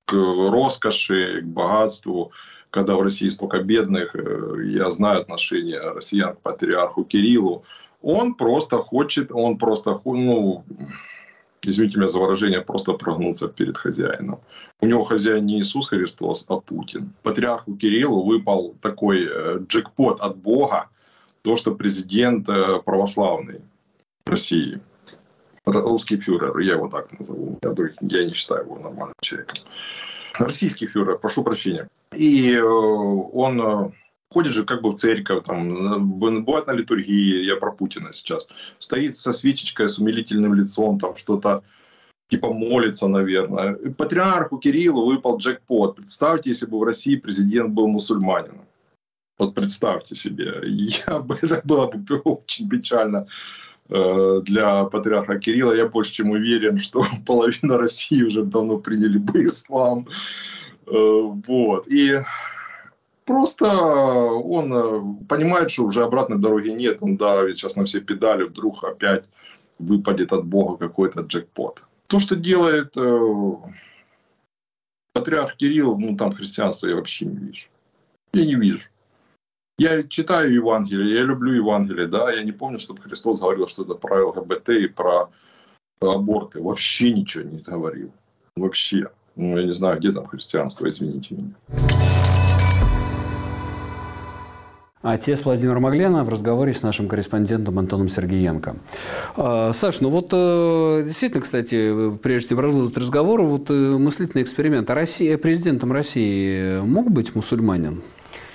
к 0.06 0.14
роскоши, 0.14 1.42
к 1.42 1.44
богатству, 1.44 2.32
когда 2.72 2.96
в 2.96 3.02
России 3.02 3.28
столько 3.28 3.62
бедных, 3.62 4.16
э, 4.16 4.64
я 4.64 4.90
знаю 4.90 5.20
отношение 5.20 5.78
россиян 5.78 6.34
к 6.34 6.40
патриарху 6.40 7.04
Кириллу, 7.04 7.64
он 8.00 8.34
просто 8.34 8.78
хочет, 8.78 9.30
он 9.30 9.58
просто, 9.58 10.00
ну, 10.04 10.64
извините 11.62 11.98
меня 11.98 12.08
за 12.08 12.18
выражение, 12.18 12.62
просто 12.62 12.94
прогнуться 12.94 13.48
перед 13.48 13.76
хозяином. 13.76 14.40
У 14.80 14.86
него 14.86 15.04
хозяин 15.04 15.46
не 15.46 15.60
Иисус 15.60 15.88
Христос, 15.88 16.46
а 16.48 16.56
Путин. 16.56 17.12
Патриарху 17.22 17.76
Кириллу 17.76 18.24
выпал 18.24 18.74
такой 18.80 19.28
э, 19.30 19.58
джекпот 19.68 20.20
от 20.20 20.36
Бога, 20.36 20.88
то, 21.42 21.56
что 21.56 21.74
президент 21.74 22.48
э, 22.48 22.80
православный 22.84 23.60
России. 24.26 24.80
Русский 25.66 26.16
фюрер, 26.16 26.58
я 26.58 26.72
его 26.72 26.88
так 26.88 27.20
назову. 27.20 27.58
Я, 27.62 27.70
я 28.00 28.24
не 28.24 28.32
считаю 28.32 28.64
его 28.64 28.78
нормальным 28.78 29.14
человеком. 29.20 29.56
Российский 30.34 30.86
фюрер, 30.86 31.18
прошу 31.18 31.42
прощения. 31.42 31.88
И 32.14 32.52
э, 32.52 32.62
он 32.62 33.60
э, 33.60 33.90
ходит 34.32 34.52
же 34.52 34.64
как 34.64 34.82
бы 34.82 34.92
в 34.92 34.96
церковь, 34.96 35.44
там, 35.44 36.18
бывает 36.18 36.66
на 36.66 36.72
литургии, 36.72 37.44
я 37.44 37.56
про 37.56 37.72
Путина 37.72 38.12
сейчас, 38.12 38.48
стоит 38.78 39.16
со 39.16 39.32
свечечкой, 39.32 39.88
с 39.88 39.98
умилительным 39.98 40.54
лицом, 40.54 40.98
там 40.98 41.16
что-то 41.16 41.62
типа 42.28 42.52
молится, 42.52 43.08
наверное. 43.08 43.74
Патриарху 43.96 44.56
Кириллу 44.58 45.04
выпал 45.04 45.36
джекпот. 45.36 45.96
Представьте, 45.96 46.50
если 46.50 46.64
бы 46.64 46.78
в 46.78 46.82
России 46.82 47.16
президент 47.16 47.70
был 47.70 47.88
мусульманином. 47.88 48.64
Вот 49.38 49.54
представьте 49.54 50.14
себе, 50.14 50.62
я 51.06 51.18
бы, 51.18 51.38
это 51.42 51.60
было 51.64 51.90
бы 51.90 52.20
очень 52.20 52.68
печально 52.68 53.26
для 53.92 54.84
патриарха 54.84 55.38
Кирилла. 55.38 55.74
Я 55.74 55.86
больше 55.86 56.12
чем 56.12 56.30
уверен, 56.30 56.78
что 56.78 57.04
половина 57.26 57.76
России 57.76 58.22
уже 58.22 58.42
давно 58.42 58.78
приняли 58.78 59.18
бы 59.18 59.44
ислам. 59.44 60.06
Э, 60.86 60.92
вот. 61.46 61.86
И 61.88 62.20
просто 63.24 63.66
он 63.66 64.72
э, 64.72 65.26
понимает, 65.28 65.70
что 65.70 65.84
уже 65.84 66.04
обратной 66.04 66.38
дороги 66.38 66.70
нет. 66.70 66.98
Он 67.00 67.16
давит 67.16 67.58
сейчас 67.58 67.76
на 67.76 67.84
все 67.84 68.00
педали, 68.00 68.44
вдруг 68.44 68.84
опять 68.84 69.24
выпадет 69.78 70.32
от 70.32 70.44
Бога 70.44 70.76
какой-то 70.76 71.22
джекпот. 71.22 71.82
То, 72.06 72.18
что 72.18 72.36
делает 72.36 72.96
э, 72.96 73.52
патриарх 75.14 75.56
Кирилл, 75.56 75.98
ну 75.98 76.16
там 76.16 76.32
христианство 76.32 76.88
я 76.88 76.96
вообще 76.96 77.26
не 77.26 77.36
вижу. 77.36 77.66
Я 78.34 78.46
не 78.46 78.54
вижу. 78.54 78.88
Я 79.82 80.04
читаю 80.04 80.54
Евангелие, 80.54 81.12
я 81.12 81.22
люблю 81.24 81.54
Евангелие, 81.54 82.06
да, 82.06 82.30
я 82.30 82.44
не 82.44 82.52
помню, 82.52 82.78
чтобы 82.78 83.02
Христос 83.02 83.40
говорил 83.40 83.66
что-то 83.66 83.96
про 83.96 84.28
ЛГБТ 84.28 84.68
и 84.68 84.86
про 84.86 85.28
аборты. 86.00 86.62
Вообще 86.62 87.12
ничего 87.12 87.42
не 87.42 87.58
говорил. 87.58 88.12
Вообще. 88.54 89.08
Ну, 89.34 89.58
я 89.58 89.66
не 89.66 89.74
знаю, 89.74 89.98
где 89.98 90.12
там 90.12 90.26
христианство, 90.26 90.88
извините 90.88 91.34
меня. 91.34 91.50
Отец 95.02 95.44
Владимир 95.44 95.80
Маглена 95.80 96.22
в 96.22 96.28
разговоре 96.28 96.72
с 96.72 96.82
нашим 96.82 97.08
корреспондентом 97.08 97.76
Антоном 97.76 98.08
Сергеенко. 98.08 98.76
А, 99.36 99.72
Саш, 99.72 100.00
ну 100.00 100.10
вот 100.10 100.28
э, 100.32 101.02
действительно, 101.04 101.42
кстати, 101.42 102.16
прежде 102.18 102.50
чем 102.50 102.58
продолжить 102.58 102.96
разговор, 102.96 103.42
вот 103.42 103.68
э, 103.68 103.74
мыслительный 103.74 104.44
эксперимент. 104.44 104.88
А 104.90 104.94
Россия, 104.94 105.36
президентом 105.38 105.90
России 105.90 106.78
мог 106.82 107.10
быть 107.10 107.34
мусульманин? 107.34 108.00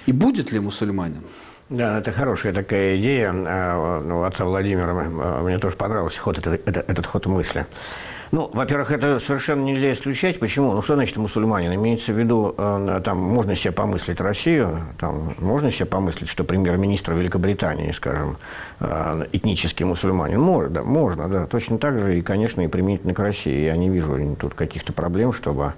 И 0.08 0.14
будет 0.14 0.52
ли 0.52 0.60
мусульманин? 0.60 1.22
Да, 1.70 2.00
это 2.00 2.14
хорошая 2.14 2.54
такая 2.54 2.98
идея 2.98 3.34
а, 3.34 4.02
ну, 4.02 4.24
отца 4.24 4.46
Владимира. 4.46 4.94
Мне 5.42 5.60
тоже 5.60 5.76
понравился 5.76 6.20
ход, 6.22 6.40
этот, 6.40 6.66
этот 6.66 7.06
ход 7.06 7.26
мысли. 7.26 7.66
Ну, 8.32 8.50
во-первых, 8.54 8.92
это 8.92 9.20
совершенно 9.20 9.64
нельзя 9.64 9.92
исключать. 9.94 10.40
Почему? 10.40 10.74
Ну, 10.74 10.82
что 10.82 10.96
значит 10.96 11.18
мусульманин? 11.18 11.74
Имеется 11.76 12.14
в 12.14 12.20
виду, 12.20 12.54
э, 12.58 13.02
там, 13.04 13.18
можно 13.18 13.56
себе 13.56 13.72
помыслить 13.72 14.20
Россию, 14.20 14.80
там, 15.00 15.36
можно 15.40 15.72
себе 15.72 15.86
помыслить, 15.86 16.30
что 16.30 16.44
премьер-министр 16.44 17.14
Великобритании, 17.14 17.92
скажем, 17.92 18.38
э, 18.80 19.28
этнический 19.32 19.86
мусульманин. 19.86 20.40
Можно, 20.40 20.70
да, 20.70 20.84
можно, 20.84 21.30
да. 21.30 21.46
Точно 21.48 21.78
так 21.78 22.00
же 22.00 22.20
и, 22.20 22.22
конечно, 22.22 22.62
и 22.62 22.68
применительно 22.68 23.14
к 23.14 23.20
России. 23.20 23.64
Я 23.64 23.78
не 23.78 23.90
вижу 23.90 24.18
тут 24.40 24.54
каких-то 24.56 24.92
проблем, 24.92 25.32
чтобы 25.32 25.74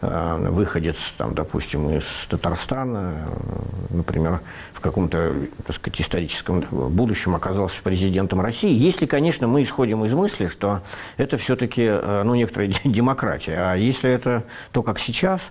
выходец, 0.00 0.96
там, 1.16 1.34
допустим, 1.34 1.90
из 1.90 2.04
Татарстана, 2.28 3.26
э, 3.26 3.94
например, 3.96 4.40
в 4.72 4.80
каком-то, 4.80 5.34
так 5.66 5.74
сказать, 5.74 6.00
историческом 6.00 6.60
будущем 6.70 7.34
оказался 7.34 7.82
президентом 7.82 8.40
России, 8.40 8.72
если, 8.72 9.06
конечно, 9.06 9.48
мы 9.48 9.62
исходим 9.62 10.04
из 10.04 10.14
мысли, 10.14 10.46
что 10.46 10.82
это 11.16 11.36
все-таки, 11.36 11.82
э, 11.82 12.22
ну, 12.24 12.34
некоторая 12.36 12.72
демократия. 12.84 13.56
А 13.58 13.74
если 13.74 14.10
это 14.10 14.44
то, 14.72 14.82
как 14.82 15.00
сейчас, 15.00 15.50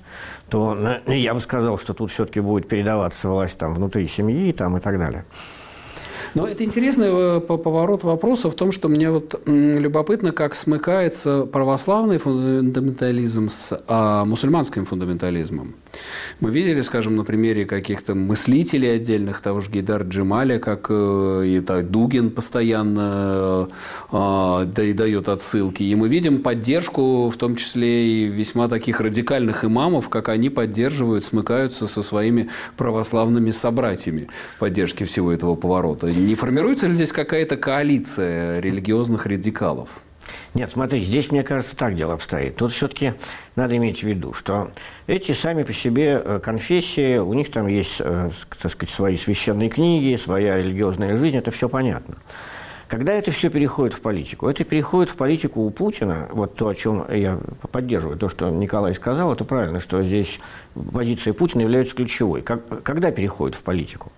то 0.50 0.78
я 1.08 1.34
бы 1.34 1.42
сказал, 1.42 1.78
что 1.78 1.94
тут 1.94 2.12
все-таки 2.12 2.40
будет 2.40 2.70
передаваться 2.70 3.28
власть 3.28 3.58
там 3.58 3.74
внутри 3.74 4.08
семьи 4.08 4.54
там, 4.54 4.78
и 4.78 4.80
так 4.80 4.98
далее. 4.98 5.26
Но 6.36 6.48
это 6.48 6.64
интересный 6.64 7.08
э, 7.10 7.40
поворот 7.40 8.04
вопроса 8.04 8.50
в 8.50 8.56
том, 8.56 8.72
что 8.72 8.88
мне 8.88 9.10
вот 9.12 9.42
любопытно, 9.46 10.32
как 10.32 10.56
смыкается 10.56 11.46
православный 11.46 12.18
фундаментализм 12.18 13.50
с 13.50 13.80
а, 13.88 14.26
мусульманским 14.26 14.86
фундаментализмом. 14.86 15.76
Мы 16.40 16.52
видели, 16.52 16.82
скажем, 16.82 17.16
на 17.16 17.24
примере 17.24 17.66
каких-то 17.66 18.14
мыслителей 18.14 18.96
отдельных, 18.96 19.42
того 19.42 19.62
же 19.62 19.72
Гейдар 19.72 20.04
Джемаля, 20.04 20.60
как 20.60 20.88
э, 20.90 21.44
и 21.48 21.60
так, 21.62 21.90
Дугин 21.90 22.30
постоянно 22.32 23.70
э, 24.12 24.66
да, 24.66 24.84
и 24.84 24.94
дает 24.94 25.30
отсылки. 25.30 25.84
И 25.84 25.96
мы 25.96 26.10
видим 26.10 26.42
поддержку, 26.44 27.30
в 27.30 27.38
том 27.38 27.56
числе 27.56 28.08
и 28.08 28.26
весьма 28.26 28.68
таких 28.68 29.02
радикальных 29.02 29.66
имамов, 29.66 30.10
как 30.10 30.30
они 30.30 30.50
поддерживают, 30.50 31.26
смыкаются 31.26 31.88
со 31.88 32.04
своими 32.04 32.50
православными 32.76 33.52
собратьями 33.52 34.28
поддержки 34.60 35.04
всего 35.06 35.32
этого 35.32 35.56
поворота. 35.56 36.08
Не 36.08 36.36
формируется 36.36 36.88
ли 36.88 36.96
здесь 36.96 37.12
какая-то 37.12 37.58
коалиция 37.58 38.60
религиозных 38.60 39.26
радикалов? 39.26 39.90
Нет, 40.58 40.72
смотри, 40.72 41.04
здесь, 41.04 41.32
мне 41.32 41.44
кажется, 41.44 41.76
так 41.76 41.94
дело 41.94 42.16
обстоит. 42.16 42.56
Тут 42.56 42.74
все-таки 42.74 43.14
надо 43.56 43.78
иметь 43.78 44.00
в 44.00 44.04
виду, 44.08 44.34
что 44.34 44.72
эти 45.06 45.32
сами 45.34 45.62
по 45.62 45.72
себе 45.72 46.20
э, 46.20 46.40
конфессии, 46.44 47.20
у 47.20 47.32
них 47.36 47.52
там 47.52 47.68
есть, 47.68 47.98
э, 48.00 48.32
так 48.60 48.72
сказать, 48.72 48.90
свои 48.90 49.18
священные 49.18 49.70
книги, 49.70 50.16
своя 50.16 50.58
религиозная 50.58 51.16
жизнь, 51.16 51.38
это 51.38 51.52
все 51.52 51.70
понятно. 51.70 52.16
Когда 52.88 53.14
это 53.14 53.30
все 53.30 53.52
переходит 53.52 53.94
в 53.94 54.02
политику? 54.02 54.48
Это 54.48 54.64
переходит 54.64 55.12
в 55.12 55.16
политику 55.16 55.62
у 55.62 55.70
Путина, 55.70 56.28
вот 56.32 56.56
то, 56.56 56.70
о 56.70 56.74
чем 56.74 57.06
я 57.14 57.40
поддерживаю, 57.72 58.18
то, 58.18 58.28
что 58.28 58.50
Николай 58.50 58.96
сказал, 58.96 59.32
это 59.32 59.46
правильно, 59.46 59.80
что 59.80 60.02
здесь 60.02 60.40
позиция 60.92 61.34
Путина 61.34 61.62
является 61.62 61.94
ключевой. 61.94 62.42
Как, 62.42 62.82
когда 62.82 63.12
переходит 63.12 63.56
в 63.56 63.62
политику? 63.62 64.12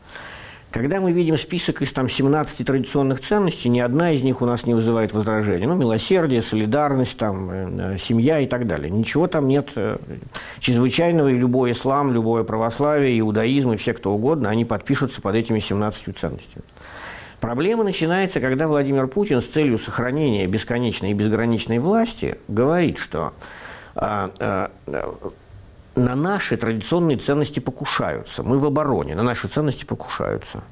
Когда 0.71 1.01
мы 1.01 1.11
видим 1.11 1.35
список 1.35 1.81
из 1.81 1.91
там, 1.93 2.07
17 2.07 2.65
традиционных 2.65 3.21
ценностей, 3.21 3.69
ни 3.69 3.79
одна 3.79 4.11
из 4.11 4.21
них 4.21 4.41
у 4.43 4.45
нас 4.45 4.67
не 4.67 4.75
вызывает 4.75 5.13
возражения. 5.13 5.65
Ну, 5.65 5.75
милосердие, 5.75 6.43
солидарность, 6.43 7.17
там, 7.17 7.49
э, 7.49 7.97
семья 7.97 8.39
и 8.39 8.45
так 8.45 8.67
далее. 8.67 8.91
Ничего 8.91 9.25
там 9.25 9.47
нет 9.47 9.71
э, 9.75 9.97
чрезвычайного, 10.59 11.29
и 11.29 11.37
любой 11.37 11.71
ислам, 11.71 12.13
любое 12.13 12.43
православие, 12.43 13.19
иудаизм 13.19 13.71
и 13.71 13.77
все 13.77 13.93
кто 13.95 14.13
угодно, 14.13 14.49
они 14.49 14.63
подпишутся 14.63 15.21
под 15.21 15.33
этими 15.33 15.59
17 15.59 16.15
ценностями. 16.15 16.63
Проблема 17.39 17.83
начинается, 17.83 18.39
когда 18.39 18.67
Владимир 18.67 19.07
Путин 19.07 19.41
с 19.41 19.45
целью 19.45 19.79
сохранения 19.79 20.45
бесконечной 20.45 21.11
и 21.11 21.13
безграничной 21.13 21.79
власти 21.79 22.37
говорит, 22.47 22.99
что 22.99 23.33
а, 23.95 24.29
а, 24.39 24.71
на 25.99 26.15
наши 26.15 26.57
традиционные 26.57 27.17
ценности 27.17 27.59
покушаются. 27.59 28.43
Мы 28.43 28.57
в 28.57 28.65
обороне, 28.65 29.15
на 29.15 29.23
наши 29.23 29.47
ценности 29.47 29.85
покушаются. 29.85 30.63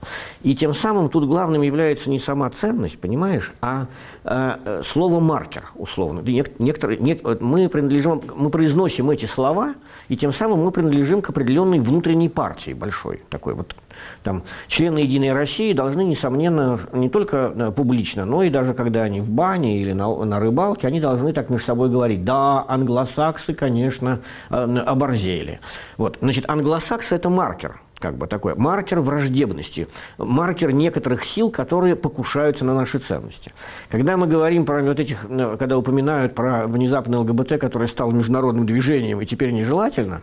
И 0.42 0.56
тем 0.56 0.74
самым 0.74 1.10
тут 1.10 1.26
главным 1.26 1.62
является 1.62 2.10
не 2.10 2.20
сама 2.20 2.50
ценность, 2.50 3.00
понимаешь, 3.00 3.54
а 3.62 3.88
э, 4.24 4.82
слово 4.86 5.20
маркер, 5.20 5.70
условно. 5.76 6.22
Некоторые, 6.60 7.00
не, 7.00 7.20
мы, 7.40 7.70
принадлежим, 7.70 8.22
мы 8.36 8.50
произносим 8.50 9.10
эти 9.10 9.26
слова, 9.26 9.76
и 10.08 10.18
тем 10.18 10.34
самым 10.34 10.60
мы 10.60 10.72
принадлежим 10.72 11.22
к 11.22 11.30
определенной 11.30 11.80
внутренней 11.80 12.30
партии 12.30 12.74
большой, 12.74 13.22
такой 13.30 13.54
вот 13.54 13.76
там, 14.23 14.43
члены 14.67 14.99
«Единой 14.99 15.33
России» 15.33 15.73
должны, 15.73 16.03
несомненно, 16.03 16.79
не 16.93 17.10
только 17.10 17.53
э, 17.55 17.71
публично, 17.71 18.25
но 18.25 18.43
и 18.43 18.49
даже 18.49 18.73
когда 18.73 19.03
они 19.03 19.21
в 19.21 19.29
бане 19.29 19.79
или 19.79 19.93
на, 19.93 20.23
на 20.25 20.39
рыбалке, 20.39 20.88
они 20.88 20.99
должны 20.99 21.33
так 21.33 21.49
между 21.49 21.65
собой 21.65 21.89
говорить, 21.89 22.23
да, 22.23 22.65
англосаксы, 22.67 23.53
конечно, 23.53 24.19
э, 24.49 24.55
оборзели. 24.55 25.60
Вот. 25.97 26.17
Значит, 26.21 26.45
англосаксы– 26.49 27.15
это 27.17 27.29
маркер– 27.29 27.81
как 27.99 28.17
бы 28.17 28.27
такой 28.27 28.55
маркер 28.55 28.99
враждебности, 28.99 29.88
маркер 30.17 30.71
некоторых 30.71 31.23
сил, 31.23 31.49
которые 31.49 31.95
покушаются 31.95 32.65
на 32.65 32.75
наши 32.75 32.99
ценности. 32.99 33.51
Когда 33.89 34.17
мы 34.17 34.27
говорим 34.27 34.65
про 34.65 34.81
вот 34.81 34.99
этих, 34.99 35.25
ну, 35.27 35.57
когда 35.57 35.77
упоминают 35.77 36.36
про 36.36 36.67
внезапный 36.67 37.17
ЛГБТ, 37.17 37.60
который 37.60 37.88
стал 37.88 38.12
международным 38.12 38.65
движением 38.65 39.21
и 39.21 39.25
теперь 39.25 39.51
нежелательно, 39.51 40.21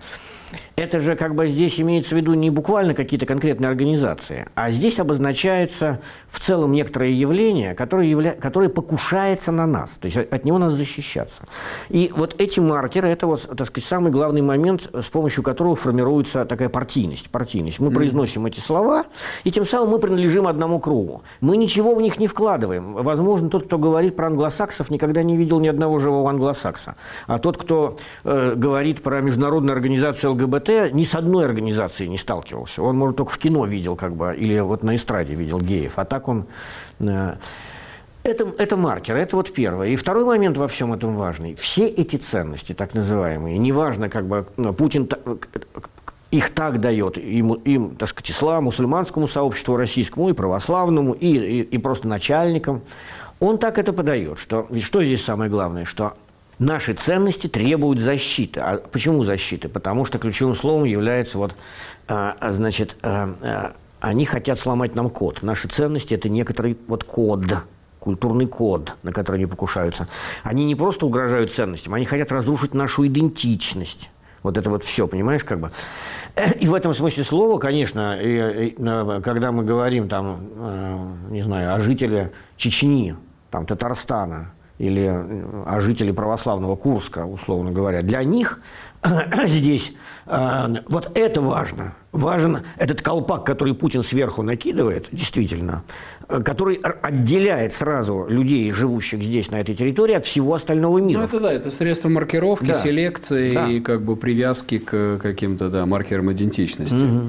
это 0.76 1.00
же 1.00 1.16
как 1.16 1.34
бы 1.34 1.48
здесь 1.48 1.80
имеется 1.80 2.14
в 2.14 2.18
виду 2.18 2.34
не 2.34 2.50
буквально 2.50 2.94
какие-то 2.94 3.26
конкретные 3.26 3.68
организации, 3.68 4.46
а 4.54 4.70
здесь 4.70 5.00
обозначается 5.00 6.00
в 6.28 6.38
целом 6.38 6.72
некоторое 6.72 7.10
явление, 7.10 7.74
которое, 7.74 8.08
явля... 8.08 8.32
которое 8.32 8.68
покушается 8.68 9.50
на 9.50 9.66
нас, 9.66 9.90
то 10.00 10.06
есть 10.06 10.16
от 10.16 10.44
него 10.44 10.58
надо 10.58 10.76
защищаться. 10.76 11.42
И 11.88 12.12
вот 12.14 12.40
эти 12.40 12.60
маркеры– 12.60 13.08
это 13.10 13.26
вот, 13.26 13.48
так 13.56 13.66
сказать, 13.66 13.88
самый 13.88 14.12
главный 14.12 14.42
момент, 14.42 14.88
с 14.92 15.06
помощью 15.06 15.42
которого 15.42 15.74
формируется 15.74 16.44
такая 16.44 16.68
партийность. 16.68 17.30
партийность. 17.30 17.63
Мы 17.78 17.88
mm-hmm. 17.88 17.94
произносим 17.94 18.46
эти 18.46 18.60
слова, 18.60 19.04
и 19.44 19.50
тем 19.50 19.64
самым 19.64 19.90
мы 19.90 19.98
принадлежим 19.98 20.46
одному 20.46 20.80
кругу. 20.80 21.22
Мы 21.40 21.56
ничего 21.56 21.94
в 21.94 22.02
них 22.02 22.18
не 22.18 22.26
вкладываем. 22.26 22.94
Возможно, 22.94 23.48
тот, 23.50 23.66
кто 23.66 23.78
говорит 23.78 24.16
про 24.16 24.26
англосаксов, 24.28 24.90
никогда 24.90 25.22
не 25.22 25.36
видел 25.36 25.60
ни 25.60 25.68
одного 25.68 25.98
живого 25.98 26.30
англосакса. 26.30 26.96
А 27.26 27.38
тот, 27.38 27.56
кто 27.56 27.96
э, 28.24 28.54
говорит 28.56 29.02
про 29.02 29.20
международную 29.20 29.74
организацию 29.74 30.32
ЛГБТ, 30.32 30.44
ЛГБТ 30.44 30.94
ни 30.94 31.04
с 31.04 31.14
одной 31.14 31.44
организацией 31.44 32.08
не 32.08 32.18
сталкивался. 32.18 32.82
Он, 32.82 32.96
может, 32.96 33.16
только 33.16 33.32
в 33.32 33.38
кино 33.38 33.66
видел, 33.66 33.96
как 33.96 34.14
бы, 34.14 34.34
или 34.36 34.60
вот 34.60 34.82
на 34.82 34.94
эстраде 34.94 35.34
видел 35.34 35.60
геев. 35.60 35.92
А 35.96 36.04
так 36.04 36.28
он... 36.28 36.46
Э, 37.00 37.36
Это, 38.24 38.44
это 38.56 38.76
маркер, 38.76 39.16
это 39.16 39.36
вот 39.36 39.52
первое. 39.52 39.88
И 39.88 39.96
второй 39.96 40.24
момент 40.24 40.56
во 40.56 40.66
всем 40.66 40.94
этом 40.94 41.14
важный. 41.14 41.54
Все 41.54 41.86
эти 41.86 42.16
ценности, 42.16 42.72
так 42.72 42.94
называемые, 42.94 43.58
неважно, 43.58 44.08
как 44.08 44.26
бы 44.26 44.46
ну, 44.56 44.72
Путин 44.72 45.06
их 46.36 46.50
так 46.50 46.80
дает 46.80 47.16
им, 47.16 47.54
им, 47.54 47.94
так 47.96 48.08
сказать, 48.08 48.32
исламу, 48.32 48.66
мусульманскому 48.66 49.28
сообществу 49.28 49.76
российскому, 49.76 50.30
и 50.30 50.32
православному, 50.32 51.12
и, 51.12 51.28
и, 51.28 51.60
и 51.62 51.78
просто 51.78 52.08
начальникам. 52.08 52.82
Он 53.38 53.58
так 53.58 53.78
это 53.78 53.92
подает, 53.92 54.40
что 54.40 54.66
ведь 54.68 54.82
что 54.82 55.04
здесь 55.04 55.24
самое 55.24 55.48
главное, 55.48 55.84
что 55.84 56.14
наши 56.58 56.94
ценности 56.94 57.46
требуют 57.46 58.00
защиты. 58.00 58.60
А 58.60 58.78
почему 58.78 59.22
защиты? 59.22 59.68
Потому 59.68 60.04
что 60.04 60.18
ключевым 60.18 60.56
словом 60.56 60.84
является 60.84 61.38
вот, 61.38 61.54
а, 62.08 62.36
а 62.40 62.50
значит, 62.50 62.96
а, 63.02 63.34
а, 63.40 63.72
они 64.00 64.24
хотят 64.24 64.58
сломать 64.58 64.96
нам 64.96 65.10
код. 65.10 65.42
Наши 65.42 65.68
ценности– 65.68 66.14
это 66.14 66.28
некоторый 66.28 66.76
вот 66.88 67.04
код, 67.04 67.42
культурный 68.00 68.46
код, 68.46 68.96
на 69.04 69.12
который 69.12 69.36
они 69.36 69.46
покушаются. 69.46 70.08
Они 70.42 70.64
не 70.64 70.74
просто 70.74 71.06
угрожают 71.06 71.52
ценностям, 71.52 71.94
они 71.94 72.06
хотят 72.06 72.32
разрушить 72.32 72.74
нашу 72.74 73.06
идентичность. 73.06 74.10
Вот 74.44 74.58
это 74.58 74.70
вот 74.70 74.84
все, 74.84 75.08
понимаешь, 75.08 75.42
как 75.42 75.58
бы. 75.58 75.72
И 76.60 76.68
в 76.68 76.74
этом 76.74 76.94
смысле 76.94 77.24
слова, 77.24 77.58
конечно, 77.58 78.16
и, 78.20 78.66
и, 78.66 78.70
когда 79.22 79.50
мы 79.50 79.64
говорим 79.64 80.08
там, 80.08 80.38
э, 80.56 80.98
не 81.30 81.42
знаю, 81.42 81.74
о 81.74 81.80
жителе 81.80 82.30
Чечни, 82.56 83.16
там, 83.50 83.66
Татарстана, 83.66 84.50
или 84.78 85.02
э, 85.02 85.64
о 85.66 85.80
жителе 85.80 86.12
православного 86.12 86.76
Курска, 86.76 87.24
условно 87.24 87.72
говоря, 87.72 88.02
для 88.02 88.22
них 88.22 88.60
здесь 89.46 89.92
э, 90.26 90.66
вот 90.88 91.10
это 91.16 91.40
важно. 91.40 91.94
Важен 92.12 92.58
этот 92.78 93.02
колпак, 93.02 93.44
который 93.44 93.74
Путин 93.74 94.02
сверху 94.02 94.42
накидывает, 94.42 95.08
действительно, 95.12 95.82
э, 96.28 96.40
который 96.42 96.76
отделяет 96.76 97.72
сразу 97.72 98.26
людей, 98.28 98.70
живущих 98.70 99.22
здесь, 99.22 99.50
на 99.50 99.60
этой 99.60 99.74
территории, 99.74 100.14
от 100.14 100.24
всего 100.24 100.54
остального 100.54 100.98
мира. 100.98 101.20
Ну, 101.20 101.24
это 101.26 101.40
да, 101.40 101.52
это 101.52 101.70
средство 101.70 102.08
маркировки, 102.08 102.66
да. 102.66 102.74
селекции 102.74 103.52
да. 103.52 103.68
и 103.68 103.80
как 103.80 104.02
бы 104.02 104.16
привязки 104.16 104.78
к 104.78 105.18
каким-то 105.20 105.68
да, 105.68 105.86
маркерам 105.86 106.32
идентичности. 106.32 106.94
Угу. 106.94 107.28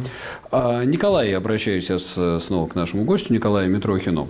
А, 0.51 0.83
Николай, 0.83 1.31
я 1.31 1.37
обращаюсь 1.37 1.85
сейчас 1.85 2.43
снова 2.43 2.67
к 2.67 2.75
нашему 2.75 3.03
гостю, 3.03 3.33
Николаю 3.33 3.69
Митрохину. 3.69 4.29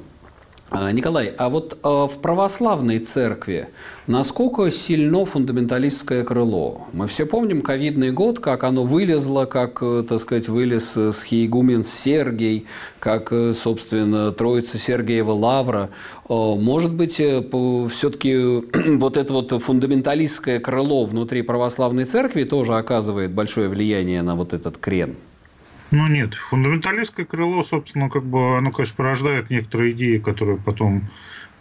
А, 0.71 0.91
Николай, 0.91 1.31
а 1.37 1.49
вот 1.49 1.77
а, 1.83 2.07
в 2.07 2.19
православной 2.21 2.97
церкви 2.97 3.69
насколько 4.07 4.71
сильно 4.71 5.23
фундаменталистское 5.23 6.23
крыло? 6.23 6.87
Мы 6.91 7.05
все 7.05 7.27
помним 7.27 7.61
ковидный 7.61 8.09
год, 8.09 8.39
как 8.39 8.63
оно 8.63 8.83
вылезло, 8.83 9.45
как, 9.45 9.77
э, 9.83 10.03
так 10.09 10.19
сказать, 10.19 10.49
вылез 10.49 10.97
с 10.97 11.23
Хейгумен 11.23 11.83
Сергей, 11.83 12.65
как, 12.99 13.31
э, 13.31 13.53
собственно, 13.53 14.31
Троица 14.31 14.79
Сергиева 14.79 15.33
Лавра. 15.33 15.91
А, 16.27 16.55
может 16.55 16.93
быть, 16.95 17.19
э, 17.19 17.43
все-таки 17.89 18.35
вот 18.97 19.17
это 19.17 19.33
вот 19.33 19.51
фундаменталистское 19.51 20.59
крыло 20.59 21.05
внутри 21.05 21.43
православной 21.43 22.05
церкви 22.05 22.43
тоже 22.43 22.73
оказывает 22.73 23.31
большое 23.31 23.69
влияние 23.69 24.23
на 24.23 24.33
вот 24.33 24.53
этот 24.53 24.79
крен? 24.79 25.15
Ну 25.91 26.07
нет, 26.07 26.33
фундаменталистское 26.33 27.25
крыло, 27.25 27.63
собственно, 27.63 28.09
как 28.09 28.23
бы 28.23 28.57
оно, 28.57 28.71
конечно, 28.71 28.95
порождает 28.95 29.49
некоторые 29.49 29.91
идеи, 29.91 30.17
которые 30.17 30.57
потом 30.57 31.09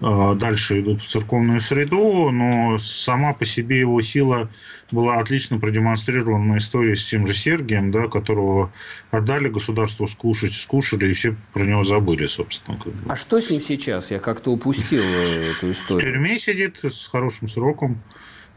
э, 0.00 0.34
дальше 0.36 0.80
идут 0.80 1.02
в 1.02 1.08
церковную 1.08 1.60
среду, 1.60 2.30
но 2.30 2.78
сама 2.78 3.34
по 3.34 3.44
себе 3.44 3.80
его 3.80 4.00
сила 4.00 4.50
была 4.90 5.16
отлично 5.16 5.58
продемонстрирована 5.58 6.54
на 6.54 6.58
истории 6.58 6.94
с 6.94 7.04
тем 7.04 7.26
же 7.26 7.34
Сергием, 7.34 7.90
да, 7.90 8.08
которого 8.08 8.72
отдали 9.10 9.48
государству 9.48 10.06
скушать, 10.06 10.54
скушали, 10.54 11.10
и 11.10 11.12
все 11.12 11.36
про 11.52 11.64
него 11.64 11.82
забыли, 11.82 12.26
собственно. 12.26 12.78
Как 12.78 12.92
бы. 12.92 13.12
А 13.12 13.16
что 13.16 13.40
с 13.40 13.50
ним 13.50 13.60
сейчас? 13.60 14.10
Я 14.10 14.20
как-то 14.20 14.52
упустил 14.52 15.02
э, 15.02 15.52
эту 15.52 15.70
историю. 15.72 16.00
В 16.00 16.12
тюрьме 16.12 16.38
сидит 16.38 16.78
с 16.82 17.08
хорошим 17.08 17.48
сроком. 17.48 18.00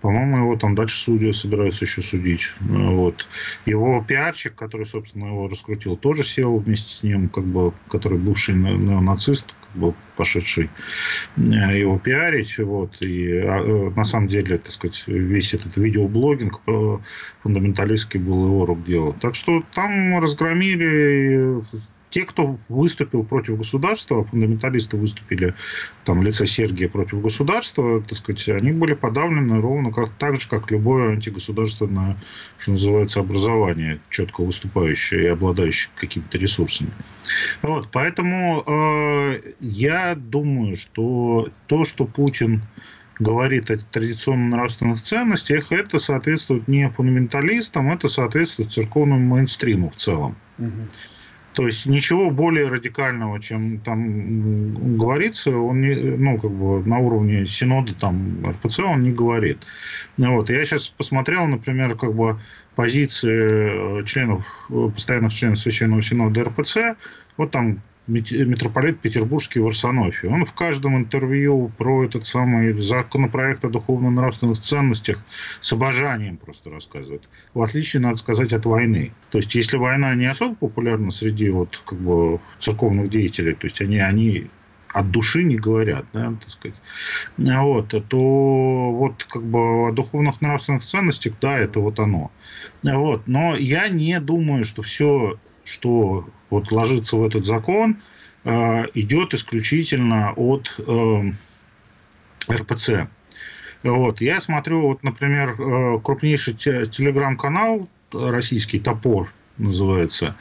По-моему, 0.01 0.37
его 0.37 0.55
там 0.55 0.75
дальше 0.75 0.97
судьи 0.97 1.31
собираются 1.31 1.85
еще 1.85 2.01
судить. 2.01 2.51
Вот. 2.59 3.27
Его 3.65 4.03
пиарщик, 4.07 4.55
который, 4.55 4.85
собственно, 4.85 5.25
его 5.25 5.47
раскрутил, 5.47 5.97
тоже 5.97 6.23
сел 6.23 6.57
вместе 6.57 6.89
с 6.93 7.03
ним, 7.03 7.29
как 7.29 7.45
бы, 7.45 7.73
который 7.89 8.19
бывший 8.19 8.55
нацист, 8.55 9.55
как 9.67 9.81
бы 9.81 9.93
пошедший 10.15 10.69
э, 11.37 11.41
его 11.79 11.97
пиарить. 11.97 12.57
Вот. 12.59 13.01
И 13.01 13.37
а, 13.37 13.59
э, 13.59 13.89
на 13.95 14.03
самом 14.03 14.27
деле, 14.27 14.59
так 14.59 14.71
сказать, 14.71 15.03
весь 15.07 15.53
этот 15.55 15.75
видеоблогинг 15.77 16.61
фундаменталистский 17.41 18.19
был 18.19 18.45
его 18.45 18.65
рук 18.65 18.83
дело. 18.85 19.13
Так 19.19 19.33
что 19.33 19.63
там 19.73 20.19
разгромили 20.19 21.61
те, 22.09 22.23
кто 22.23 22.57
выступил 22.69 23.23
против 23.23 23.57
государства, 23.57 24.23
фундаменталисты 24.23 24.97
выступили 24.97 25.53
там 26.05 26.19
в 26.19 26.23
лице 26.23 26.45
Сергия 26.45 26.87
против 26.87 27.21
государства, 27.21 28.01
так 28.01 28.17
сказать, 28.17 28.47
они 28.49 28.71
были 28.71 28.93
подавлены 28.93 29.59
ровно 29.59 29.91
как, 29.91 30.09
так 30.17 30.39
же, 30.39 30.47
как 30.47 30.71
любое 30.71 31.13
антигосударственное, 31.13 32.17
что 32.59 32.71
называется, 32.71 33.19
образование, 33.19 33.99
четко 34.09 34.43
выступающее 34.43 35.23
и 35.23 35.27
обладающее 35.27 35.91
какими-то 35.95 36.37
ресурсами. 36.37 36.91
Вот, 37.61 37.89
поэтому 37.91 38.63
э, 38.65 39.41
я 39.59 40.15
думаю, 40.15 40.77
что 40.77 41.49
то, 41.67 41.83
что 41.83 42.05
Путин 42.05 42.61
говорит 43.19 43.71
о 43.71 43.77
традиционно-нравственных 43.77 45.01
ценностях, 45.01 45.71
это 45.71 45.97
соответствует 45.97 46.67
не 46.67 46.89
фундаменталистам, 46.89 47.91
это 47.91 48.07
соответствует 48.07 48.71
церковному 48.71 49.35
мейнстриму 49.35 49.89
в 49.89 49.95
целом. 49.95 50.35
Угу. 50.57 50.87
То 51.57 51.65
есть 51.65 51.87
ничего 51.87 52.29
более 52.29 52.67
радикального, 52.67 53.39
чем 53.39 53.79
там 53.79 54.95
говорится, 54.95 55.49
он 55.57 55.81
не, 55.81 55.95
ну, 55.95 56.37
как 56.37 56.51
бы 56.51 56.87
на 56.87 56.99
уровне 56.99 57.47
синода 57.47 57.95
там 57.95 58.43
РПЦ 58.47 58.81
он 58.81 59.01
не 59.01 59.11
говорит. 59.11 59.57
Вот. 60.17 60.51
Я 60.51 60.63
сейчас 60.65 60.87
посмотрел, 60.87 61.47
например, 61.47 61.95
как 61.95 62.13
бы 62.13 62.39
позиции 62.75 64.05
членов, 64.05 64.45
постоянных 64.67 65.33
членов 65.33 65.57
Священного 65.57 66.03
Синода 66.03 66.43
РПЦ. 66.43 66.77
Вот 67.37 67.49
там 67.49 67.81
митрополит 68.07 68.99
Петербургский 68.99 69.59
в 69.59 69.67
Арсенофе. 69.67 70.27
Он 70.29 70.45
в 70.45 70.53
каждом 70.53 70.97
интервью 70.97 71.71
про 71.77 72.05
этот 72.05 72.25
самый 72.27 72.73
законопроект 72.73 73.65
о 73.65 73.69
духовно-нравственных 73.69 74.59
ценностях 74.59 75.19
с 75.59 75.73
обожанием 75.73 76.37
просто 76.37 76.69
рассказывает. 76.69 77.27
В 77.53 77.61
отличие, 77.61 78.01
надо 78.01 78.15
сказать, 78.17 78.53
от 78.53 78.65
войны. 78.65 79.11
То 79.31 79.39
есть, 79.39 79.53
если 79.55 79.77
война 79.77 80.15
не 80.15 80.25
особо 80.25 80.55
популярна 80.55 81.11
среди 81.11 81.49
вот, 81.49 81.81
как 81.85 81.99
бы, 81.99 82.39
церковных 82.59 83.09
деятелей, 83.09 83.53
то 83.53 83.67
есть 83.67 83.81
они, 83.81 83.99
они 83.99 84.47
от 84.93 85.11
души 85.11 85.43
не 85.43 85.57
говорят, 85.57 86.05
да, 86.13 86.33
так 86.39 86.49
сказать, 86.49 86.77
вот, 87.37 87.89
то 88.07 88.91
вот 88.91 89.23
как 89.25 89.43
бы 89.43 89.89
о 89.89 89.91
духовных 89.91 90.41
нравственных 90.41 90.83
ценностях, 90.83 91.33
да, 91.41 91.57
это 91.57 91.79
вот 91.79 91.99
оно. 91.99 92.31
Вот. 92.83 93.27
Но 93.27 93.55
я 93.55 93.89
не 93.89 94.19
думаю, 94.19 94.63
что 94.63 94.81
все, 94.81 95.37
что 95.67 96.27
вот 96.49 96.71
ложится 96.71 97.17
в 97.17 97.25
этот 97.25 97.45
закон, 97.45 97.97
э, 98.43 98.85
идет 98.93 99.33
исключительно 99.33 100.33
от 100.33 100.73
э, 100.79 101.31
РПЦ. 102.49 103.07
Вот. 103.83 104.21
Я 104.21 104.39
смотрю, 104.41 104.81
вот, 104.81 105.03
например, 105.03 105.59
э, 105.59 105.99
крупнейший 106.03 106.53
телеграм-канал 106.53 107.89
российский 108.13 108.79
«Топор» 108.79 109.33
называется, 109.57 110.35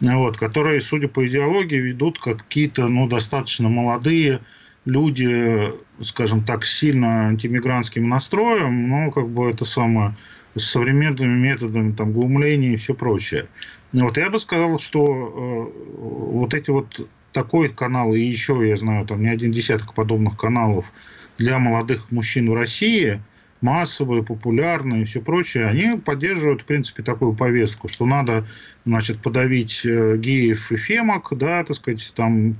вот, 0.00 0.36
которые, 0.36 0.80
судя 0.80 1.06
по 1.06 1.26
идеологии, 1.26 1.76
ведут 1.76 2.18
какие-то 2.18 2.88
ну, 2.88 3.06
достаточно 3.06 3.68
молодые 3.68 4.40
люди, 4.84 5.72
скажем 6.00 6.44
так, 6.44 6.64
сильно 6.64 7.28
антимигрантским 7.28 8.08
настроем, 8.08 8.88
но 8.88 9.10
как 9.10 9.28
бы 9.28 9.50
это 9.50 9.64
самое 9.64 10.16
с 10.56 10.64
современными 10.64 11.38
методами 11.38 11.92
там, 11.92 12.12
глумления 12.12 12.74
и 12.74 12.76
все 12.76 12.94
прочее. 12.94 13.46
Вот 14.02 14.16
я 14.16 14.28
бы 14.28 14.40
сказал, 14.40 14.78
что 14.78 15.04
э, 15.06 16.00
вот 16.00 16.52
эти 16.52 16.70
вот 16.70 17.08
такой 17.32 17.68
канал, 17.68 18.12
и 18.12 18.20
еще, 18.20 18.68
я 18.68 18.76
знаю, 18.76 19.06
там 19.06 19.22
не 19.22 19.28
один 19.28 19.52
десяток 19.52 19.94
подобных 19.94 20.36
каналов 20.36 20.86
для 21.38 21.58
молодых 21.58 22.10
мужчин 22.10 22.50
в 22.50 22.54
России, 22.54 23.20
массовые, 23.60 24.24
популярные 24.24 25.02
и 25.02 25.04
все 25.04 25.20
прочее, 25.20 25.66
они 25.66 25.96
поддерживают, 25.98 26.62
в 26.62 26.64
принципе, 26.64 27.02
такую 27.02 27.34
повестку, 27.34 27.88
что 27.88 28.04
надо, 28.04 28.46
значит, 28.84 29.22
подавить 29.22 29.82
э, 29.84 30.16
геев 30.16 30.72
и 30.72 30.76
фемок, 30.76 31.28
да, 31.36 31.62
так 31.62 31.76
сказать, 31.76 32.12
там 32.16 32.56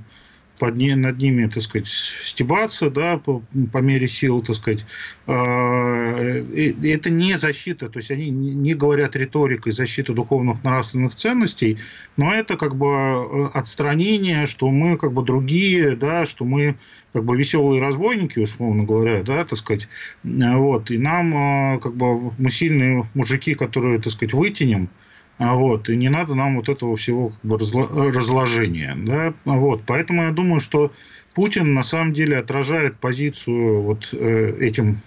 под 0.59 0.75
не, 0.75 0.95
над 0.95 1.17
ними, 1.17 1.47
так 1.47 1.63
сказать, 1.63 1.87
стебаться, 1.87 2.89
да, 2.89 3.17
по, 3.17 3.41
по 3.71 3.77
мере 3.79 4.07
сил, 4.07 4.41
так 4.41 4.55
сказать. 4.55 4.85
Э, 5.27 6.43
это 6.83 7.09
не 7.09 7.37
защита, 7.37 7.89
то 7.89 7.99
есть 7.99 8.11
они 8.11 8.29
не 8.29 8.73
говорят 8.73 9.15
риторикой 9.15 9.71
защиты 9.71 10.13
духовных 10.13 10.63
нравственных 10.63 11.15
ценностей, 11.15 11.77
но 12.17 12.33
это 12.33 12.57
как 12.57 12.75
бы 12.75 12.87
э, 12.87 13.49
отстранение, 13.53 14.47
что 14.47 14.69
мы 14.69 14.97
как 14.97 15.13
бы 15.13 15.23
другие, 15.23 15.95
да, 15.95 16.25
что 16.25 16.45
мы 16.45 16.75
как 17.13 17.23
бы 17.23 17.37
веселые 17.37 17.81
разбойники, 17.81 18.39
условно 18.39 18.83
говоря, 18.83 19.23
да, 19.23 19.45
так 19.45 19.57
сказать, 19.57 19.87
вот, 20.23 20.91
и 20.91 20.97
нам, 20.97 21.75
э, 21.75 21.79
как 21.79 21.95
бы, 21.95 22.31
мы 22.37 22.49
сильные 22.49 23.07
мужики, 23.13 23.55
которые, 23.55 23.99
так 24.01 24.11
сказать, 24.11 24.33
вытянем, 24.33 24.87
А 24.87 25.04
вот, 25.39 25.89
и 25.89 25.97
не 25.97 26.09
надо 26.09 26.33
нам 26.33 26.55
вот 26.55 26.69
этого 26.69 26.95
всего 26.97 27.29
как 27.29 27.43
бы 27.43 27.57
разложения. 27.57 28.95
Да? 28.95 29.33
Вот, 29.45 29.83
поэтому 29.85 30.23
я 30.23 30.31
думаю, 30.31 30.59
что 30.59 30.91
Путин 31.33 31.73
на 31.73 31.83
самом 31.83 32.13
деле 32.13 32.37
отражает 32.37 32.97
позицию 32.97 33.81
вот 33.81 34.09
э, 34.13 34.57
этим, 34.59 35.01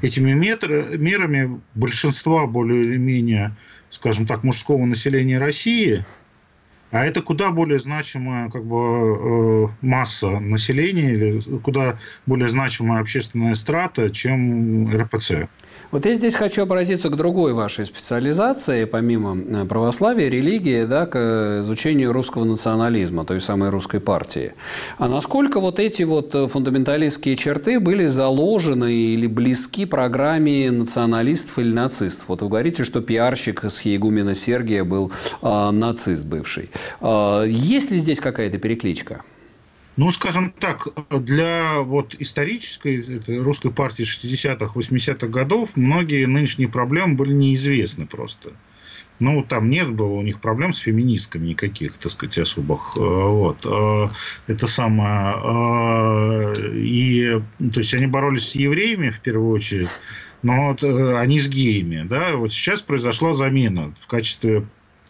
этими 0.00 0.32
метр, 0.32 0.96
мерами 0.96 1.60
большинства 1.74 2.46
более 2.46 2.82
или 2.82 2.96
менее, 2.96 3.54
скажем 3.90 4.26
так, 4.26 4.42
мужского 4.44 4.84
населения 4.84 5.38
России– 5.38 6.04
а 6.90 7.04
это 7.04 7.20
куда 7.20 7.50
более 7.50 7.78
значимая 7.78 8.48
как 8.48 8.64
бы, 8.64 8.76
э, 8.76 9.68
масса 9.82 10.40
населения 10.40 11.12
или 11.12 11.40
куда 11.58 11.98
более 12.26 12.48
значимая 12.48 13.00
общественная 13.00 13.54
страта, 13.54 14.08
чем 14.08 14.90
РПЦ. 14.90 15.48
Вот 15.90 16.04
я 16.04 16.14
здесь 16.14 16.34
хочу 16.34 16.62
обратиться 16.62 17.08
к 17.08 17.16
другой 17.16 17.54
вашей 17.54 17.86
специализации, 17.86 18.84
помимо 18.84 19.36
э, 19.36 19.64
православия, 19.64 20.28
религии, 20.28 20.84
да, 20.84 21.06
к 21.06 21.60
изучению 21.62 22.12
русского 22.12 22.44
национализма, 22.44 23.24
той 23.24 23.40
самой 23.40 23.70
русской 23.70 24.00
партии. 24.00 24.52
А 24.98 25.08
насколько 25.08 25.60
вот 25.60 25.80
эти 25.80 26.02
вот 26.02 26.32
фундаменталистские 26.32 27.36
черты 27.36 27.80
были 27.80 28.06
заложены 28.06 28.92
или 28.92 29.26
близки 29.26 29.86
программе 29.86 30.70
националистов 30.70 31.58
или 31.58 31.72
нацистов? 31.72 32.28
Вот 32.28 32.42
вы 32.42 32.48
говорите, 32.48 32.84
что 32.84 33.00
пиарщик 33.00 33.64
с 33.64 33.80
Егумена 33.82 34.34
Сергия 34.34 34.84
был 34.84 35.10
э, 35.42 35.70
нацист 35.70 36.26
бывший. 36.26 36.70
Э, 37.00 37.44
есть 37.46 37.90
ли 37.90 37.98
здесь 37.98 38.20
какая-то 38.20 38.58
перекличка? 38.58 39.22
Ну, 39.98 40.12
скажем 40.12 40.52
так, 40.52 40.86
для 41.10 41.80
вот 41.80 42.14
исторической 42.20 43.20
русской 43.40 43.72
партии 43.72 44.04
60-х, 44.04 44.72
80-х 44.72 45.26
годов 45.26 45.70
многие 45.74 46.24
нынешние 46.26 46.68
проблемы 46.68 47.16
были 47.16 47.32
неизвестны 47.32 48.06
просто. 48.06 48.52
Ну, 49.18 49.42
там 49.42 49.68
нет 49.68 49.90
было 49.90 50.12
у 50.12 50.22
них 50.22 50.40
проблем 50.40 50.72
с 50.72 50.78
феминистками 50.78 51.48
никаких, 51.48 51.94
так 51.94 52.12
сказать, 52.12 52.38
особых. 52.38 52.92
Э, 52.96 53.00
вот. 53.00 53.66
Э, 53.66 54.10
это 54.46 54.68
самое... 54.68 56.54
Э, 56.54 56.72
и, 56.76 57.42
то 57.58 57.80
есть, 57.80 57.92
они 57.92 58.06
боролись 58.06 58.50
с 58.50 58.54
евреями, 58.54 59.10
в 59.10 59.18
первую 59.18 59.50
очередь, 59.50 59.88
но 60.44 60.68
вот 60.68 60.84
они 60.84 61.40
с 61.40 61.48
геями, 61.48 62.06
да, 62.08 62.36
вот 62.36 62.52
сейчас 62.52 62.82
произошла 62.82 63.32
замена 63.32 63.92
в 64.00 64.06
качестве 64.06 64.64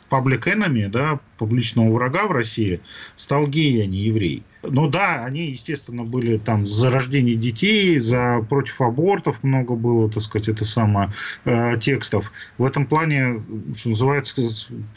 public 0.09 0.45
enemy, 0.45 0.89
да, 0.89 1.21
публичного 1.39 1.91
врага 1.91 2.27
в 2.27 2.33
России, 2.33 2.81
стал 3.17 3.47
гей, 3.47 3.83
а 3.83 3.87
не 3.87 3.99
еврей. 3.99 4.43
Ну 4.63 4.89
да, 4.89 5.25
они, 5.25 5.51
естественно, 5.51 6.03
были 6.03 6.37
там 6.39 6.67
за 6.67 6.91
рождение 6.91 7.37
детей, 7.37 7.99
за 7.99 8.45
против 8.49 8.81
абортов 8.81 9.43
много 9.45 9.75
было, 9.75 10.11
так 10.11 10.23
сказать, 10.23 10.49
это 10.49 10.65
самое, 10.65 11.13
э, 11.45 11.79
текстов. 11.81 12.33
В 12.59 12.65
этом 12.65 12.87
плане, 12.87 13.41
что 13.77 13.91
называется, 13.91 14.35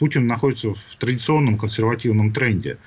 Путин 0.00 0.26
находится 0.26 0.74
в 0.74 0.96
традиционном 0.98 1.58
консервативном 1.58 2.32
тренде. 2.32 2.78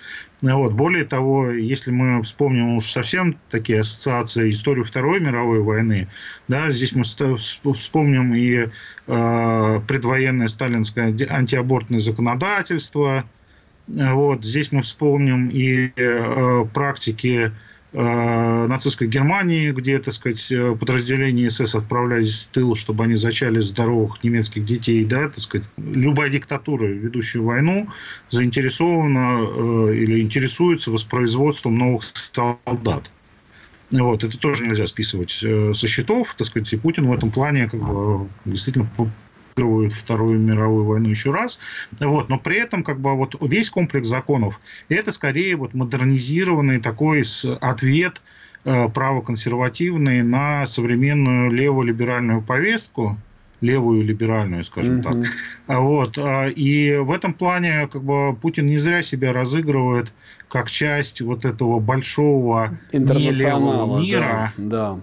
Вот. 0.41 0.73
Более 0.73 1.05
того, 1.05 1.49
если 1.51 1.91
мы 1.91 2.21
вспомним 2.23 2.75
уж 2.75 2.91
совсем 2.91 3.37
такие 3.49 3.79
ассоциации, 3.79 4.49
историю 4.49 4.83
Второй 4.83 5.19
мировой 5.21 5.61
войны, 5.61 6.09
да, 6.49 6.69
здесь 6.71 6.93
мы 6.93 7.03
вспомним 7.73 8.33
и 8.35 8.67
э, 9.07 9.81
предвоенное 9.87 10.47
сталинское 10.49 11.15
антиабортное 11.29 12.01
законодательство, 12.01 13.23
вот, 13.87 14.43
здесь 14.43 14.71
мы 14.71 14.81
вспомним 14.81 15.49
и 15.49 15.91
э, 15.95 16.65
практики 16.73 17.51
э, 17.93 18.65
нацистской 18.67 19.07
Германии, 19.07 19.71
где, 19.71 19.99
так 19.99 20.13
сказать, 20.13 20.51
подразделения 20.79 21.49
СС 21.49 21.75
отправлялись 21.75 22.43
в 22.43 22.53
тыл, 22.53 22.75
чтобы 22.75 23.03
они 23.03 23.15
зачали 23.15 23.59
здоровых 23.59 24.23
немецких 24.23 24.65
детей, 24.65 25.05
да, 25.05 25.29
так 25.29 25.39
сказать. 25.39 25.67
Любая 25.77 26.29
диктатура, 26.29 26.87
ведущая 26.87 27.41
войну, 27.41 27.87
заинтересована 28.29 29.39
э, 29.41 29.95
или 29.95 30.21
интересуется 30.21 30.89
воспроизводством 30.89 31.77
новых 31.77 32.01
солдат. 32.03 33.11
Вот, 33.91 34.23
это 34.23 34.37
тоже 34.37 34.65
нельзя 34.65 34.87
списывать 34.87 35.39
э, 35.43 35.73
со 35.73 35.87
счетов, 35.87 36.33
так 36.35 36.47
сказать, 36.47 36.73
и 36.73 36.77
Путин 36.77 37.07
в 37.07 37.13
этом 37.13 37.29
плане 37.29 37.69
как 37.69 37.79
бы 37.79 38.27
действительно 38.45 38.89
проигрывают 39.55 39.93
Вторую 39.93 40.39
мировую 40.39 40.85
войну 40.85 41.09
еще 41.09 41.31
раз. 41.31 41.59
Вот, 41.99 42.29
но 42.29 42.37
при 42.37 42.57
этом 42.57 42.83
как 42.83 42.99
бы 42.99 43.15
вот 43.15 43.35
весь 43.41 43.69
комплекс 43.69 44.07
законов 44.07 44.59
это 44.89 45.11
скорее 45.11 45.55
вот 45.55 45.73
модернизированный 45.73 46.79
такой 46.79 47.23
ответ 47.61 48.21
э, 48.65 48.89
правоконсервативный 48.89 50.21
на 50.23 50.65
современную 50.65 51.51
леволиберальную 51.51 52.41
повестку, 52.41 53.17
левую 53.61 54.03
либеральную, 54.03 54.63
скажем 54.63 54.99
mm-hmm. 54.99 55.23
так. 55.67 55.79
Вот. 55.79 56.17
А, 56.17 56.47
и 56.47 56.97
в 56.97 57.11
этом 57.11 57.33
плане 57.33 57.87
как 57.87 58.03
бы 58.03 58.35
Путин 58.35 58.65
не 58.65 58.77
зря 58.77 59.01
себя 59.01 59.31
разыгрывает 59.31 60.11
как 60.49 60.69
часть 60.69 61.21
вот 61.21 61.45
этого 61.45 61.79
большого 61.79 62.77
нелевого 62.91 63.99
мира. 64.01 64.53
Да, 64.57 64.99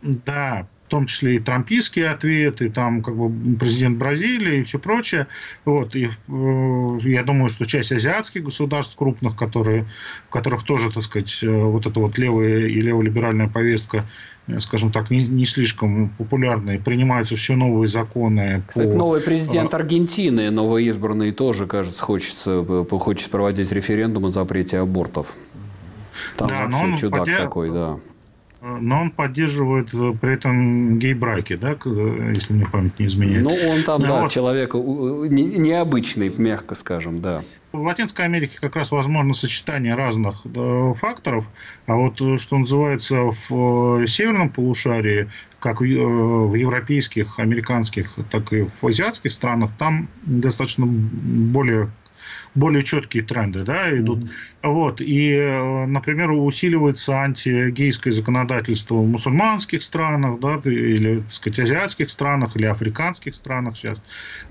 да. 0.00 0.22
да, 0.24 0.66
в 0.88 0.90
том 0.90 1.04
числе 1.04 1.36
и 1.36 1.38
трампийские 1.38 2.08
ответы, 2.08 2.70
там 2.70 3.02
как 3.02 3.14
бы 3.14 3.30
президент 3.58 3.98
Бразилии 3.98 4.60
и 4.60 4.62
все 4.64 4.78
прочее. 4.78 5.26
Вот, 5.66 5.94
и 5.94 6.06
э, 6.06 6.98
я 7.02 7.22
думаю, 7.24 7.50
что 7.50 7.66
часть 7.66 7.92
азиатских 7.92 8.44
государств 8.44 8.96
крупных, 8.96 9.36
которые, 9.36 9.84
в 10.28 10.32
которых 10.32 10.64
тоже, 10.64 10.90
так 10.90 11.02
сказать, 11.02 11.40
э, 11.42 11.50
вот 11.50 11.86
эта 11.86 12.00
вот 12.00 12.16
левая 12.16 12.68
и 12.68 12.80
леволиберальная 12.80 13.48
повестка 13.48 14.06
э, 14.46 14.58
скажем 14.60 14.90
так, 14.90 15.10
не, 15.10 15.26
не 15.26 15.44
слишком 15.44 16.08
популярные, 16.16 16.78
принимаются 16.78 17.36
все 17.36 17.54
новые 17.54 17.88
законы. 17.88 18.62
Кстати, 18.66 18.90
по... 18.90 18.96
новый 18.96 19.20
президент 19.20 19.74
Аргентины, 19.74 20.50
новоизбранный, 20.50 21.32
тоже, 21.32 21.66
кажется, 21.66 22.00
хочется, 22.02 22.64
хочет 22.90 23.28
проводить 23.28 23.70
референдум 23.72 24.24
о 24.24 24.30
запрете 24.30 24.78
абортов. 24.78 25.34
Там 26.38 26.48
да, 26.48 26.66
вообще 26.66 26.96
чудак 26.96 27.20
поддерж... 27.20 27.42
такой, 27.42 27.70
да 27.72 27.98
но 28.60 29.02
он 29.02 29.10
поддерживает 29.10 29.94
э, 29.94 30.12
при 30.20 30.34
этом 30.34 30.98
гей-браки, 30.98 31.56
да, 31.56 31.76
э, 31.84 32.32
если 32.34 32.54
мне 32.54 32.66
память 32.66 32.98
не 32.98 33.06
изменяет. 33.06 33.44
Ну, 33.44 33.50
он 33.70 33.82
там, 33.84 34.02
да, 34.02 34.22
вот. 34.22 34.32
человек 34.32 34.74
необычный, 34.74 36.32
мягко 36.36 36.74
скажем, 36.74 37.20
да. 37.20 37.42
В 37.70 37.82
Латинской 37.82 38.24
Америке 38.24 38.56
как 38.60 38.76
раз 38.76 38.90
возможно 38.90 39.34
сочетание 39.34 39.94
разных 39.94 40.42
факторов, 40.96 41.44
а 41.86 41.94
вот 41.94 42.20
э, 42.20 42.38
что 42.38 42.58
называется 42.58 43.30
в 43.48 44.06
северном 44.06 44.50
полушарии, 44.50 45.30
как 45.60 45.80
в 45.80 45.84
европейских, 45.84 47.38
американских, 47.38 48.14
так 48.30 48.52
и 48.52 48.66
в 48.80 48.86
азиатских 48.86 49.32
странах, 49.32 49.70
там 49.78 50.08
достаточно 50.22 50.86
более 50.86 51.90
более 52.54 52.82
четкие 52.82 53.22
тренды 53.22 53.60
да, 53.64 53.94
идут. 53.96 54.20
Mm-hmm. 54.20 54.28
Вот. 54.62 55.00
И, 55.00 55.32
э, 55.32 55.86
например, 55.86 56.30
усиливается 56.30 57.12
антигейское 57.14 58.12
законодательство 58.12 58.96
в 58.96 59.06
мусульманских 59.06 59.82
странах, 59.82 60.40
да, 60.40 60.60
или, 60.64 61.18
так 61.20 61.32
сказать, 61.32 61.60
азиатских 61.60 62.10
странах, 62.10 62.56
или 62.56 62.66
африканских 62.66 63.34
странах 63.34 63.76
сейчас. 63.76 63.98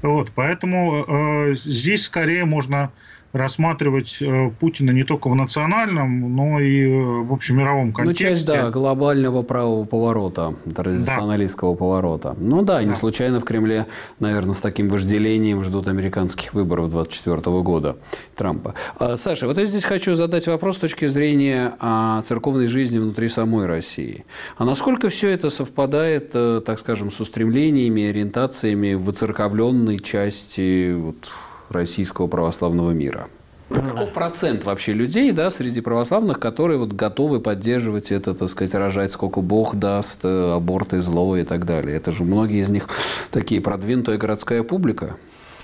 Вот. 0.01 0.31
Поэтому 0.33 1.05
э, 1.07 1.55
здесь 1.55 2.05
скорее 2.05 2.45
можно 2.45 2.91
рассматривать 3.33 4.17
э, 4.21 4.51
Путина 4.59 4.91
не 4.91 5.03
только 5.03 5.29
в 5.29 5.35
национальном, 5.35 6.35
но 6.35 6.59
и 6.59 6.87
э, 6.87 7.21
в 7.23 7.33
общемировом 7.33 7.91
контексте. 7.91 8.25
Ну, 8.25 8.35
часть, 8.35 8.47
да, 8.47 8.69
глобального 8.69 9.43
правого 9.43 9.85
поворота, 9.85 10.55
традиционалистского 10.75 11.73
да. 11.73 11.77
поворота. 11.77 12.35
Ну 12.39 12.61
да, 12.61 12.83
не 12.83 12.95
случайно 12.95 13.39
в 13.39 13.43
Кремле, 13.43 13.87
наверное, 14.19 14.53
с 14.53 14.59
таким 14.59 14.89
вожделением 14.89 15.63
ждут 15.63 15.87
американских 15.87 16.53
выборов 16.53 16.89
2024 16.89 17.61
года 17.61 17.97
Трампа. 18.35 18.75
А, 18.99 19.17
Саша, 19.17 19.47
вот 19.47 19.57
я 19.57 19.65
здесь 19.65 19.85
хочу 19.85 20.15
задать 20.15 20.47
вопрос 20.47 20.77
с 20.77 20.79
точки 20.79 21.05
зрения 21.07 21.75
а, 21.79 22.21
церковной 22.23 22.67
жизни 22.67 22.97
внутри 22.97 23.29
самой 23.29 23.65
России. 23.65 24.25
А 24.57 24.65
насколько 24.65 25.09
все 25.09 25.29
это 25.29 25.49
совпадает, 25.49 26.31
э, 26.33 26.61
так 26.65 26.79
скажем, 26.79 27.11
с 27.11 27.19
устремлениями, 27.19 28.03
ориентациями 28.03 28.93
в 28.93 29.03
выцерковленной 29.03 29.99
части 29.99 30.93
вот, 30.93 31.31
российского 31.69 32.27
православного 32.27 32.91
мира. 32.91 33.27
Каков 33.69 34.13
процент 34.13 34.63
вообще 34.63 34.93
людей, 34.93 35.33
да, 35.33 35.49
среди 35.49 35.81
православных, 35.81 36.39
которые 36.39 36.77
вот 36.79 36.93
готовы 36.93 37.41
поддерживать 37.41 38.11
это, 38.11 38.33
так 38.33 38.47
сказать, 38.49 38.73
рожать, 38.73 39.11
сколько 39.11 39.41
Бог 39.41 39.75
даст, 39.75 40.19
э, 40.23 40.53
аборты 40.55 41.01
зло 41.01 41.35
и 41.35 41.43
так 41.43 41.65
далее? 41.65 41.97
Это 41.97 42.13
же 42.13 42.23
многие 42.23 42.61
из 42.61 42.69
них 42.69 42.87
такие 43.31 43.59
продвинутая 43.59 44.17
городская 44.17 44.63
публика. 44.63 45.17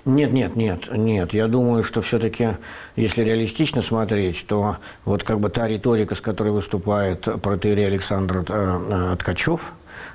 Нет, 0.06 0.34
нет, 0.34 0.58
нет, 0.58 0.89
нет. 0.91 1.34
Я 1.34 1.47
думаю, 1.47 1.82
что 1.84 2.01
все-таки, 2.01 2.58
если 2.97 3.24
реалистично 3.24 3.82
смотреть, 3.82 4.45
то 4.47 4.78
вот 5.06 5.24
как 5.24 5.39
бы 5.39 5.49
та 5.49 5.66
риторика, 5.66 6.16
с 6.16 6.22
которой 6.22 6.51
выступает 6.51 7.22
протеерей 7.41 7.88
Александр 7.88 8.43
э, 8.49 9.14
э, 9.14 9.16
Ткачев, 9.18 9.74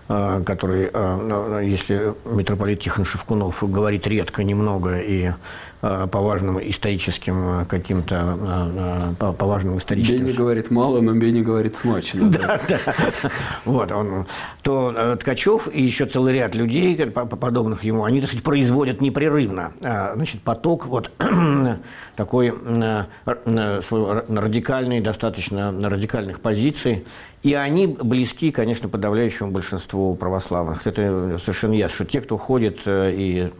который, 0.08 0.90
э, 0.92 1.60
если 1.64 2.14
митрополит 2.24 2.80
Тихон 2.80 3.04
Шевкунов 3.04 3.62
говорит 3.62 4.06
редко, 4.06 4.42
немного 4.42 4.98
и 4.98 5.32
Э, 5.80 6.08
по 6.10 6.20
важным 6.20 6.58
историческим 6.58 7.60
э, 7.60 7.64
каким-то, 7.66 8.36
э, 8.40 9.14
по, 9.16 9.32
по 9.32 9.46
важным 9.46 9.78
историческим... 9.78 10.24
Бенни 10.24 10.32
говорит 10.32 10.72
мало, 10.72 11.00
но 11.00 11.12
Бенни 11.12 11.40
говорит 11.40 11.76
смачно. 11.76 12.28
Да, 12.28 12.60
да. 12.68 12.80
Вот, 13.64 13.92
он, 13.92 14.26
то 14.62 15.16
Ткачев 15.20 15.68
и 15.72 15.80
еще 15.80 16.06
целый 16.06 16.34
ряд 16.34 16.56
людей, 16.56 16.96
подобных 16.96 17.84
ему, 17.84 18.02
они, 18.02 18.20
так 18.20 18.28
сказать, 18.28 18.42
производят 18.42 19.00
непрерывно. 19.00 19.70
Значит, 19.80 20.42
поток 20.42 20.86
вот 20.86 21.12
такой 22.16 22.52
радикальный, 24.26 25.00
достаточно 25.00 25.72
радикальных 25.88 26.40
позиций, 26.40 27.06
и 27.42 27.54
они 27.54 27.86
близки, 27.86 28.50
конечно, 28.50 28.88
подавляющему 28.88 29.50
большинству 29.50 30.14
православных. 30.14 30.86
Это 30.86 31.38
совершенно 31.38 31.74
ясно, 31.74 31.94
что 31.94 32.04
те, 32.04 32.20
кто 32.20 32.36
ходит 32.36 32.80
и 32.86 33.48
э, 33.48 33.50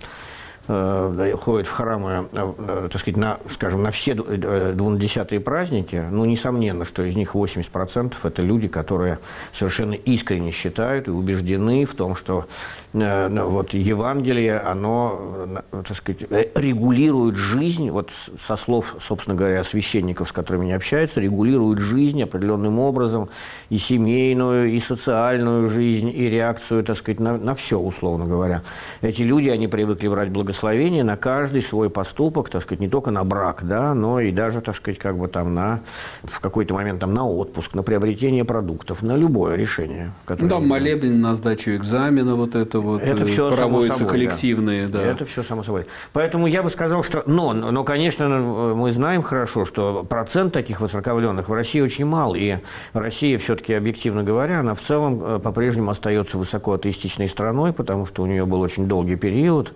ходят 0.69 1.67
в 1.67 1.71
храмы, 1.71 2.29
э, 2.31 2.53
э, 2.59 2.89
так 2.93 3.01
сказать, 3.01 3.17
на, 3.17 3.39
скажем, 3.51 3.83
на 3.83 3.91
все 3.91 4.13
э, 4.13 4.73
двунадесятые 4.77 5.41
праздники, 5.41 6.05
ну, 6.11 6.27
несомненно, 6.27 6.85
что 6.85 7.03
из 7.05 7.17
них 7.17 7.35
80% 7.35 8.15
это 8.23 8.43
люди, 8.43 8.69
которые 8.69 9.19
совершенно 9.55 9.95
искренне 9.95 10.51
считают 10.51 11.09
и 11.09 11.11
убеждены 11.11 11.87
в 11.87 11.95
том, 11.95 12.15
что 12.15 12.47
э, 12.93 13.29
ну, 13.29 13.49
вот 13.49 13.73
Евангелие, 13.73 14.59
оно, 14.59 15.63
э, 15.73 15.83
так 15.87 15.97
сказать, 15.97 16.29
регулирует 16.55 17.37
жизнь, 17.37 17.89
вот 17.91 18.11
со 18.39 18.57
слов, 18.57 18.97
собственно 19.01 19.37
говоря, 19.37 19.65
священников, 19.65 20.29
с 20.29 20.33
которыми 20.33 20.65
они 20.65 20.75
общаются, 20.75 21.19
регулирует 21.19 21.79
жизнь 21.79 22.23
определенным 22.23 22.79
образом, 22.79 23.31
и 23.71 23.79
семейную, 23.79 24.71
и 24.71 24.81
социальную 24.81 25.71
жизнь, 25.71 26.11
и 26.11 26.29
реакцию, 26.29 26.85
так 26.85 26.99
сказать, 26.99 27.21
на, 27.21 27.39
на 27.39 27.55
все, 27.55 27.79
условно 27.79 28.27
говоря. 28.27 28.63
Эти 29.01 29.23
люди, 29.23 29.49
они 29.49 29.67
привыкли 29.67 30.09
брать 30.09 30.29
благословение 30.29 30.58
благословение 30.59 31.05
на 31.05 31.17
каждый 31.17 31.63
свой 31.63 31.89
поступок, 31.89 32.49
так 32.49 32.63
сказать, 32.63 32.81
не 32.81 32.89
только 32.89 33.11
на 33.11 33.23
брак, 33.25 33.61
да, 33.63 33.95
но 33.95 34.21
и 34.21 34.33
даже, 34.33 34.61
так 34.61 34.75
сказать, 34.75 34.99
как 34.99 35.17
бы 35.17 35.29
там 35.29 35.55
на, 35.55 35.81
в 36.25 36.41
какой-то 36.41 36.75
момент 36.75 37.01
там 37.01 37.15
на 37.15 37.29
отпуск, 37.29 37.75
на 37.75 37.83
приобретение 37.83 38.45
продуктов, 38.45 39.03
на 39.03 39.17
любое 39.17 39.55
решение. 39.55 40.13
Которое... 40.25 40.49
Да, 40.49 40.59
молебен 40.59 41.21
на 41.21 41.35
сдачу 41.35 41.71
экзамена, 41.77 42.35
вот 42.35 42.57
это 42.57 42.81
вот 42.81 43.03
это 43.03 43.25
все 43.25 43.55
проводятся 43.55 43.99
собой, 44.01 44.13
коллективные, 44.13 44.89
да. 44.89 44.99
да. 44.99 45.05
Это 45.05 45.25
все 45.25 45.43
само 45.45 45.63
собой. 45.63 45.87
Поэтому 46.13 46.49
я 46.49 46.63
бы 46.63 46.71
сказал, 46.71 47.05
что, 47.05 47.23
но, 47.27 47.53
но, 47.53 47.85
конечно, 47.85 48.29
мы 48.75 48.91
знаем 48.91 49.23
хорошо, 49.23 49.65
что 49.65 50.05
процент 50.09 50.53
таких 50.53 50.81
воцерковленных 50.81 51.49
в 51.49 51.53
России 51.53 51.81
очень 51.81 52.05
мал, 52.05 52.35
и 52.35 52.57
Россия 52.95 53.39
все-таки, 53.39 53.75
объективно 53.75 54.25
говоря, 54.25 54.61
она 54.61 54.75
в 54.75 54.81
целом 54.81 55.23
э, 55.23 55.39
по-прежнему 55.39 55.91
остается 55.91 56.37
высоко 56.37 56.73
атеистичной 56.73 57.29
страной, 57.29 57.73
потому 57.73 58.07
что 58.07 58.23
у 58.23 58.27
нее 58.27 58.45
был 58.45 58.61
очень 58.61 58.87
долгий 58.87 59.17
период, 59.17 59.73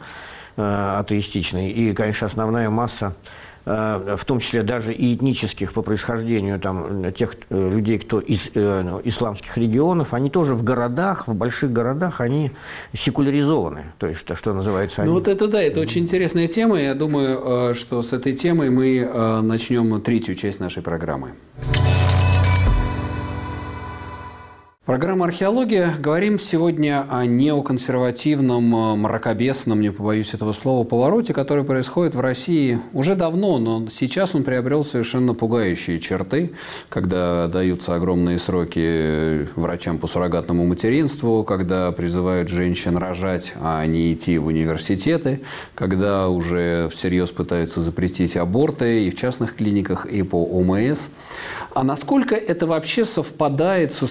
Э, 0.56 0.98
атеистичный. 0.98 1.70
И, 1.70 1.94
конечно, 1.94 2.26
основная 2.26 2.68
масса 2.68 3.14
э, 3.64 4.16
в 4.18 4.24
том 4.26 4.38
числе 4.38 4.62
даже 4.62 4.92
и 4.92 5.14
этнических 5.14 5.72
по 5.72 5.80
происхождению 5.80 6.60
там, 6.60 7.10
тех 7.14 7.36
э, 7.48 7.70
людей, 7.70 7.98
кто 7.98 8.20
из 8.20 8.50
э, 8.52 9.00
исламских 9.04 9.56
регионов, 9.56 10.12
они 10.12 10.28
тоже 10.28 10.54
в 10.54 10.62
городах, 10.62 11.26
в 11.26 11.34
больших 11.34 11.72
городах, 11.72 12.20
они 12.20 12.50
секуляризованы. 12.92 13.84
То 13.98 14.08
есть, 14.08 14.20
что 14.20 14.52
называется... 14.52 14.96
Ну, 14.98 15.02
они... 15.04 15.10
Ну 15.10 15.18
вот 15.18 15.28
это 15.28 15.48
да, 15.48 15.62
это 15.62 15.80
очень 15.80 16.02
интересная 16.02 16.48
тема. 16.48 16.78
Я 16.78 16.94
думаю, 16.94 17.74
что 17.74 18.02
с 18.02 18.12
этой 18.12 18.34
темой 18.34 18.68
мы 18.68 19.40
начнем 19.42 20.02
третью 20.02 20.34
часть 20.34 20.60
нашей 20.60 20.82
программы. 20.82 21.30
Программа 24.84 25.26
«Археология». 25.26 25.94
Говорим 26.00 26.40
сегодня 26.40 27.06
о 27.08 27.24
неоконсервативном, 27.24 28.74
э, 28.74 28.96
мракобесном, 28.96 29.80
не 29.80 29.92
побоюсь 29.92 30.34
этого 30.34 30.52
слова, 30.52 30.82
повороте, 30.82 31.32
который 31.32 31.62
происходит 31.62 32.16
в 32.16 32.20
России 32.20 32.80
уже 32.92 33.14
давно, 33.14 33.58
но 33.58 33.88
сейчас 33.90 34.34
он 34.34 34.42
приобрел 34.42 34.84
совершенно 34.84 35.34
пугающие 35.34 36.00
черты, 36.00 36.50
когда 36.88 37.46
даются 37.46 37.94
огромные 37.94 38.40
сроки 38.40 39.46
врачам 39.54 39.98
по 39.98 40.08
суррогатному 40.08 40.66
материнству, 40.66 41.44
когда 41.44 41.92
призывают 41.92 42.48
женщин 42.48 42.96
рожать, 42.96 43.52
а 43.60 43.86
не 43.86 44.12
идти 44.12 44.36
в 44.36 44.46
университеты, 44.46 45.42
когда 45.76 46.28
уже 46.28 46.88
всерьез 46.92 47.30
пытаются 47.30 47.80
запретить 47.82 48.36
аборты 48.36 49.06
и 49.06 49.10
в 49.10 49.16
частных 49.16 49.54
клиниках, 49.54 50.06
и 50.06 50.24
по 50.24 50.42
ОМС. 50.42 51.06
А 51.74 51.84
насколько 51.84 52.34
это 52.34 52.66
вообще 52.66 53.04
совпадает 53.04 53.94
с 53.94 54.02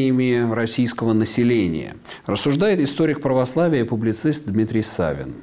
устремлениями 0.00 0.52
российского 0.52 1.12
населения? 1.12 1.96
Рассуждает 2.26 2.80
историк 2.80 3.20
православия 3.20 3.82
и 3.82 3.84
публицист 3.84 4.44
Дмитрий 4.46 4.82
Савин. 4.82 5.34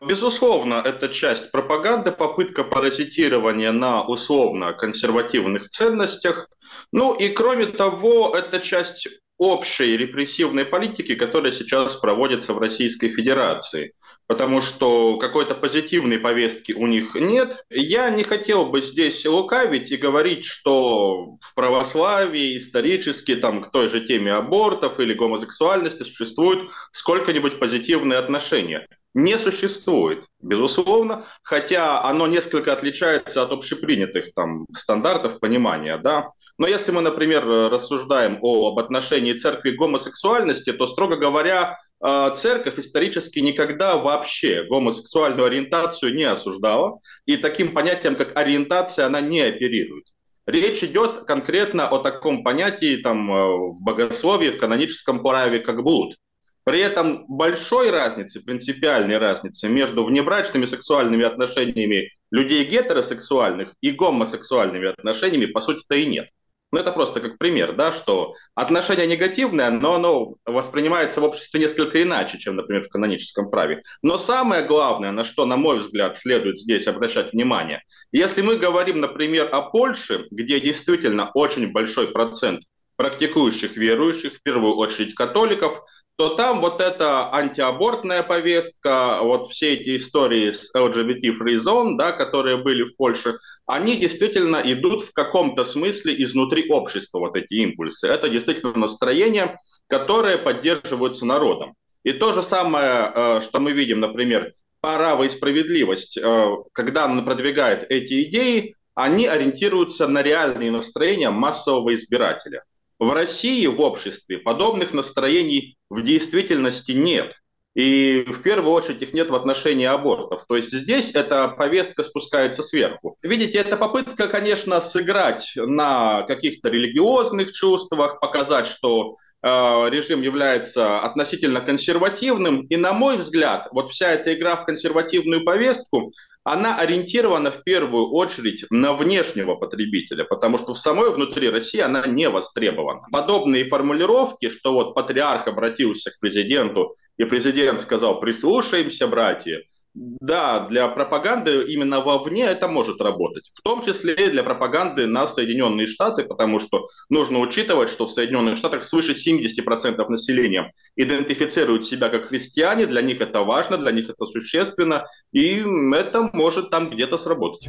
Безусловно, 0.00 0.82
это 0.84 1.08
часть 1.08 1.50
пропаганды, 1.50 2.12
попытка 2.12 2.62
паразитирования 2.62 3.72
на 3.72 4.02
условно-консервативных 4.02 5.68
ценностях. 5.68 6.48
Ну 6.92 7.14
и 7.14 7.28
кроме 7.28 7.66
того, 7.66 8.32
это 8.36 8.60
часть 8.60 9.08
общей 9.38 9.96
репрессивной 9.96 10.64
политики, 10.64 11.16
которая 11.16 11.52
сейчас 11.52 11.96
проводится 11.96 12.54
в 12.54 12.58
Российской 12.58 13.08
Федерации 13.08 13.92
потому 14.26 14.60
что 14.60 15.18
какой-то 15.18 15.54
позитивной 15.54 16.18
повестки 16.18 16.72
у 16.72 16.86
них 16.86 17.14
нет. 17.14 17.64
Я 17.70 18.10
не 18.10 18.24
хотел 18.24 18.66
бы 18.66 18.80
здесь 18.80 19.24
лукавить 19.24 19.90
и 19.90 19.96
говорить, 19.96 20.44
что 20.44 21.36
в 21.40 21.54
православии 21.54 22.58
исторически 22.58 23.36
там 23.36 23.62
к 23.62 23.70
той 23.70 23.88
же 23.88 24.00
теме 24.00 24.32
абортов 24.32 24.98
или 25.00 25.14
гомосексуальности 25.14 26.02
существует 26.02 26.60
сколько-нибудь 26.92 27.58
позитивные 27.58 28.18
отношения. 28.18 28.86
Не 29.14 29.38
существует, 29.38 30.26
безусловно, 30.42 31.24
хотя 31.42 32.02
оно 32.02 32.26
несколько 32.26 32.74
отличается 32.74 33.42
от 33.42 33.50
общепринятых 33.50 34.34
там 34.34 34.66
стандартов 34.76 35.40
понимания, 35.40 35.96
да. 35.96 36.32
Но 36.58 36.66
если 36.66 36.92
мы, 36.92 37.00
например, 37.00 37.46
рассуждаем 37.46 38.38
об 38.42 38.78
отношении 38.78 39.32
церкви 39.32 39.70
к 39.70 39.78
гомосексуальности, 39.78 40.70
то, 40.70 40.86
строго 40.86 41.16
говоря, 41.16 41.78
церковь 42.00 42.78
исторически 42.78 43.38
никогда 43.38 43.96
вообще 43.96 44.64
гомосексуальную 44.64 45.46
ориентацию 45.46 46.14
не 46.14 46.24
осуждала, 46.24 47.00
и 47.24 47.36
таким 47.36 47.72
понятием, 47.72 48.16
как 48.16 48.36
ориентация, 48.36 49.06
она 49.06 49.20
не 49.20 49.40
оперирует. 49.40 50.06
Речь 50.46 50.84
идет 50.84 51.24
конкретно 51.24 51.88
о 51.88 51.98
таком 51.98 52.44
понятии 52.44 52.96
там, 52.96 53.32
э, 53.32 53.56
в 53.70 53.82
богословии, 53.82 54.50
в 54.50 54.58
каноническом 54.58 55.20
праве, 55.20 55.58
как 55.58 55.82
блуд. 55.82 56.16
При 56.62 56.80
этом 56.80 57.26
большой 57.26 57.90
разницы, 57.90 58.40
принципиальной 58.40 59.18
разницы 59.18 59.68
между 59.68 60.04
внебрачными 60.04 60.66
сексуальными 60.66 61.24
отношениями 61.24 62.12
людей 62.30 62.64
гетеросексуальных 62.64 63.74
и 63.80 63.90
гомосексуальными 63.90 64.88
отношениями, 64.88 65.46
по 65.46 65.60
сути-то, 65.60 65.96
и 65.96 66.06
нет. 66.06 66.28
Ну, 66.72 66.80
это 66.80 66.90
просто 66.90 67.20
как 67.20 67.38
пример, 67.38 67.74
да, 67.74 67.92
что 67.92 68.34
отношение 68.54 69.06
негативное, 69.06 69.70
но 69.70 69.94
оно 69.94 70.34
воспринимается 70.44 71.20
в 71.20 71.24
обществе 71.24 71.60
несколько 71.60 72.02
иначе, 72.02 72.38
чем, 72.38 72.56
например, 72.56 72.84
в 72.84 72.88
каноническом 72.88 73.50
праве. 73.50 73.82
Но 74.02 74.18
самое 74.18 74.64
главное, 74.64 75.12
на 75.12 75.22
что, 75.22 75.46
на 75.46 75.56
мой 75.56 75.78
взгляд, 75.78 76.18
следует 76.18 76.58
здесь 76.58 76.88
обращать 76.88 77.32
внимание, 77.32 77.82
если 78.10 78.42
мы 78.42 78.56
говорим, 78.56 79.00
например, 79.00 79.48
о 79.52 79.62
Польше, 79.62 80.26
где 80.30 80.60
действительно 80.60 81.30
очень 81.34 81.70
большой 81.70 82.08
процент 82.08 82.62
практикующих 82.96 83.76
верующих, 83.76 84.34
в 84.34 84.42
первую 84.42 84.76
очередь 84.76 85.14
католиков, 85.14 85.82
то 86.16 86.30
там 86.30 86.60
вот 86.62 86.80
эта 86.80 87.32
антиабортная 87.32 88.22
повестка, 88.22 89.18
вот 89.20 89.50
все 89.50 89.74
эти 89.74 89.96
истории 89.96 90.50
с 90.50 90.74
LGBT 90.74 91.36
free 91.38 91.56
zone, 91.56 91.96
да, 91.98 92.12
которые 92.12 92.56
были 92.56 92.84
в 92.84 92.96
Польше, 92.96 93.38
они 93.66 93.96
действительно 93.96 94.62
идут 94.64 95.04
в 95.04 95.12
каком-то 95.12 95.64
смысле 95.64 96.20
изнутри 96.22 96.70
общества, 96.70 97.18
вот 97.18 97.36
эти 97.36 97.54
импульсы. 97.54 98.08
Это 98.08 98.30
действительно 98.30 98.72
настроения, 98.74 99.58
которые 99.88 100.38
поддерживаются 100.38 101.26
народом. 101.26 101.74
И 102.02 102.12
то 102.12 102.32
же 102.32 102.42
самое, 102.42 103.12
э, 103.14 103.40
что 103.42 103.60
мы 103.60 103.72
видим, 103.72 104.00
например, 104.00 104.54
право 104.80 105.24
и 105.24 105.28
справедливость, 105.28 106.16
э, 106.16 106.50
когда 106.72 107.04
она 107.04 107.20
продвигает 107.22 107.84
эти 107.90 108.22
идеи, 108.24 108.74
они 108.94 109.26
ориентируются 109.26 110.08
на 110.08 110.22
реальные 110.22 110.70
настроения 110.70 111.28
массового 111.28 111.92
избирателя. 111.92 112.62
В 112.98 113.10
России, 113.10 113.66
в 113.66 113.80
обществе, 113.80 114.38
подобных 114.38 114.94
настроений 114.94 115.76
в 115.90 116.02
действительности 116.02 116.92
нет. 116.92 117.40
И 117.74 118.24
в 118.26 118.40
первую 118.40 118.72
очередь 118.72 119.02
их 119.02 119.12
нет 119.12 119.28
в 119.28 119.34
отношении 119.34 119.84
абортов. 119.84 120.46
То 120.48 120.56
есть 120.56 120.72
здесь 120.72 121.10
эта 121.14 121.48
повестка 121.48 122.02
спускается 122.02 122.62
сверху. 122.62 123.18
Видите, 123.22 123.58
это 123.58 123.76
попытка, 123.76 124.28
конечно, 124.28 124.80
сыграть 124.80 125.52
на 125.56 126.22
каких-то 126.22 126.70
религиозных 126.70 127.52
чувствах, 127.52 128.18
показать, 128.18 128.66
что 128.66 129.16
режим 129.42 130.22
является 130.22 131.00
относительно 131.00 131.60
консервативным. 131.60 132.62
И, 132.62 132.76
на 132.76 132.94
мой 132.94 133.18
взгляд, 133.18 133.68
вот 133.72 133.90
вся 133.90 134.10
эта 134.10 134.32
игра 134.32 134.56
в 134.56 134.64
консервативную 134.64 135.44
повестку, 135.44 136.12
она 136.46 136.78
ориентирована 136.78 137.50
в 137.50 137.64
первую 137.64 138.12
очередь 138.12 138.66
на 138.70 138.92
внешнего 138.92 139.56
потребителя, 139.56 140.22
потому 140.22 140.58
что 140.58 140.74
в 140.74 140.78
самой 140.78 141.10
внутри 141.10 141.50
России 141.50 141.80
она 141.80 142.06
не 142.06 142.28
востребована. 142.28 143.02
Подобные 143.10 143.64
формулировки, 143.64 144.48
что 144.48 144.72
вот 144.72 144.94
патриарх 144.94 145.48
обратился 145.48 146.12
к 146.12 146.20
президенту, 146.20 146.94
и 147.18 147.24
президент 147.24 147.80
сказал, 147.80 148.20
прислушаемся, 148.20 149.08
братья, 149.08 149.64
да, 149.96 150.66
для 150.68 150.88
пропаганды 150.88 151.64
именно 151.68 152.00
вовне 152.00 152.44
это 152.44 152.68
может 152.68 153.00
работать. 153.00 153.50
В 153.54 153.62
том 153.62 153.82
числе 153.82 154.14
и 154.14 154.30
для 154.30 154.42
пропаганды 154.42 155.06
на 155.06 155.26
Соединенные 155.26 155.86
Штаты, 155.86 156.24
потому 156.24 156.60
что 156.60 156.88
нужно 157.08 157.40
учитывать, 157.40 157.88
что 157.88 158.06
в 158.06 158.12
Соединенных 158.12 158.58
Штатах 158.58 158.84
свыше 158.84 159.12
70% 159.12 160.06
населения 160.08 160.72
идентифицируют 160.96 161.84
себя 161.84 162.10
как 162.10 162.26
христиане, 162.26 162.86
для 162.86 163.00
них 163.00 163.20
это 163.22 163.40
важно, 163.40 163.78
для 163.78 163.90
них 163.90 164.10
это 164.10 164.26
существенно, 164.26 165.06
и 165.32 165.64
это 165.94 166.28
может 166.32 166.70
там 166.70 166.90
где-то 166.90 167.16
сработать. 167.16 167.68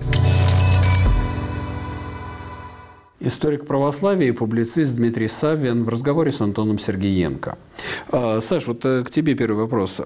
Историк 3.20 3.66
православия 3.66 4.28
и 4.28 4.32
публицист 4.32 4.96
Дмитрий 4.96 5.28
Саввин 5.28 5.84
в 5.84 5.90
разговоре 5.90 6.32
с 6.32 6.40
Антоном 6.40 6.78
Сергеенко. 6.78 7.58
А, 8.12 8.42
Саш, 8.42 8.68
вот 8.68 8.86
э, 8.86 9.04
к 9.04 9.10
тебе 9.10 9.34
первый 9.34 9.58
вопрос 9.58 10.00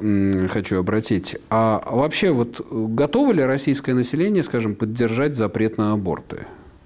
хочу 0.49 0.80
обратить. 0.80 1.36
А 1.49 1.84
вообще 1.91 2.32
вот 2.32 2.66
готово 2.72 3.34
ли 3.34 3.43
российское 3.43 3.93
население, 3.93 4.43
скажем, 4.43 4.76
поддержать 4.76 5.36
запрет 5.36 5.78
на 5.78 5.91
аборты? 5.91 6.45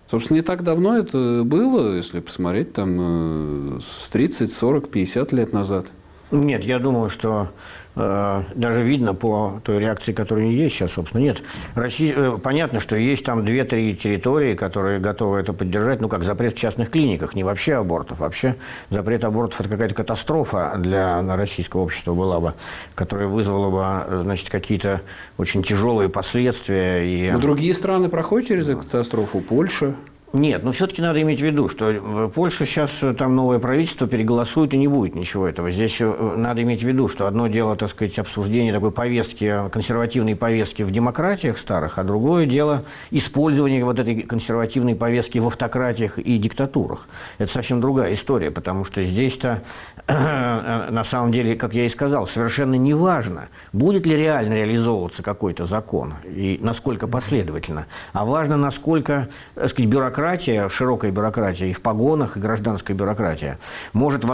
Собственно, 0.10 0.38
не 0.38 0.42
так 0.42 0.64
давно 0.64 0.98
это 0.98 1.44
было, 1.44 1.96
если 1.96 2.20
посмотреть, 2.22 2.74
там, 2.74 3.78
э, 3.78 3.80
с 3.82 4.10
30, 4.10 4.52
40, 4.52 4.90
50 4.90 5.32
лет 5.32 5.54
назад. 5.54 5.88
Нет, 6.32 6.64
я 6.64 6.80
думаю, 6.80 7.12
что 7.12 7.52
даже 7.96 8.84
видно 8.84 9.14
по 9.14 9.62
той 9.64 9.80
реакции, 9.80 10.12
которая 10.12 10.48
есть 10.48 10.76
сейчас, 10.76 10.94
собственно, 10.94 11.22
нет. 11.22 11.42
Россия, 11.76 12.14
э, 12.16 12.38
понятно, 12.42 12.80
что 12.80 12.96
есть 12.98 13.24
там 13.24 13.46
две-три 13.46 13.96
территории, 13.96 14.54
которые 14.56 15.00
готовы 15.00 15.40
это 15.40 15.54
поддержать, 15.54 16.02
ну, 16.02 16.10
как 16.10 16.24
запрет 16.24 16.56
в 16.56 16.60
частных 16.60 16.92
клиниках, 16.92 17.36
не 17.36 17.44
вообще 17.44 17.76
абортов. 17.76 18.20
Вообще 18.20 18.56
запрет 18.90 19.24
абортов– 19.24 19.60
это 19.62 19.70
какая-то 19.70 19.96
катастрофа 19.96 20.76
для 20.78 21.22
российского 21.36 21.82
общества 21.82 22.14
была 22.14 22.40
бы, 22.40 22.54
которая 22.96 23.28
вызвала 23.28 24.06
бы, 24.10 24.24
значит, 24.24 24.50
какие-то 24.50 25.02
очень 25.38 25.64
тяжелые 25.64 26.10
последствия. 26.10 27.04
И... 27.04 27.32
Но 27.32 27.40
другие 27.40 27.74
страны 27.74 28.10
проходят 28.10 28.50
через 28.50 28.68
эту 28.68 28.80
катастрофу, 28.80 29.40
Польша– 29.40 29.96
нет, 30.36 30.64
но 30.64 30.74
все-таки 30.74 31.02
надо 31.02 31.22
иметь 31.22 31.40
в 31.40 31.44
виду, 31.44 31.70
что 31.70 32.30
Польша 32.34 32.66
сейчас 32.66 32.92
э, 33.02 33.14
там 33.14 33.36
новое 33.36 33.60
правительство 33.60 34.08
переголосует 34.08 34.74
и 34.74 34.78
не 34.78 34.88
будет 34.88 35.16
ничего 35.16 35.48
этого. 35.48 35.72
Здесь 35.72 35.98
э, 36.00 36.34
надо 36.38 36.62
иметь 36.62 36.82
в 36.82 36.88
виду, 36.88 37.08
что 37.08 37.26
одно 37.26 37.48
дело, 37.48 37.76
так 37.76 37.90
сказать, 37.90 38.20
обсуждение 38.20 38.74
такой 38.74 38.92
повестки, 38.92 39.70
консервативной 39.72 40.36
повестки 40.36 40.84
в 40.84 40.92
демократиях 40.92 41.58
старых, 41.58 41.98
а 41.98 42.04
другое 42.04 42.46
дело 42.46 42.84
использование 43.12 43.86
вот 43.86 43.98
этой 43.98 44.24
консервативной 44.24 44.96
повестки 44.96 45.40
в 45.40 45.48
автократиях 45.48 46.20
и 46.20 46.38
диктатурах. 46.38 47.08
Это 47.38 47.52
совсем 47.52 47.80
другая 47.80 48.14
история, 48.14 48.52
потому 48.52 48.84
что 48.84 49.04
здесь-то 49.04 49.64
э, 50.08 50.90
на 50.92 51.04
самом 51.06 51.32
деле, 51.32 51.56
как 51.56 51.74
я 51.74 51.86
и 51.86 51.90
сказал, 51.90 52.28
совершенно 52.28 52.76
не 52.76 52.94
важно, 52.94 53.48
будет 53.72 54.06
ли 54.06 54.16
реально 54.16 54.56
реализовываться 54.56 55.24
какой-то 55.24 55.66
закон 55.66 56.14
и 56.26 56.60
насколько 56.62 57.08
последовательно, 57.08 57.86
а 58.12 58.26
важно, 58.26 58.58
насколько, 58.58 59.30
так 59.56 59.70
сказать, 59.70 59.90
бюрократ 59.90 60.25
бюрократия, 60.26 60.70
широкая 60.70 61.12
бюрократия 61.12 61.70
и 61.70 61.74
в 61.74 61.82
погонах, 61.82 62.38
и 62.38 62.40
гражданская 62.40 62.98
бюрократия 62.98 63.60
может 63.94 64.26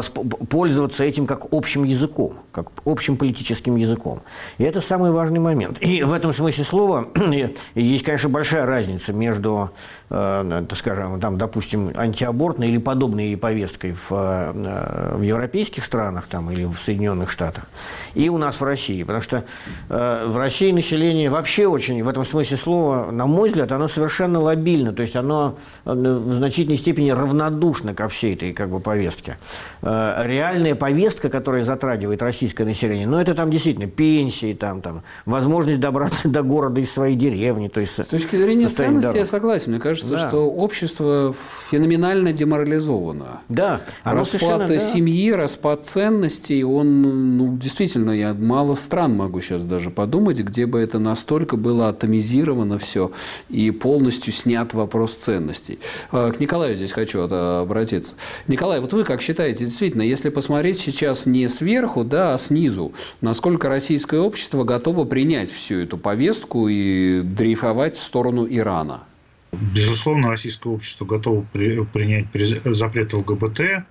пользоваться 0.49 1.03
этим 1.03 1.27
как 1.27 1.53
общим 1.53 1.83
языком, 1.83 2.35
как 2.51 2.67
общим 2.85 3.17
политическим 3.17 3.75
языком. 3.75 4.21
И 4.57 4.63
это 4.63 4.79
самый 4.79 5.11
важный 5.11 5.39
момент. 5.39 5.77
И 5.81 6.03
в 6.03 6.13
этом 6.13 6.33
смысле 6.33 6.63
слова 6.63 7.07
есть, 7.75 8.05
конечно, 8.05 8.29
большая 8.29 8.65
разница 8.65 9.11
между, 9.11 9.71
э, 10.09 10.63
так 10.67 10.77
скажем, 10.77 11.19
там, 11.19 11.37
допустим, 11.37 11.91
антиабортной 11.95 12.69
или 12.69 12.77
подобной 12.77 13.35
повесткой 13.35 13.91
в, 13.91 14.11
э, 14.11 15.15
в 15.17 15.21
европейских 15.21 15.83
странах 15.83 16.27
там, 16.29 16.51
или 16.51 16.63
в 16.63 16.75
Соединенных 16.75 17.29
Штатах 17.29 17.65
и 18.13 18.29
у 18.29 18.37
нас 18.37 18.59
в 18.59 18.63
России. 18.63 19.03
Потому 19.03 19.21
что 19.21 19.43
э, 19.89 20.25
в 20.27 20.37
России 20.37 20.71
население 20.71 21.29
вообще 21.29 21.67
очень, 21.67 22.03
в 22.03 22.07
этом 22.07 22.25
смысле 22.25 22.57
слова, 22.57 23.11
на 23.11 23.25
мой 23.25 23.49
взгляд, 23.49 23.71
оно 23.71 23.87
совершенно 23.87 24.39
лобильно. 24.39 24.93
То 24.93 25.01
есть 25.01 25.15
оно 25.15 25.57
в 25.85 26.35
значительной 26.35 26.77
степени 26.77 27.09
равнодушна 27.09 27.93
ко 27.93 28.07
всей 28.07 28.35
этой 28.35 28.53
как 28.53 28.69
бы, 28.69 28.79
повестке. 28.79 29.37
Э, 29.81 30.21
реальная 30.25 30.75
повестка, 30.75 31.29
которая 31.29 31.63
затрагивает 31.63 32.21
российское 32.21 32.65
население, 32.65 33.07
ну, 33.07 33.17
это 33.17 33.33
там 33.33 33.49
действительно 33.49 33.87
пенсии, 33.87 34.53
там, 34.53 34.81
там, 34.81 35.01
возможность 35.25 35.79
добраться 35.79 36.29
до 36.29 36.43
города 36.43 36.79
из 36.81 36.91
своей 36.91 37.15
деревни. 37.15 37.67
То 37.67 37.81
есть 37.81 37.93
С 37.97 38.07
точки 38.07 38.35
зрения 38.35 38.67
ценности 38.67 39.17
я 39.17 39.25
согласен. 39.25 39.71
Мне 39.71 39.79
кажется, 39.79 40.13
да. 40.13 40.27
что 40.27 40.49
общество 40.51 41.33
феноменально 41.69 42.33
деморализовано. 42.33 43.41
Да. 43.49 43.81
Оно 44.03 44.19
распад 44.19 44.67
да. 44.67 44.77
семьи, 44.79 45.31
распад 45.31 45.85
ценностей, 45.87 46.63
он 46.63 47.37
ну, 47.37 47.57
действительно, 47.57 48.11
я 48.11 48.33
мало 48.33 48.75
стран 48.75 49.15
могу 49.15 49.41
сейчас 49.41 49.65
даже 49.65 49.89
подумать, 49.89 50.39
где 50.39 50.65
бы 50.65 50.79
это 50.79 50.99
настолько 50.99 51.57
было 51.57 51.89
атомизировано 51.89 52.77
все 52.77 53.11
и 53.49 53.71
полностью 53.71 54.33
снят 54.33 54.73
вопрос 54.73 55.15
ценностей 55.15 55.60
ценностей. 55.61 55.79
А, 56.11 56.31
к 56.31 56.39
Николаю 56.39 56.75
здесь 56.75 56.91
хочу 56.91 57.21
обратиться. 57.21 58.15
Николай, 58.47 58.79
вот 58.79 58.93
вы 58.93 59.03
как 59.03 59.21
считаете, 59.21 59.65
действительно, 59.65 60.01
если 60.01 60.29
посмотреть 60.29 60.79
сейчас 60.79 61.25
не 61.25 61.47
сверху, 61.47 62.03
да, 62.03 62.33
а 62.33 62.37
снизу, 62.37 62.93
насколько 63.21 63.69
российское 63.69 64.19
общество 64.19 64.63
готово 64.63 65.05
принять 65.05 65.51
всю 65.51 65.81
эту 65.81 65.97
повестку 65.97 66.67
и 66.67 67.21
дрейфовать 67.21 67.95
в 67.95 68.01
сторону 68.01 68.47
Ирана? 68.49 69.03
Безусловно, 69.51 70.29
российское 70.29 70.69
общество 70.69 71.05
готово 71.05 71.45
при, 71.51 71.83
принять 71.83 72.27
запрет 72.65 73.13
ЛГБТ, 73.13 73.83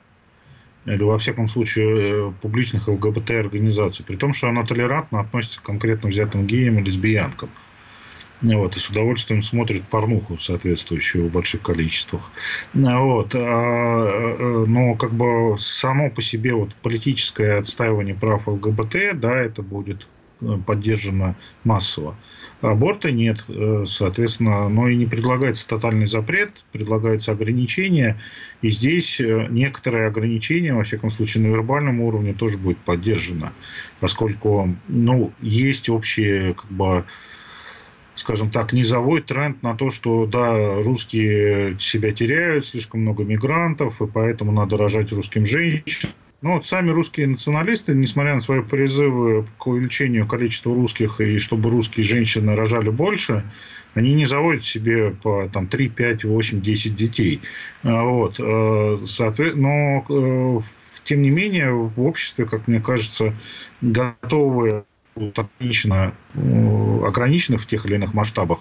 или, 0.87 1.03
во 1.03 1.18
всяком 1.18 1.51
случае, 1.51 2.29
э, 2.29 2.33
публичных 2.41 2.89
ЛГБТ-организаций, 2.89 4.03
при 4.03 4.16
том, 4.16 4.33
что 4.33 4.49
она 4.49 4.64
толерантно 4.64 5.21
относится 5.21 5.61
к 5.61 5.64
конкретно 5.64 6.09
взятым 6.09 6.47
геям 6.47 6.79
и 6.79 6.83
лесбиянкам. 6.83 7.51
Вот, 8.43 8.76
и 8.76 8.80
с 8.80 8.88
удовольствием 8.88 9.43
смотрят 9.43 9.82
порнуху 9.84 10.38
соответствующую 10.38 11.28
в 11.28 11.32
больших 11.32 11.62
количествах. 11.62 12.30
Вот, 12.72 13.34
а, 13.34 14.64
но 14.66 14.95
как 14.95 15.12
бы 15.12 15.57
само 15.59 16.11
по 16.11 16.22
себе 16.22 16.55
вот 16.55 16.74
политическое 16.76 17.59
отстаивание 17.59 18.14
прав 18.14 18.49
ЛГБТ, 18.49 19.20
да, 19.20 19.36
это 19.36 19.62
будет 19.62 20.07
э, 20.41 20.59
поддержано 20.66 21.36
массово. 21.64 22.16
Аборта 22.62 23.11
нет, 23.11 23.45
э, 23.49 23.84
соответственно, 23.86 24.68
но 24.68 24.88
и 24.88 24.97
не 24.97 25.07
предлагается 25.07 25.66
тотальный 25.66 26.07
запрет, 26.07 26.51
предлагается 26.72 27.32
ограничение, 27.32 28.20
и 28.61 28.68
здесь 28.68 29.18
э, 29.20 29.47
некоторые 29.49 30.07
ограничения, 30.07 30.74
во 30.74 30.84
всяком 30.84 31.09
случае, 31.09 31.45
на 31.45 31.49
вербальном 31.49 32.01
уровне 32.01 32.34
тоже 32.34 32.59
будет 32.59 32.78
поддержано, 32.78 33.53
поскольку, 34.01 34.74
ну, 34.88 35.32
есть 35.41 35.88
общие, 35.88 36.55
как 36.55 36.70
бы, 36.70 37.05
скажем 38.14 38.50
так, 38.50 38.72
низовой 38.72 39.22
тренд 39.22 39.62
на 39.62 39.74
то, 39.74 39.90
что, 39.90 40.26
да, 40.26 40.80
русские 40.82 41.78
себя 41.78 42.12
теряют, 42.12 42.66
слишком 42.66 43.00
много 43.00 43.24
мигрантов, 43.24 44.00
и 44.02 44.06
поэтому 44.06 44.52
надо 44.52 44.76
рожать 44.76 45.12
русским 45.12 45.44
женщинам. 45.44 46.14
Но 46.42 46.54
вот 46.54 46.66
сами 46.66 46.90
русские 46.90 47.26
националисты, 47.26 47.94
несмотря 47.94 48.34
на 48.34 48.40
свои 48.40 48.62
призывы 48.62 49.46
к 49.58 49.66
увеличению 49.66 50.26
количества 50.26 50.74
русских 50.74 51.20
и 51.20 51.38
чтобы 51.38 51.68
русские 51.68 52.04
женщины 52.04 52.54
рожали 52.54 52.88
больше, 52.88 53.44
они 53.94 54.14
не 54.14 54.24
заводят 54.24 54.64
себе 54.64 55.11
по 55.11 55.48
там, 55.52 55.66
3, 55.66 55.88
5, 55.90 56.24
8, 56.24 56.61
10 56.62 56.96
детей. 56.96 57.40
А, 57.82 58.04
вот. 58.04 58.36
Э, 58.38 58.98
но, 59.54 60.06
э, 60.08 60.61
тем 61.04 61.22
не 61.22 61.30
менее, 61.30 61.72
в 61.72 62.00
обществе, 62.00 62.46
как 62.46 62.68
мне 62.68 62.80
кажется, 62.80 63.34
готовы 63.82 64.84
ограничено, 65.29 66.14
э, 66.35 67.05
ограничены 67.07 67.59
в 67.59 67.66
тех 67.66 67.87
или 67.87 67.95
иных 67.95 68.14
масштабах, 68.14 68.61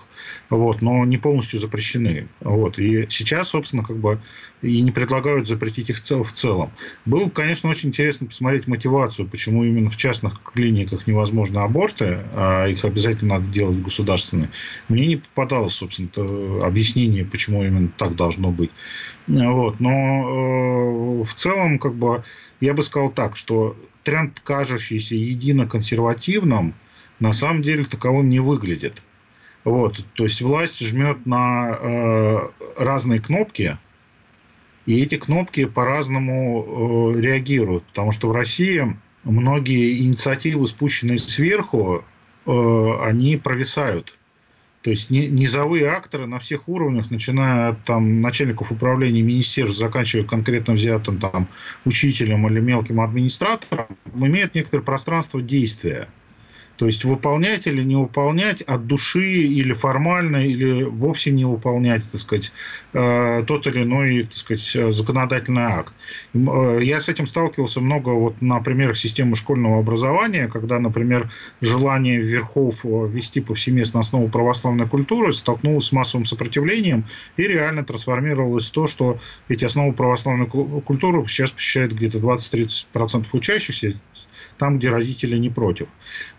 вот, 0.50 0.82
но 0.82 1.06
не 1.06 1.18
полностью 1.18 1.60
запрещены. 1.60 2.28
Вот. 2.42 2.80
И 2.80 3.08
сейчас, 3.10 3.50
собственно, 3.50 3.84
как 3.84 3.98
бы 3.98 4.20
и 4.62 4.82
не 4.82 4.92
предлагают 4.92 5.48
запретить 5.48 5.90
их 5.90 5.98
в 5.98 6.32
целом. 6.32 6.72
Было, 7.06 7.30
конечно, 7.30 7.70
очень 7.70 7.90
интересно 7.90 8.28
посмотреть 8.28 8.68
мотивацию, 8.68 9.28
почему 9.28 9.64
именно 9.64 9.90
в 9.90 9.98
частных 9.98 10.42
клиниках 10.42 11.08
невозможны 11.08 11.60
аборты, 11.60 12.20
а 12.34 12.68
их 12.68 12.84
обязательно 12.84 13.36
надо 13.36 13.50
делать 13.50 13.82
государственные. 13.82 14.50
Мне 14.90 15.06
не 15.06 15.16
попадалось, 15.18 15.74
собственно, 15.74 16.10
объяснение, 16.66 17.24
почему 17.26 17.64
именно 17.64 17.90
так 17.98 18.16
должно 18.16 18.52
быть. 18.52 18.72
Вот. 19.28 19.80
Но 19.80 19.90
э, 19.90 21.24
в 21.24 21.34
целом, 21.36 21.80
как 21.80 21.94
бы, 21.94 22.24
я 22.60 22.74
бы 22.74 22.82
сказал 22.82 23.12
так, 23.12 23.38
что 23.38 23.76
тренд, 24.04 24.40
кажущийся 24.40 25.16
едино 25.16 25.68
консервативным, 25.68 26.74
на 27.20 27.34
самом 27.34 27.62
деле 27.62 27.84
таковым 27.84 28.30
не 28.30 28.40
выглядит. 28.40 29.02
Вот, 29.64 30.04
то 30.14 30.24
есть 30.24 30.42
власть 30.42 30.80
жмет 30.80 31.26
на 31.26 31.78
э, 31.80 32.50
разные 32.78 33.20
кнопки, 33.20 33.78
И 34.86 35.02
эти 35.02 35.16
кнопки 35.18 35.66
по-разному 35.66 37.14
э, 37.16 37.22
реагируют, 37.22 37.84
потому 37.86 38.12
что 38.12 38.30
в 38.30 38.32
России 38.32 38.98
многие 39.24 40.00
инициативы, 40.00 40.66
спущенные 40.68 41.18
сверху, 41.18 42.04
э, 42.46 42.92
они 43.04 43.38
провисают. 43.38 44.18
То 44.82 44.92
есть 44.92 45.10
низовые 45.10 45.88
акторы 45.88 46.26
на 46.26 46.40
всех 46.40 46.70
уровнях, 46.70 47.12
начиная 47.12 47.70
от 47.70 47.84
там, 47.84 48.22
начальников 48.22 48.72
управления 48.72 49.22
министерств, 49.22 49.78
заканчивая 49.78 50.26
конкретно 50.26 50.74
взятым 50.74 51.20
там, 51.20 51.50
учителем 51.84 52.48
или 52.48 52.62
мелким 52.62 53.02
администратором, 53.02 53.88
имеют 54.16 54.56
некоторое 54.56 54.84
пространство 54.84 55.42
действия. 55.42 56.08
То 56.80 56.86
есть 56.86 57.04
выполнять 57.04 57.68
или 57.68 57.84
не 57.84 57.98
выполнять 57.98 58.62
от 58.62 58.88
души 58.88 59.42
или 59.42 59.74
формально, 59.74 60.38
или 60.38 60.84
вовсе 60.84 61.30
не 61.30 61.44
выполнять, 61.44 62.10
так 62.10 62.22
сказать, 62.22 62.54
э, 62.94 63.44
тот 63.46 63.68
или 63.68 63.84
иной, 63.84 64.24
так 64.24 64.34
сказать, 64.34 64.94
законодательный 64.94 65.64
акт. 65.64 65.94
Э, 66.34 66.80
я 66.82 67.02
с 67.02 67.10
этим 67.10 67.28
сталкивался 67.28 67.82
много 67.82 68.12
вот 68.12 68.42
на 68.42 68.62
примерах 68.62 68.96
системы 68.96 69.36
школьного 69.36 69.80
образования, 69.80 70.48
когда, 70.48 70.80
например, 70.80 71.30
желание 71.60 72.22
верхов 72.22 72.86
ввести 72.86 73.42
повсеместно 73.42 74.00
основу 74.00 74.30
православной 74.30 74.88
культуры 74.88 75.34
столкнулось 75.34 75.88
с 75.88 75.92
массовым 75.92 76.24
сопротивлением 76.24 77.04
и 77.36 77.44
реально 77.44 77.84
трансформировалось 77.84 78.70
то, 78.70 78.88
что 78.88 79.20
эти 79.50 79.66
основы 79.66 79.92
православной 79.92 80.48
культуры 80.48 81.26
сейчас 81.28 81.52
посещают 81.52 81.92
где-то 81.92 82.20
20-30% 82.20 83.26
учащихся, 83.34 84.00
там, 84.60 84.78
где 84.78 84.90
родители 84.90 85.38
не 85.38 85.50
против. 85.50 85.88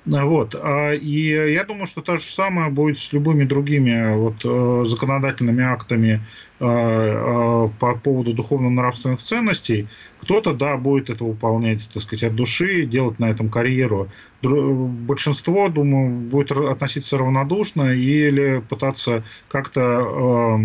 Вот. 0.07 0.55
А, 0.55 0.93
и 0.93 1.53
я 1.53 1.65
думаю, 1.65 1.87
что 1.87 2.01
то 2.01 2.17
же 2.17 2.23
самое 2.23 2.71
будет 2.71 2.99
с 2.99 3.13
любыми 3.13 3.45
другими 3.45 4.15
вот, 4.17 4.37
э, 4.45 4.85
законодательными 4.87 5.63
актами 5.63 6.23
э, 6.59 6.65
э, 6.65 7.69
по 7.79 7.95
поводу 7.97 8.33
духовно-нравственных 8.33 9.21
ценностей. 9.23 9.89
Кто-то, 10.23 10.55
да, 10.55 10.79
будет 10.79 11.11
это 11.11 11.25
выполнять, 11.25 11.89
так 11.93 12.03
сказать, 12.03 12.25
от 12.25 12.35
души, 12.35 12.87
делать 12.87 13.19
на 13.19 13.31
этом 13.31 13.51
карьеру. 13.51 14.09
Большинство, 14.43 15.69
думаю, 15.69 16.11
будет 16.31 16.51
относиться 16.51 17.19
равнодушно 17.19 17.95
или 17.95 18.63
пытаться 18.67 19.23
как-то 19.49 19.81
э, 19.81 20.59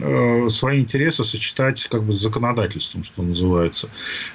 э, 0.00 0.48
свои 0.48 0.80
интересы 0.80 1.22
сочетать 1.22 1.86
как 1.86 2.02
бы 2.02 2.12
с 2.12 2.20
законодательством, 2.20 3.04
что 3.04 3.22
называется. 3.22 3.88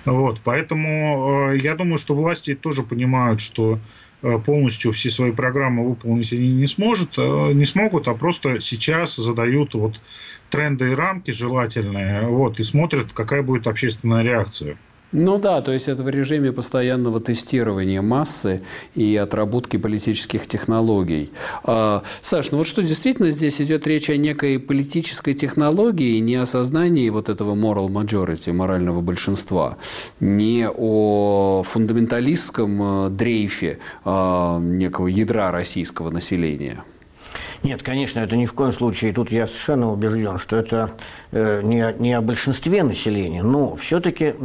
Вот. 0.06 0.40
Поэтому 0.46 1.52
я 1.56 1.76
думаю, 1.76 1.98
что 1.98 2.16
власти 2.16 2.56
тоже 2.56 2.84
понимают, 2.84 3.42
что 3.42 3.80
полностью 4.22 4.92
все 4.92 5.10
свои 5.10 5.32
программы 5.32 5.88
выполнить 5.88 6.34
они 6.34 6.52
не, 6.52 6.68
сможет, 6.68 7.18
э, 7.18 7.54
не 7.54 7.66
смогут, 7.66 8.08
а 8.08 8.14
просто 8.16 8.60
сейчас 8.60 9.16
задают 9.16 9.74
вот 9.74 10.02
тренды 10.50 10.92
и 10.92 10.96
рамки 10.96 11.32
желательные, 11.32 12.28
вот, 12.28 12.60
и 12.60 12.64
смотрят, 12.64 13.14
какая 13.14 13.44
будет 13.44 13.68
общественная 13.68 14.24
реакция. 14.24 14.78
Ну 15.12 15.40
да, 15.40 15.62
то 15.62 15.72
есть 15.72 15.88
это 15.88 16.04
в 16.04 16.10
режиме 16.10 16.52
постоянного 16.52 17.20
тестирования 17.20 18.02
массы 18.02 18.62
и 18.94 19.16
отработки 19.16 19.78
политических 19.78 20.46
технологий. 20.46 21.32
А, 21.64 22.04
Саш, 22.22 22.52
ну 22.52 22.60
вот 22.60 22.68
что 22.68 22.84
действительно 22.84 23.32
здесь 23.32 23.60
идет 23.60 23.88
речь 23.88 24.12
о 24.12 24.18
некой 24.18 24.60
политической 24.60 25.34
технологии, 25.34 26.20
не 26.20 26.36
о 26.36 26.46
сознании 26.46 27.10
вот 27.10 27.30
этого 27.30 27.56
moral 27.56 27.88
majority, 27.88 28.54
морального 28.54 29.02
большинства, 29.02 29.78
не 30.20 30.70
о 30.70 31.64
фундаменталистском 31.64 33.08
э, 33.08 33.10
дрейфе 33.10 33.80
а, 34.06 34.60
некого 34.60 35.08
ядра 35.08 35.52
российского 35.52 36.12
населения. 36.12 36.84
Нет, 37.64 37.84
конечно, 37.84 38.20
это 38.20 38.36
ни 38.36 38.46
в 38.46 38.54
коем 38.54 38.74
случае. 38.74 39.14
Тут 39.14 39.32
я 39.32 39.48
совершенно 39.48 39.92
убежден, 39.92 40.38
что 40.38 40.56
это 40.56 40.92
э, 41.32 41.62
не, 41.64 41.94
не 42.00 42.14
о 42.14 42.22
большинстве 42.22 42.84
населения, 42.84 43.44
но 43.44 43.76
все-таки 43.76 44.36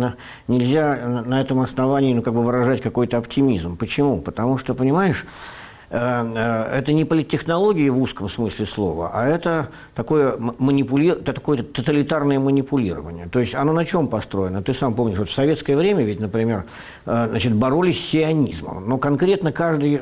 нельзя 0.49 1.22
на 1.24 1.40
этом 1.40 1.61
основании 1.61 2.14
ну, 2.14 2.22
как 2.22 2.34
бы 2.34 2.42
выражать 2.42 2.80
какой-то 2.80 3.18
оптимизм. 3.18 3.76
Почему? 3.76 4.20
Потому 4.20 4.59
что, 4.59 4.74
понимаешь, 4.74 5.24
Э, 5.24 5.26
э, 5.26 5.64
это 5.95 6.92
не 6.92 7.05
политтехнологии 7.05 7.88
в 7.88 8.01
узком 8.01 8.28
смысле 8.28 8.66
слова, 8.66 9.11
а 9.14 9.28
это 9.28 9.68
такое, 9.95 10.34
манипули... 10.59 11.12
это 11.12 11.32
такое 11.32 11.62
тоталитарное 11.62 12.40
манипулирование. 12.40 13.28
То 13.28 13.38
есть 13.38 13.55
оно 13.55 13.72
на 13.72 13.84
чем 13.84 14.09
построено? 14.09 14.61
Ты 14.61 14.74
сам 14.74 14.95
помнишь, 14.95 15.18
вот 15.18 15.28
в 15.28 15.32
советское 15.32 15.76
время 15.76 16.03
ведь, 16.03 16.18
например, 16.18 16.64
э, 17.07 17.26
значит, 17.30 17.55
боролись 17.55 18.01
с 18.01 18.09
сионизмом. 18.09 18.88
Но 18.88 18.99
конкретно 18.99 19.53
каждый 19.53 20.01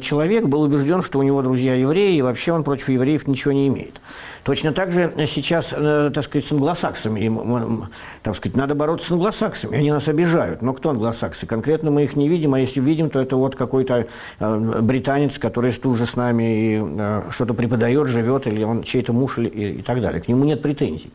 человек 0.00 0.46
был 0.46 0.62
убежден, 0.62 1.02
что 1.02 1.20
у 1.20 1.22
него 1.22 1.42
друзья 1.42 1.74
евреи, 1.74 2.16
и 2.16 2.22
вообще 2.22 2.52
он 2.52 2.64
против 2.64 2.88
евреев 2.88 3.28
ничего 3.28 3.52
не 3.52 3.68
имеет. 3.68 4.00
Точно 4.42 4.72
так 4.72 4.90
же 4.90 5.12
сейчас, 5.28 5.66
так 5.66 6.24
сказать, 6.24 6.48
с 6.48 6.50
англосаксами. 6.50 7.88
Так 8.22 8.34
сказать, 8.36 8.56
надо 8.56 8.74
бороться 8.74 9.08
с 9.08 9.10
англосаксами. 9.10 9.76
Они 9.76 9.92
нас 9.92 10.08
обижают. 10.08 10.62
Но 10.62 10.72
кто 10.72 10.90
англосаксы? 10.90 11.44
Конкретно 11.44 11.90
мы 11.90 12.04
их 12.04 12.16
не 12.16 12.26
видим, 12.26 12.54
а 12.54 12.58
если 12.58 12.80
видим, 12.80 13.10
то 13.10 13.20
это 13.20 13.36
вот 13.36 13.54
какой-то 13.54 14.06
британец 14.40 15.19
иностранец, 15.20 15.38
который 15.38 15.72
тут 15.72 15.96
же 15.96 16.06
с 16.06 16.16
нами 16.16 16.42
и, 16.42 16.82
э, 16.82 17.22
что-то 17.30 17.54
преподает, 17.54 18.08
живет, 18.08 18.46
или 18.46 18.64
он 18.64 18.82
чей-то 18.82 19.12
муж 19.12 19.38
или, 19.38 19.48
и, 19.48 19.78
и 19.78 19.82
так 19.82 20.00
далее. 20.00 20.20
К 20.20 20.28
нему 20.28 20.44
нет 20.44 20.62
претензий. 20.62 21.10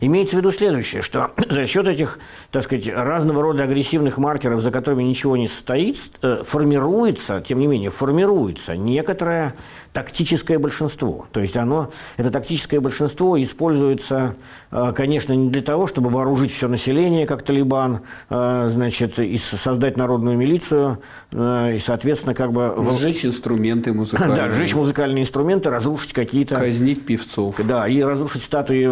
Имеется 0.00 0.36
в 0.36 0.38
виду 0.38 0.52
следующее, 0.52 1.02
что 1.02 1.30
за 1.50 1.66
счет 1.66 1.86
этих, 1.86 2.18
так 2.50 2.64
сказать, 2.64 2.88
разного 2.88 3.42
рода 3.42 3.64
агрессивных 3.64 4.18
маркеров, 4.18 4.60
за 4.60 4.70
которыми 4.70 5.02
ничего 5.02 5.36
не 5.36 5.48
стоит, 5.48 5.98
э, 6.22 6.42
формируется, 6.44 7.42
тем 7.46 7.58
не 7.58 7.66
менее, 7.66 7.90
формируется 7.90 8.76
некоторое 8.76 9.54
тактическое 9.92 10.58
большинство. 10.58 11.26
То 11.32 11.40
есть 11.40 11.56
оно, 11.56 11.90
это 12.16 12.30
тактическое 12.30 12.80
большинство 12.80 13.40
используется, 13.40 14.36
э, 14.70 14.92
конечно, 14.94 15.32
не 15.32 15.50
для 15.50 15.62
того, 15.62 15.86
чтобы 15.86 16.10
вооружить 16.10 16.52
все 16.52 16.68
население, 16.68 17.26
как 17.26 17.42
Талибан, 17.42 18.00
э, 18.30 18.68
значит, 18.70 19.18
и 19.18 19.36
создать 19.36 19.96
народную 19.96 20.36
милицию, 20.36 20.98
и, 21.32 21.78
соответственно, 21.78 22.34
как 22.34 22.52
бы... 22.52 22.74
Сжечь 22.98 23.24
инструменты 23.24 23.92
музыкальные. 23.92 24.36
Да, 24.36 24.50
сжечь 24.50 24.74
музыкальные 24.74 25.22
инструменты, 25.22 25.70
разрушить 25.70 26.12
какие-то... 26.12 26.56
Казнить 26.56 27.04
певцов. 27.06 27.56
Да, 27.64 27.88
и 27.88 28.02
разрушить 28.02 28.42
статуи 28.42 28.86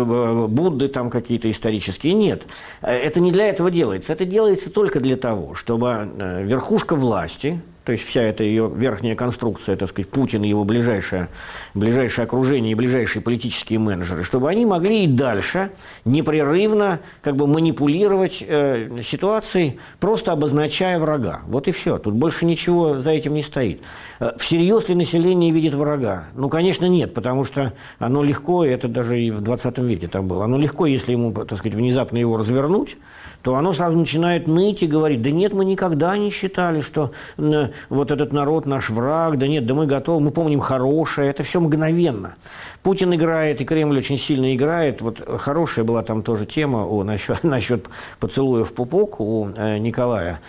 Будды, 0.46 0.88
там 0.88 1.10
какие-то 1.10 1.50
исторические. 1.50 2.14
Нет, 2.14 2.44
э, 2.82 2.92
это 2.92 3.20
не 3.20 3.32
для 3.32 3.48
этого 3.48 3.70
делается. 3.70 4.12
Это 4.12 4.24
делается 4.24 4.70
только 4.70 5.00
для 5.00 5.16
того, 5.16 5.54
чтобы 5.54 6.10
э, 6.18 6.44
верхушка 6.44 6.94
власти, 6.94 7.60
то 7.84 7.92
есть 7.92 8.04
вся 8.04 8.22
эта 8.22 8.44
ее 8.44 8.70
верхняя 8.74 9.14
конструкция, 9.14 9.76
так 9.76 9.88
сказать, 9.88 10.10
Путин 10.10 10.42
и 10.42 10.48
его 10.48 10.64
ближайшее, 10.64 11.28
ближайшее 11.74 12.24
окружение 12.24 12.72
и 12.72 12.74
ближайшие 12.74 13.22
политические 13.22 13.78
менеджеры, 13.78 14.24
чтобы 14.24 14.48
они 14.48 14.66
могли 14.66 15.04
и 15.04 15.06
дальше 15.06 15.70
непрерывно 16.04 17.00
как 17.22 17.36
бы 17.36 17.46
манипулировать 17.46 18.44
э, 18.46 19.02
ситуацией, 19.02 19.78
просто 19.98 20.32
обозначая 20.32 20.98
врага. 20.98 21.40
Вот 21.46 21.68
и 21.68 21.72
все. 21.72 21.98
Тут 21.98 22.14
больше 22.14 22.44
ничего 22.44 22.98
за 22.98 23.10
этим 23.10 23.34
не 23.34 23.42
стоит. 23.42 23.82
Э, 24.20 24.32
всерьез 24.38 24.88
ли 24.88 24.94
население 24.94 25.50
видит 25.50 25.74
врага? 25.74 26.24
Ну, 26.34 26.48
конечно, 26.48 26.86
нет, 26.86 27.14
потому 27.14 27.44
что 27.44 27.72
оно 27.98 28.22
легко, 28.22 28.64
это 28.64 28.88
даже 28.88 29.20
и 29.20 29.30
в 29.30 29.40
20 29.40 29.78
веке 29.78 30.08
так 30.08 30.24
было, 30.24 30.44
оно 30.44 30.58
легко, 30.58 30.86
если 30.86 31.12
ему, 31.12 31.32
так 31.32 31.58
сказать, 31.58 31.74
внезапно 31.74 32.18
его 32.18 32.36
развернуть, 32.36 32.96
то 33.42 33.56
оно 33.56 33.72
сразу 33.72 33.98
начинает 33.98 34.46
ныть 34.46 34.82
и 34.82 34.86
говорить, 34.86 35.22
да 35.22 35.30
нет, 35.30 35.52
мы 35.52 35.64
никогда 35.64 36.16
не 36.16 36.30
считали, 36.30 36.80
что 36.80 37.12
вот 37.36 38.10
этот 38.10 38.32
народ 38.32 38.66
наш 38.66 38.90
враг, 38.90 39.38
да 39.38 39.46
нет, 39.46 39.66
да 39.66 39.74
мы 39.74 39.86
готовы, 39.86 40.20
мы 40.20 40.30
помним 40.30 40.60
хорошее, 40.60 41.30
это 41.30 41.42
все 41.42 41.60
мгновенно. 41.60 42.34
Путин 42.82 43.14
играет, 43.14 43.60
и 43.60 43.64
Кремль 43.64 43.98
очень 43.98 44.16
сильно 44.16 44.54
играет. 44.54 45.02
Вот 45.02 45.20
хорошая 45.38 45.84
была 45.84 46.02
там 46.02 46.22
тоже 46.22 46.46
тема 46.46 46.86
о, 46.86 47.04
насчет, 47.04 47.44
насчет 47.44 47.86
поцелуя 48.18 48.64
в 48.64 48.72
пупок 48.72 49.20
у 49.20 49.50
э, 49.54 49.78
Николая. 49.78 50.40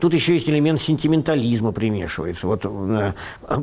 Тут 0.00 0.14
еще 0.14 0.34
есть 0.34 0.48
элемент 0.48 0.80
сентиментализма 0.80 1.72
примешивается. 1.72 2.46
Вот 2.46 2.64
э, 2.64 3.12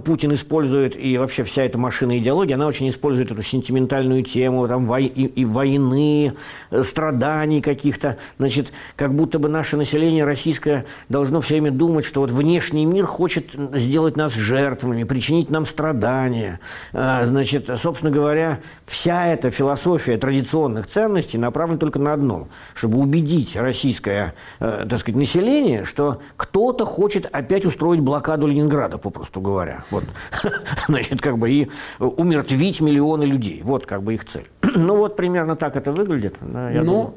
Путин 0.06 0.34
использует, 0.34 0.96
и 0.96 1.18
вообще 1.18 1.44
вся 1.44 1.64
эта 1.64 1.80
машина 1.80 2.20
идеологии, 2.20 2.54
она 2.54 2.68
очень 2.68 2.88
использует 2.88 3.32
эту 3.32 3.42
сентиментальную 3.42 4.24
тему 4.24 4.68
там, 4.68 4.86
вой, 4.86 5.06
и, 5.06 5.26
и 5.26 5.46
войны, 5.46 6.34
э, 6.70 6.84
страданий 6.84 7.62
каких-то. 7.62 8.18
Значит, 8.38 8.62
как 8.95 9.14
будто 9.14 9.39
бы 9.39 9.49
наше 9.49 9.78
население 9.78 10.24
российское 10.24 10.86
должно 11.09 11.41
все 11.41 11.55
время 11.55 11.72
думать, 11.72 12.05
что 12.05 12.22
вот 12.22 12.32
внешний 12.32 12.86
мир 12.86 13.05
хочет 13.05 13.51
сделать 13.74 14.16
нас 14.16 14.36
жертвами, 14.36 15.03
причинить 15.03 15.49
нам 15.49 15.66
страдания. 15.66 16.59
Э, 16.93 17.26
значит, 17.26 17.70
собственно 17.78 18.11
говоря, 18.11 18.59
вся 18.86 19.28
эта 19.28 19.51
философия 19.51 20.18
традиционных 20.18 20.88
ценностей 20.88 21.38
направлена 21.38 21.80
только 21.80 21.99
на 21.99 22.14
одно, 22.14 22.47
чтобы 22.74 22.99
убедить 22.99 23.55
российское, 23.55 24.36
э, 24.59 24.86
так 24.89 24.99
сказать, 24.99 25.18
население, 25.18 25.86
что 25.86 26.22
кто-то 26.38 26.86
хочет 26.86 27.28
опять 27.32 27.66
устроить 27.66 28.01
блокаду 28.01 28.47
Ленинграда, 28.47 28.97
попросту 28.97 29.41
говоря. 29.41 29.84
Вот. 29.91 30.03
Значит, 30.88 31.22
как 31.22 31.38
бы 31.38 31.51
и 31.51 31.70
умертвить 31.99 32.82
миллионы 32.82 33.24
людей. 33.24 33.61
Вот 33.64 33.86
как 33.86 34.03
бы 34.03 34.14
их 34.14 34.26
цель. 34.26 34.47
ну, 34.76 34.97
вот 34.97 35.16
примерно 35.16 35.55
так 35.55 35.76
это 35.76 35.91
выглядит. 35.91 36.36
Я 36.41 36.84
ну, 36.84 36.86
думаю. 36.86 37.14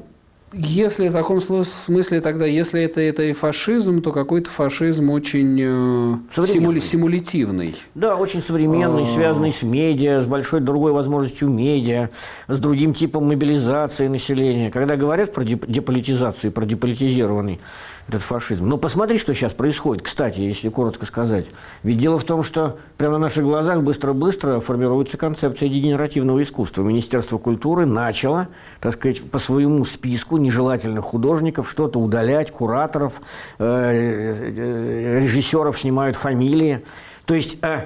Если 0.53 1.09
в 1.09 1.13
таком 1.13 1.41
смысле 1.41 2.21
тогда, 2.21 2.45
если 2.45 2.81
это, 2.81 3.01
это 3.01 3.23
и 3.23 3.33
фашизм, 3.33 4.01
то 4.01 4.11
какой-то 4.11 4.49
фашизм 4.49 5.09
очень 5.09 5.59
э, 5.59 6.45
симули, 6.45 6.79
симулятивный. 6.79 7.75
Да, 7.95 8.15
очень 8.15 8.41
современный, 8.41 9.03
а... 9.03 9.05
связанный 9.05 9.51
с 9.51 9.61
медиа, 9.61 10.21
с 10.21 10.25
большой 10.25 10.61
другой 10.61 10.93
возможностью 10.93 11.49
медиа, 11.49 12.09
с 12.47 12.59
другим 12.59 12.93
типом 12.93 13.27
мобилизации 13.27 14.07
населения. 14.07 14.71
Когда 14.71 14.95
говорят 14.95 15.33
про 15.33 15.43
деполитизацию, 15.43 16.51
про 16.51 16.65
деполитизированный 16.65 17.59
этот 18.07 18.21
фашизм. 18.21 18.67
Но 18.67 18.77
посмотри, 18.77 19.17
что 19.17 19.33
сейчас 19.33 19.53
происходит, 19.53 20.03
кстати, 20.03 20.39
если 20.39 20.69
коротко 20.69 21.05
сказать. 21.05 21.45
Ведь 21.83 21.97
дело 21.97 22.19
в 22.19 22.23
том, 22.23 22.43
что 22.43 22.77
прямо 22.97 23.13
на 23.13 23.19
наших 23.19 23.43
глазах 23.43 23.81
быстро-быстро 23.81 24.59
формируется 24.59 25.17
концепция 25.17 25.69
дегенеративного 25.69 26.41
искусства. 26.41 26.83
Министерство 26.83 27.37
культуры 27.37 27.85
начало, 27.85 28.47
так 28.79 28.93
сказать, 28.93 29.23
по 29.29 29.39
своему 29.39 29.83
списку 29.85 30.37
нежелательных 30.37 31.03
художников 31.03 31.69
что-то 31.69 31.99
удалять, 31.99 32.51
кураторов, 32.51 33.21
э, 33.59 33.63
э, 33.65 35.19
режиссеров 35.21 35.77
снимают 35.77 36.15
фамилии. 36.15 36.83
То 37.25 37.35
есть 37.35 37.57
э, 37.61 37.81
Э, 37.81 37.85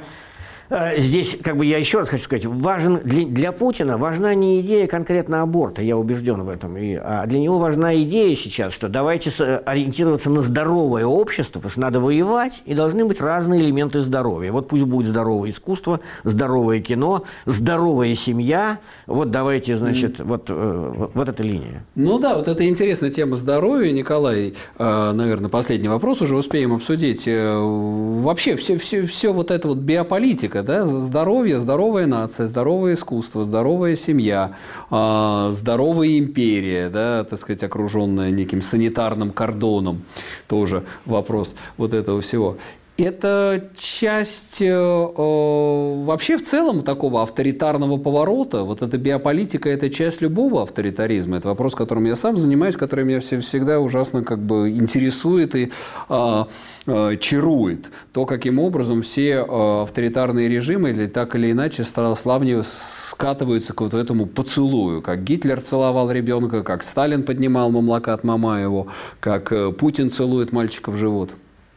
здесь, 0.97 1.37
как 1.41 1.57
бы 1.57 1.65
я 1.65 1.77
еще 1.77 1.99
раз 1.99 2.09
хочу 2.09 2.23
сказать, 2.23 2.45
важен, 2.45 2.99
для, 3.03 3.25
для 3.25 3.51
Путина 3.51 3.97
важна 3.97 4.33
не 4.33 4.61
идея 4.61 4.87
конкретно 4.87 5.41
аборта, 5.41 5.81
я 5.81 5.97
убежден 5.97 6.43
в 6.43 6.49
этом, 6.49 6.77
и, 6.77 6.93
а 6.93 7.25
для 7.25 7.39
него 7.39 7.59
важна 7.59 7.95
идея 8.03 8.35
сейчас, 8.35 8.73
что 8.73 8.87
давайте 8.87 9.29
ориентироваться 9.65 10.29
на 10.29 10.41
здоровое 10.41 11.05
общество, 11.05 11.59
потому 11.59 11.71
что 11.71 11.81
надо 11.81 11.99
воевать, 11.99 12.63
и 12.65 12.73
должны 12.73 13.05
быть 13.05 13.19
разные 13.19 13.61
элементы 13.61 14.01
здоровья. 14.01 14.51
Вот 14.51 14.69
пусть 14.69 14.83
будет 14.83 15.07
здоровое 15.07 15.49
искусство, 15.49 15.99
здоровое 16.23 16.79
кино, 16.79 17.23
здоровая 17.45 18.15
семья, 18.15 18.79
вот 19.07 19.29
давайте, 19.31 19.75
значит, 19.75 20.19
mm. 20.19 20.23
вот, 20.23 20.45
э, 20.47 21.07
вот 21.13 21.27
эта 21.27 21.43
линия. 21.43 21.83
Ну 21.95 22.17
да, 22.17 22.35
вот 22.35 22.47
это 22.47 22.67
интересная 22.67 23.11
тема 23.11 23.35
здоровья, 23.35 23.91
Николай, 23.91 24.53
э, 24.77 25.11
наверное, 25.11 25.49
последний 25.49 25.89
вопрос 25.89 26.21
уже 26.21 26.35
успеем 26.35 26.73
обсудить. 26.73 27.27
Вообще 27.27 28.55
все, 28.55 28.77
все, 28.77 29.05
все 29.05 29.33
вот 29.33 29.51
это 29.51 29.67
вот 29.67 29.79
биополитика, 29.79 30.60
да, 30.63 30.85
здоровье, 30.85 31.59
здоровая 31.59 32.07
нация, 32.07 32.47
здоровое 32.47 32.93
искусство, 32.93 33.43
здоровая 33.43 33.95
семья, 33.95 34.55
а, 34.89 35.51
здоровая 35.51 36.17
империя, 36.17 36.89
да, 36.89 37.23
так 37.23 37.39
сказать, 37.39 37.63
окруженная 37.63 38.31
неким 38.31 38.61
санитарным 38.61 39.31
кордоном, 39.31 40.03
тоже 40.47 40.83
вопрос 41.05 41.55
вот 41.77 41.93
этого 41.93 42.21
всего 42.21 42.57
это 43.01 43.69
часть 43.77 44.61
э, 44.61 44.73
вообще 44.75 46.37
в 46.37 46.43
целом 46.43 46.83
такого 46.83 47.21
авторитарного 47.21 47.97
поворота. 47.97 48.63
Вот 48.63 48.81
эта 48.81 48.97
биополитика– 48.97 49.69
это 49.71 49.89
часть 49.89 50.21
любого 50.21 50.63
авторитаризма. 50.63 51.37
Это 51.37 51.49
вопрос, 51.49 51.75
которым 51.75 52.05
я 52.05 52.15
сам 52.15 52.37
занимаюсь, 52.37 52.75
который 52.75 53.05
меня 53.05 53.19
всегда 53.19 53.79
ужасно 53.79 54.23
как 54.23 54.39
бы 54.39 54.69
интересует 54.69 55.55
и 55.55 55.71
э, 56.09 56.45
э, 56.87 57.17
чарует. 57.17 57.91
То, 58.13 58.25
каким 58.25 58.59
образом 58.59 59.01
все 59.01 59.45
э, 59.47 59.81
авторитарные 59.81 60.47
режимы 60.47 60.91
или 60.91 61.07
так 61.07 61.35
или 61.35 61.51
иначе 61.51 61.83
славнее 61.83 62.61
скатываются 62.63 63.73
к 63.73 63.81
вот 63.81 63.93
этому 63.93 64.25
поцелую. 64.25 65.01
Как 65.01 65.23
Гитлер 65.23 65.61
целовал 65.61 66.11
ребенка, 66.11 66.63
как 66.63 66.83
Сталин 66.83 67.23
поднимал 67.23 67.71
мамлака 67.71 68.13
от 68.13 68.23
Мамаеву, 68.23 68.87
как 69.19 69.51
э, 69.51 69.71
Путин 69.71 70.11
целует 70.11 70.51
мальчика 70.51 70.91
в 70.91 70.95
живот 70.95 71.31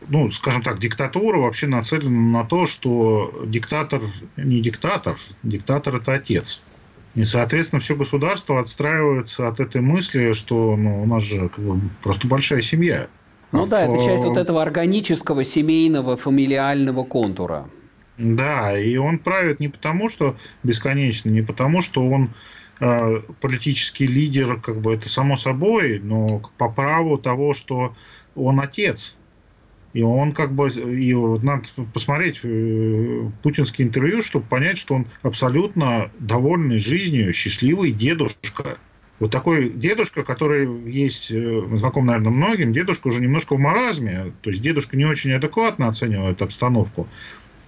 ну, 0.09 0.31
скажем 0.31 0.63
так, 0.63 0.79
диктатура 0.79 1.39
вообще 1.39 1.67
нацелена 1.67 2.41
на 2.41 2.45
то, 2.45 2.67
что 2.67 3.43
диктатор 3.47 4.03
не 4.37 4.61
диктатор, 4.61 5.17
диктатор– 5.43 5.97
это 5.97 6.15
отец. 6.15 6.63
И, 7.15 7.25
соответственно, 7.25 7.81
все 7.81 7.95
государство 7.95 8.59
отстраивается 8.59 9.47
от 9.47 9.61
этой 9.61 9.81
мысли, 9.81 10.33
что 10.33 10.77
ну, 10.77 11.03
у 11.03 11.07
нас 11.07 11.23
же 11.23 11.49
как 11.49 11.65
бы, 11.65 11.81
просто 12.03 12.27
большая 12.27 12.61
семья. 12.61 13.09
Ну 13.53 13.65
а 13.65 13.67
да, 13.67 13.87
в... 13.87 13.95
это 13.95 14.05
часть 14.05 14.25
вот 14.25 14.37
этого 14.37 14.63
органического, 14.63 15.45
семейного, 15.45 16.17
фамилиального 16.17 17.05
контура. 17.05 17.69
Да, 18.19 18.77
и 18.79 18.97
он 18.97 19.19
правит 19.19 19.61
не 19.61 19.69
потому, 19.69 20.09
что 20.09 20.37
бесконечно, 20.63 21.31
не 21.31 21.43
потому, 21.43 21.83
что 21.83 22.05
он 22.05 22.31
э, 22.81 23.21
политический 23.41 24.07
лидер, 24.07 24.61
как 24.61 24.81
бы 24.81 24.95
это 24.95 25.09
само 25.09 25.37
собой, 25.37 26.01
но 26.01 26.43
по 26.59 26.69
праву 26.69 27.19
того, 27.19 27.55
что 27.55 27.95
он 28.35 28.61
отец. 28.61 29.17
И 29.95 30.03
он 30.03 30.33
как 30.33 30.53
бы, 30.53 30.69
и 30.69 31.15
надо 31.15 31.63
посмотреть 31.95 32.41
э, 32.43 33.31
путинские 33.43 33.87
интервью, 33.87 34.23
чтобы 34.23 34.45
понять, 34.45 34.77
что 34.77 34.97
он 34.97 35.07
абсолютно 35.23 36.11
довольный 36.19 36.79
жизнью, 36.79 37.33
счастливый 37.33 37.93
дедушка. 37.93 38.79
Вот 39.21 39.31
такой 39.31 39.71
дедушка, 39.71 40.25
который 40.25 40.69
есть, 40.91 41.31
э, 41.31 41.63
знаком, 41.75 42.07
наверное, 42.07 42.33
многим, 42.33 42.73
дедушка 42.73 43.07
уже 43.07 43.21
немножко 43.21 43.55
в 43.55 43.61
маразме, 43.61 44.33
то 44.43 44.51
есть 44.51 44.61
дедушка 44.61 44.97
не 44.97 45.05
очень 45.05 45.33
адекватно 45.33 45.87
оценивает 45.87 46.43
обстановку. 46.43 47.07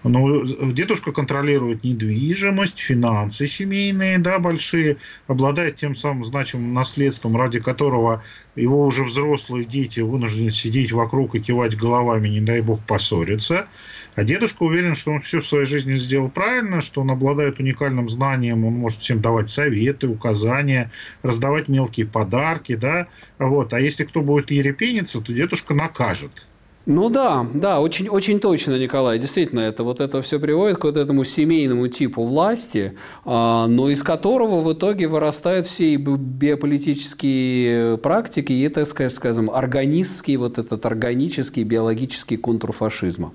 Но 0.02 0.44
дедушка 0.44 1.12
контролирует 1.12 1.82
недвижимость, 1.82 2.78
финансы 2.78 3.46
семейные, 3.46 4.18
да, 4.18 4.38
большие, 4.38 4.98
обладает 5.26 5.76
тем 5.76 5.96
самым 5.96 6.22
значимым 6.22 6.74
наследством, 6.74 7.36
ради 7.36 7.58
которого 7.58 8.22
его 8.54 8.86
уже 8.86 9.04
взрослые 9.04 9.64
дети 9.64 10.00
вынуждены 10.00 10.50
сидеть 10.50 10.92
вокруг 10.92 11.34
и 11.34 11.40
кивать 11.40 11.76
головами, 11.76 12.28
не 12.28 12.40
дай 12.40 12.60
бог 12.60 12.80
поссориться. 12.86 13.66
А 14.14 14.24
дедушка 14.24 14.62
уверен, 14.62 14.94
что 14.94 15.10
он 15.10 15.20
все 15.20 15.40
в 15.40 15.46
своей 15.46 15.66
жизни 15.66 15.94
сделал 15.94 16.30
правильно, 16.30 16.80
что 16.80 17.02
он 17.02 17.10
обладает 17.10 17.58
уникальным 17.58 18.08
знанием, 18.08 18.64
он 18.64 18.74
может 18.74 19.00
всем 19.00 19.20
давать 19.20 19.50
советы, 19.50 20.08
указания, 20.08 20.90
раздавать 21.22 21.68
мелкие 21.68 22.06
подарки, 22.06 22.76
да, 22.76 23.08
вот. 23.38 23.74
А 23.74 23.80
если 23.80 24.04
кто 24.04 24.22
будет 24.22 24.50
ерепениться, 24.50 25.20
то 25.20 25.32
дедушка 25.32 25.74
накажет. 25.74 26.46
Ну 26.86 27.10
да, 27.10 27.46
да, 27.52 27.80
очень, 27.80 28.08
очень 28.08 28.38
точно, 28.38 28.78
Николай. 28.78 29.18
Действительно, 29.18 29.58
это 29.58 29.82
вот 29.82 29.98
это 29.98 30.22
все 30.22 30.38
приводит 30.38 30.78
к 30.78 30.84
вот 30.84 30.96
этому 30.96 31.24
семейному 31.24 31.88
типу 31.88 32.24
власти, 32.24 32.94
а, 33.24 33.66
но 33.66 33.90
из 33.90 34.04
которого 34.04 34.60
в 34.60 34.72
итоге 34.72 35.08
вырастают 35.08 35.66
все 35.66 35.94
и 35.94 35.96
биополитические 35.96 37.98
практики, 37.98 38.52
и, 38.52 38.68
так 38.68 38.86
скажем, 38.86 39.50
органистский, 39.50 40.36
вот 40.36 40.58
этот 40.58 40.86
органический 40.86 41.64
биологический 41.64 42.36
контур 42.36 42.70
фашизма. 42.70 43.32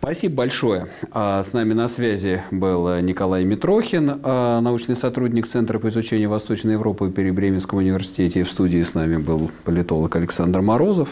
Спасибо 0.00 0.36
большое. 0.36 0.86
А, 1.10 1.42
с 1.42 1.52
нами 1.52 1.72
на 1.72 1.88
связи 1.88 2.40
был 2.52 3.00
Николай 3.00 3.44
Митрохин, 3.44 4.20
а, 4.22 4.60
научный 4.60 4.94
сотрудник 4.94 5.48
Центра 5.48 5.80
по 5.80 5.88
изучению 5.88 6.30
Восточной 6.30 6.72
Европы 6.72 7.10
при 7.10 7.32
Бременском 7.32 7.80
университете. 7.80 8.44
В 8.44 8.50
студии 8.50 8.80
с 8.80 8.94
нами 8.94 9.16
был 9.16 9.50
политолог 9.64 10.14
Александр 10.14 10.60
Морозов. 10.60 11.08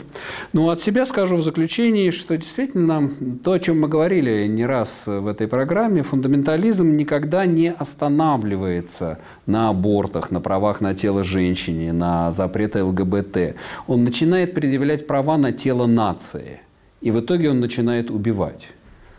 Ну, 0.53 0.70
от 0.70 0.80
себя 0.80 1.05
скажу 1.05 1.34
в 1.34 1.43
заключении, 1.43 2.11
что 2.11 2.37
действительно 2.37 3.11
то, 3.43 3.53
о 3.53 3.59
чем 3.59 3.80
мы 3.80 3.89
говорили 3.89 4.47
не 4.47 4.64
раз 4.64 5.03
в 5.07 5.26
этой 5.26 5.49
программе, 5.49 6.03
фундаментализм 6.03 6.97
никогда 6.97 7.45
не 7.45 7.72
останавливается 7.72 9.18
на 9.47 9.68
абортах, 9.68 10.30
на 10.30 10.41
правах 10.41 10.80
на 10.80 10.95
тело 10.95 11.24
женщины, 11.24 11.93
на 11.93 12.30
запреты 12.30 12.84
ЛГБТ. 12.84 13.57
Он 13.89 14.05
начинает 14.05 14.55
предъявлять 14.55 15.09
права 15.09 15.37
на 15.39 15.51
тело 15.53 15.87
нации– 15.87 16.61
и 17.01 17.11
в 17.11 17.21
итоге 17.21 17.51
он 17.51 17.61
начинает 17.61 18.11
убивать. 18.11 18.69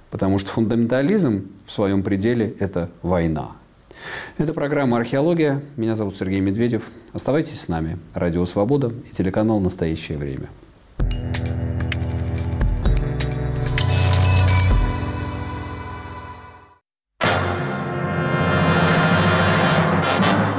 Потому 0.09 0.39
что 0.39 0.49
фундаментализм 0.51 1.47
в 1.65 1.71
своем 1.71 2.03
пределе– 2.03 2.55
это 2.59 2.89
война. 3.01 3.51
Это 4.37 4.53
программа 4.53 4.97
«Археология». 4.97 5.61
Меня 5.75 5.95
зовут 5.95 6.15
Сергей 6.15 6.39
Медведев. 6.39 6.89
Оставайтесь 7.13 7.59
с 7.59 7.67
нами. 7.67 7.97
Радио 8.13 8.45
«Свобода» 8.45 8.91
и 9.09 9.13
телеканал 9.13 9.59
«Настоящее 9.59 10.17
время». 10.17 10.47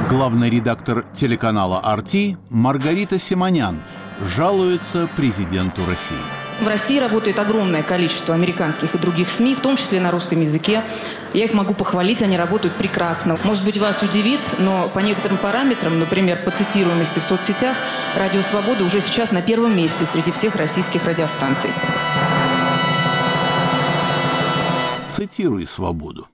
Главный 0.09 0.49
редактор 0.49 1.05
телеканала 1.13 1.79
«Арти» 1.79 2.37
Маргарита 2.49 3.19
Симонян 3.19 3.81
жалуется 4.19 5.07
президенту 5.15 5.81
России. 5.87 6.38
В 6.61 6.67
России 6.67 6.99
работает 6.99 7.39
огромное 7.39 7.83
количество 7.83 8.35
американских 8.35 8.93
и 8.93 8.97
других 8.97 9.29
СМИ, 9.29 9.55
в 9.55 9.61
том 9.61 9.77
числе 9.77 10.01
на 10.01 10.11
русском 10.11 10.41
языке. 10.41 10.83
Я 11.33 11.45
их 11.45 11.53
могу 11.53 11.73
похвалить, 11.73 12.21
они 12.21 12.37
работают 12.37 12.75
прекрасно. 12.75 13.37
Может 13.45 13.63
быть, 13.63 13.77
вас 13.77 14.01
удивит, 14.01 14.41
но 14.57 14.89
по 14.89 14.99
некоторым 14.99 15.37
параметрам, 15.37 15.97
например, 15.97 16.37
по 16.43 16.51
цитируемости 16.51 17.19
в 17.19 17.23
соцсетях, 17.23 17.77
«Радио 18.17 18.41
Свобода» 18.41 18.83
уже 18.83 18.99
сейчас 18.99 19.31
на 19.31 19.41
первом 19.41 19.77
месте 19.77 20.05
среди 20.05 20.31
всех 20.31 20.57
российских 20.57 21.05
радиостанций. 21.05 21.69
Цитируй 25.07 25.65
«Свободу». 25.65 26.27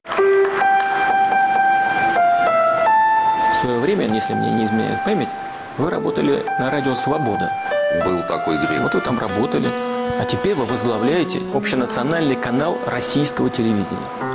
В 3.51 3.57
свое 3.61 3.80
время, 3.80 4.11
если 4.11 4.34
мне 4.34 4.51
не 4.51 4.65
изменяет 4.65 5.03
память, 5.05 5.30
вы 5.78 5.91
работали 5.91 6.43
на 6.59 6.71
радио 6.71 6.95
«Свобода». 6.95 7.51
Был 8.03 8.23
такой 8.23 8.57
грех. 8.57 8.82
Вот 8.82 8.93
вы 8.93 9.01
там 9.01 9.19
работали. 9.19 9.85
А 10.18 10.26
теперь 10.26 10.55
вы 10.55 10.66
возглавляете 10.66 11.41
общенациональный 11.53 12.36
канал 12.36 12.78
российского 12.86 13.49
телевидения. 13.49 13.86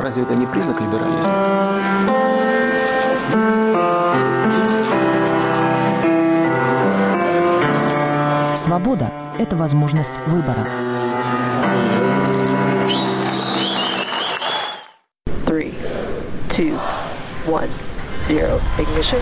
Разве 0.01 0.25
это 0.25 0.35
не 0.35 0.47
признак 0.47 0.81
либерализма? 0.81 1.75
Свобода– 8.55 9.11
это 9.39 9.57
возможность 9.57 10.21
выбора. 10.27 10.69
Three, 15.47 15.75
two, 16.57 16.79
one, 17.47 17.71
zero. 18.29 18.61
Ignition. 18.79 19.21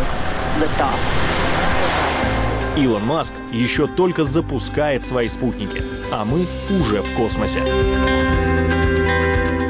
Илон 2.76 3.04
Маск 3.04 3.32
еще 3.52 3.86
только 3.86 4.24
запускает 4.24 5.04
свои 5.04 5.28
спутники, 5.28 5.82
а 6.10 6.24
мы 6.24 6.46
уже 6.70 7.02
в 7.02 7.14
космосе. 7.14 7.60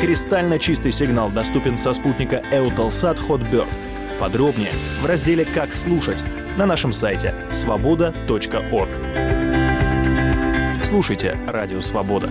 Кристально 0.01 0.59
чистый 0.59 0.93
сигнал 0.93 1.31
доступен 1.31 1.77
со 1.77 1.93
спутника 1.93 2.43
Eutelsat 2.53 3.19
Hotbird. 3.29 4.19
Подробнее 4.19 4.73
в 5.01 5.07
разделе 5.07 5.45
«Как 5.45 5.75
слушать» 5.75 6.25
на 6.57 6.67
нашем 6.67 6.93
сайте 6.93 7.35
свобода.орг. 7.51 8.91
Слушайте 10.83 11.39
«Радио 11.47 11.81
Свобода». 11.81 12.31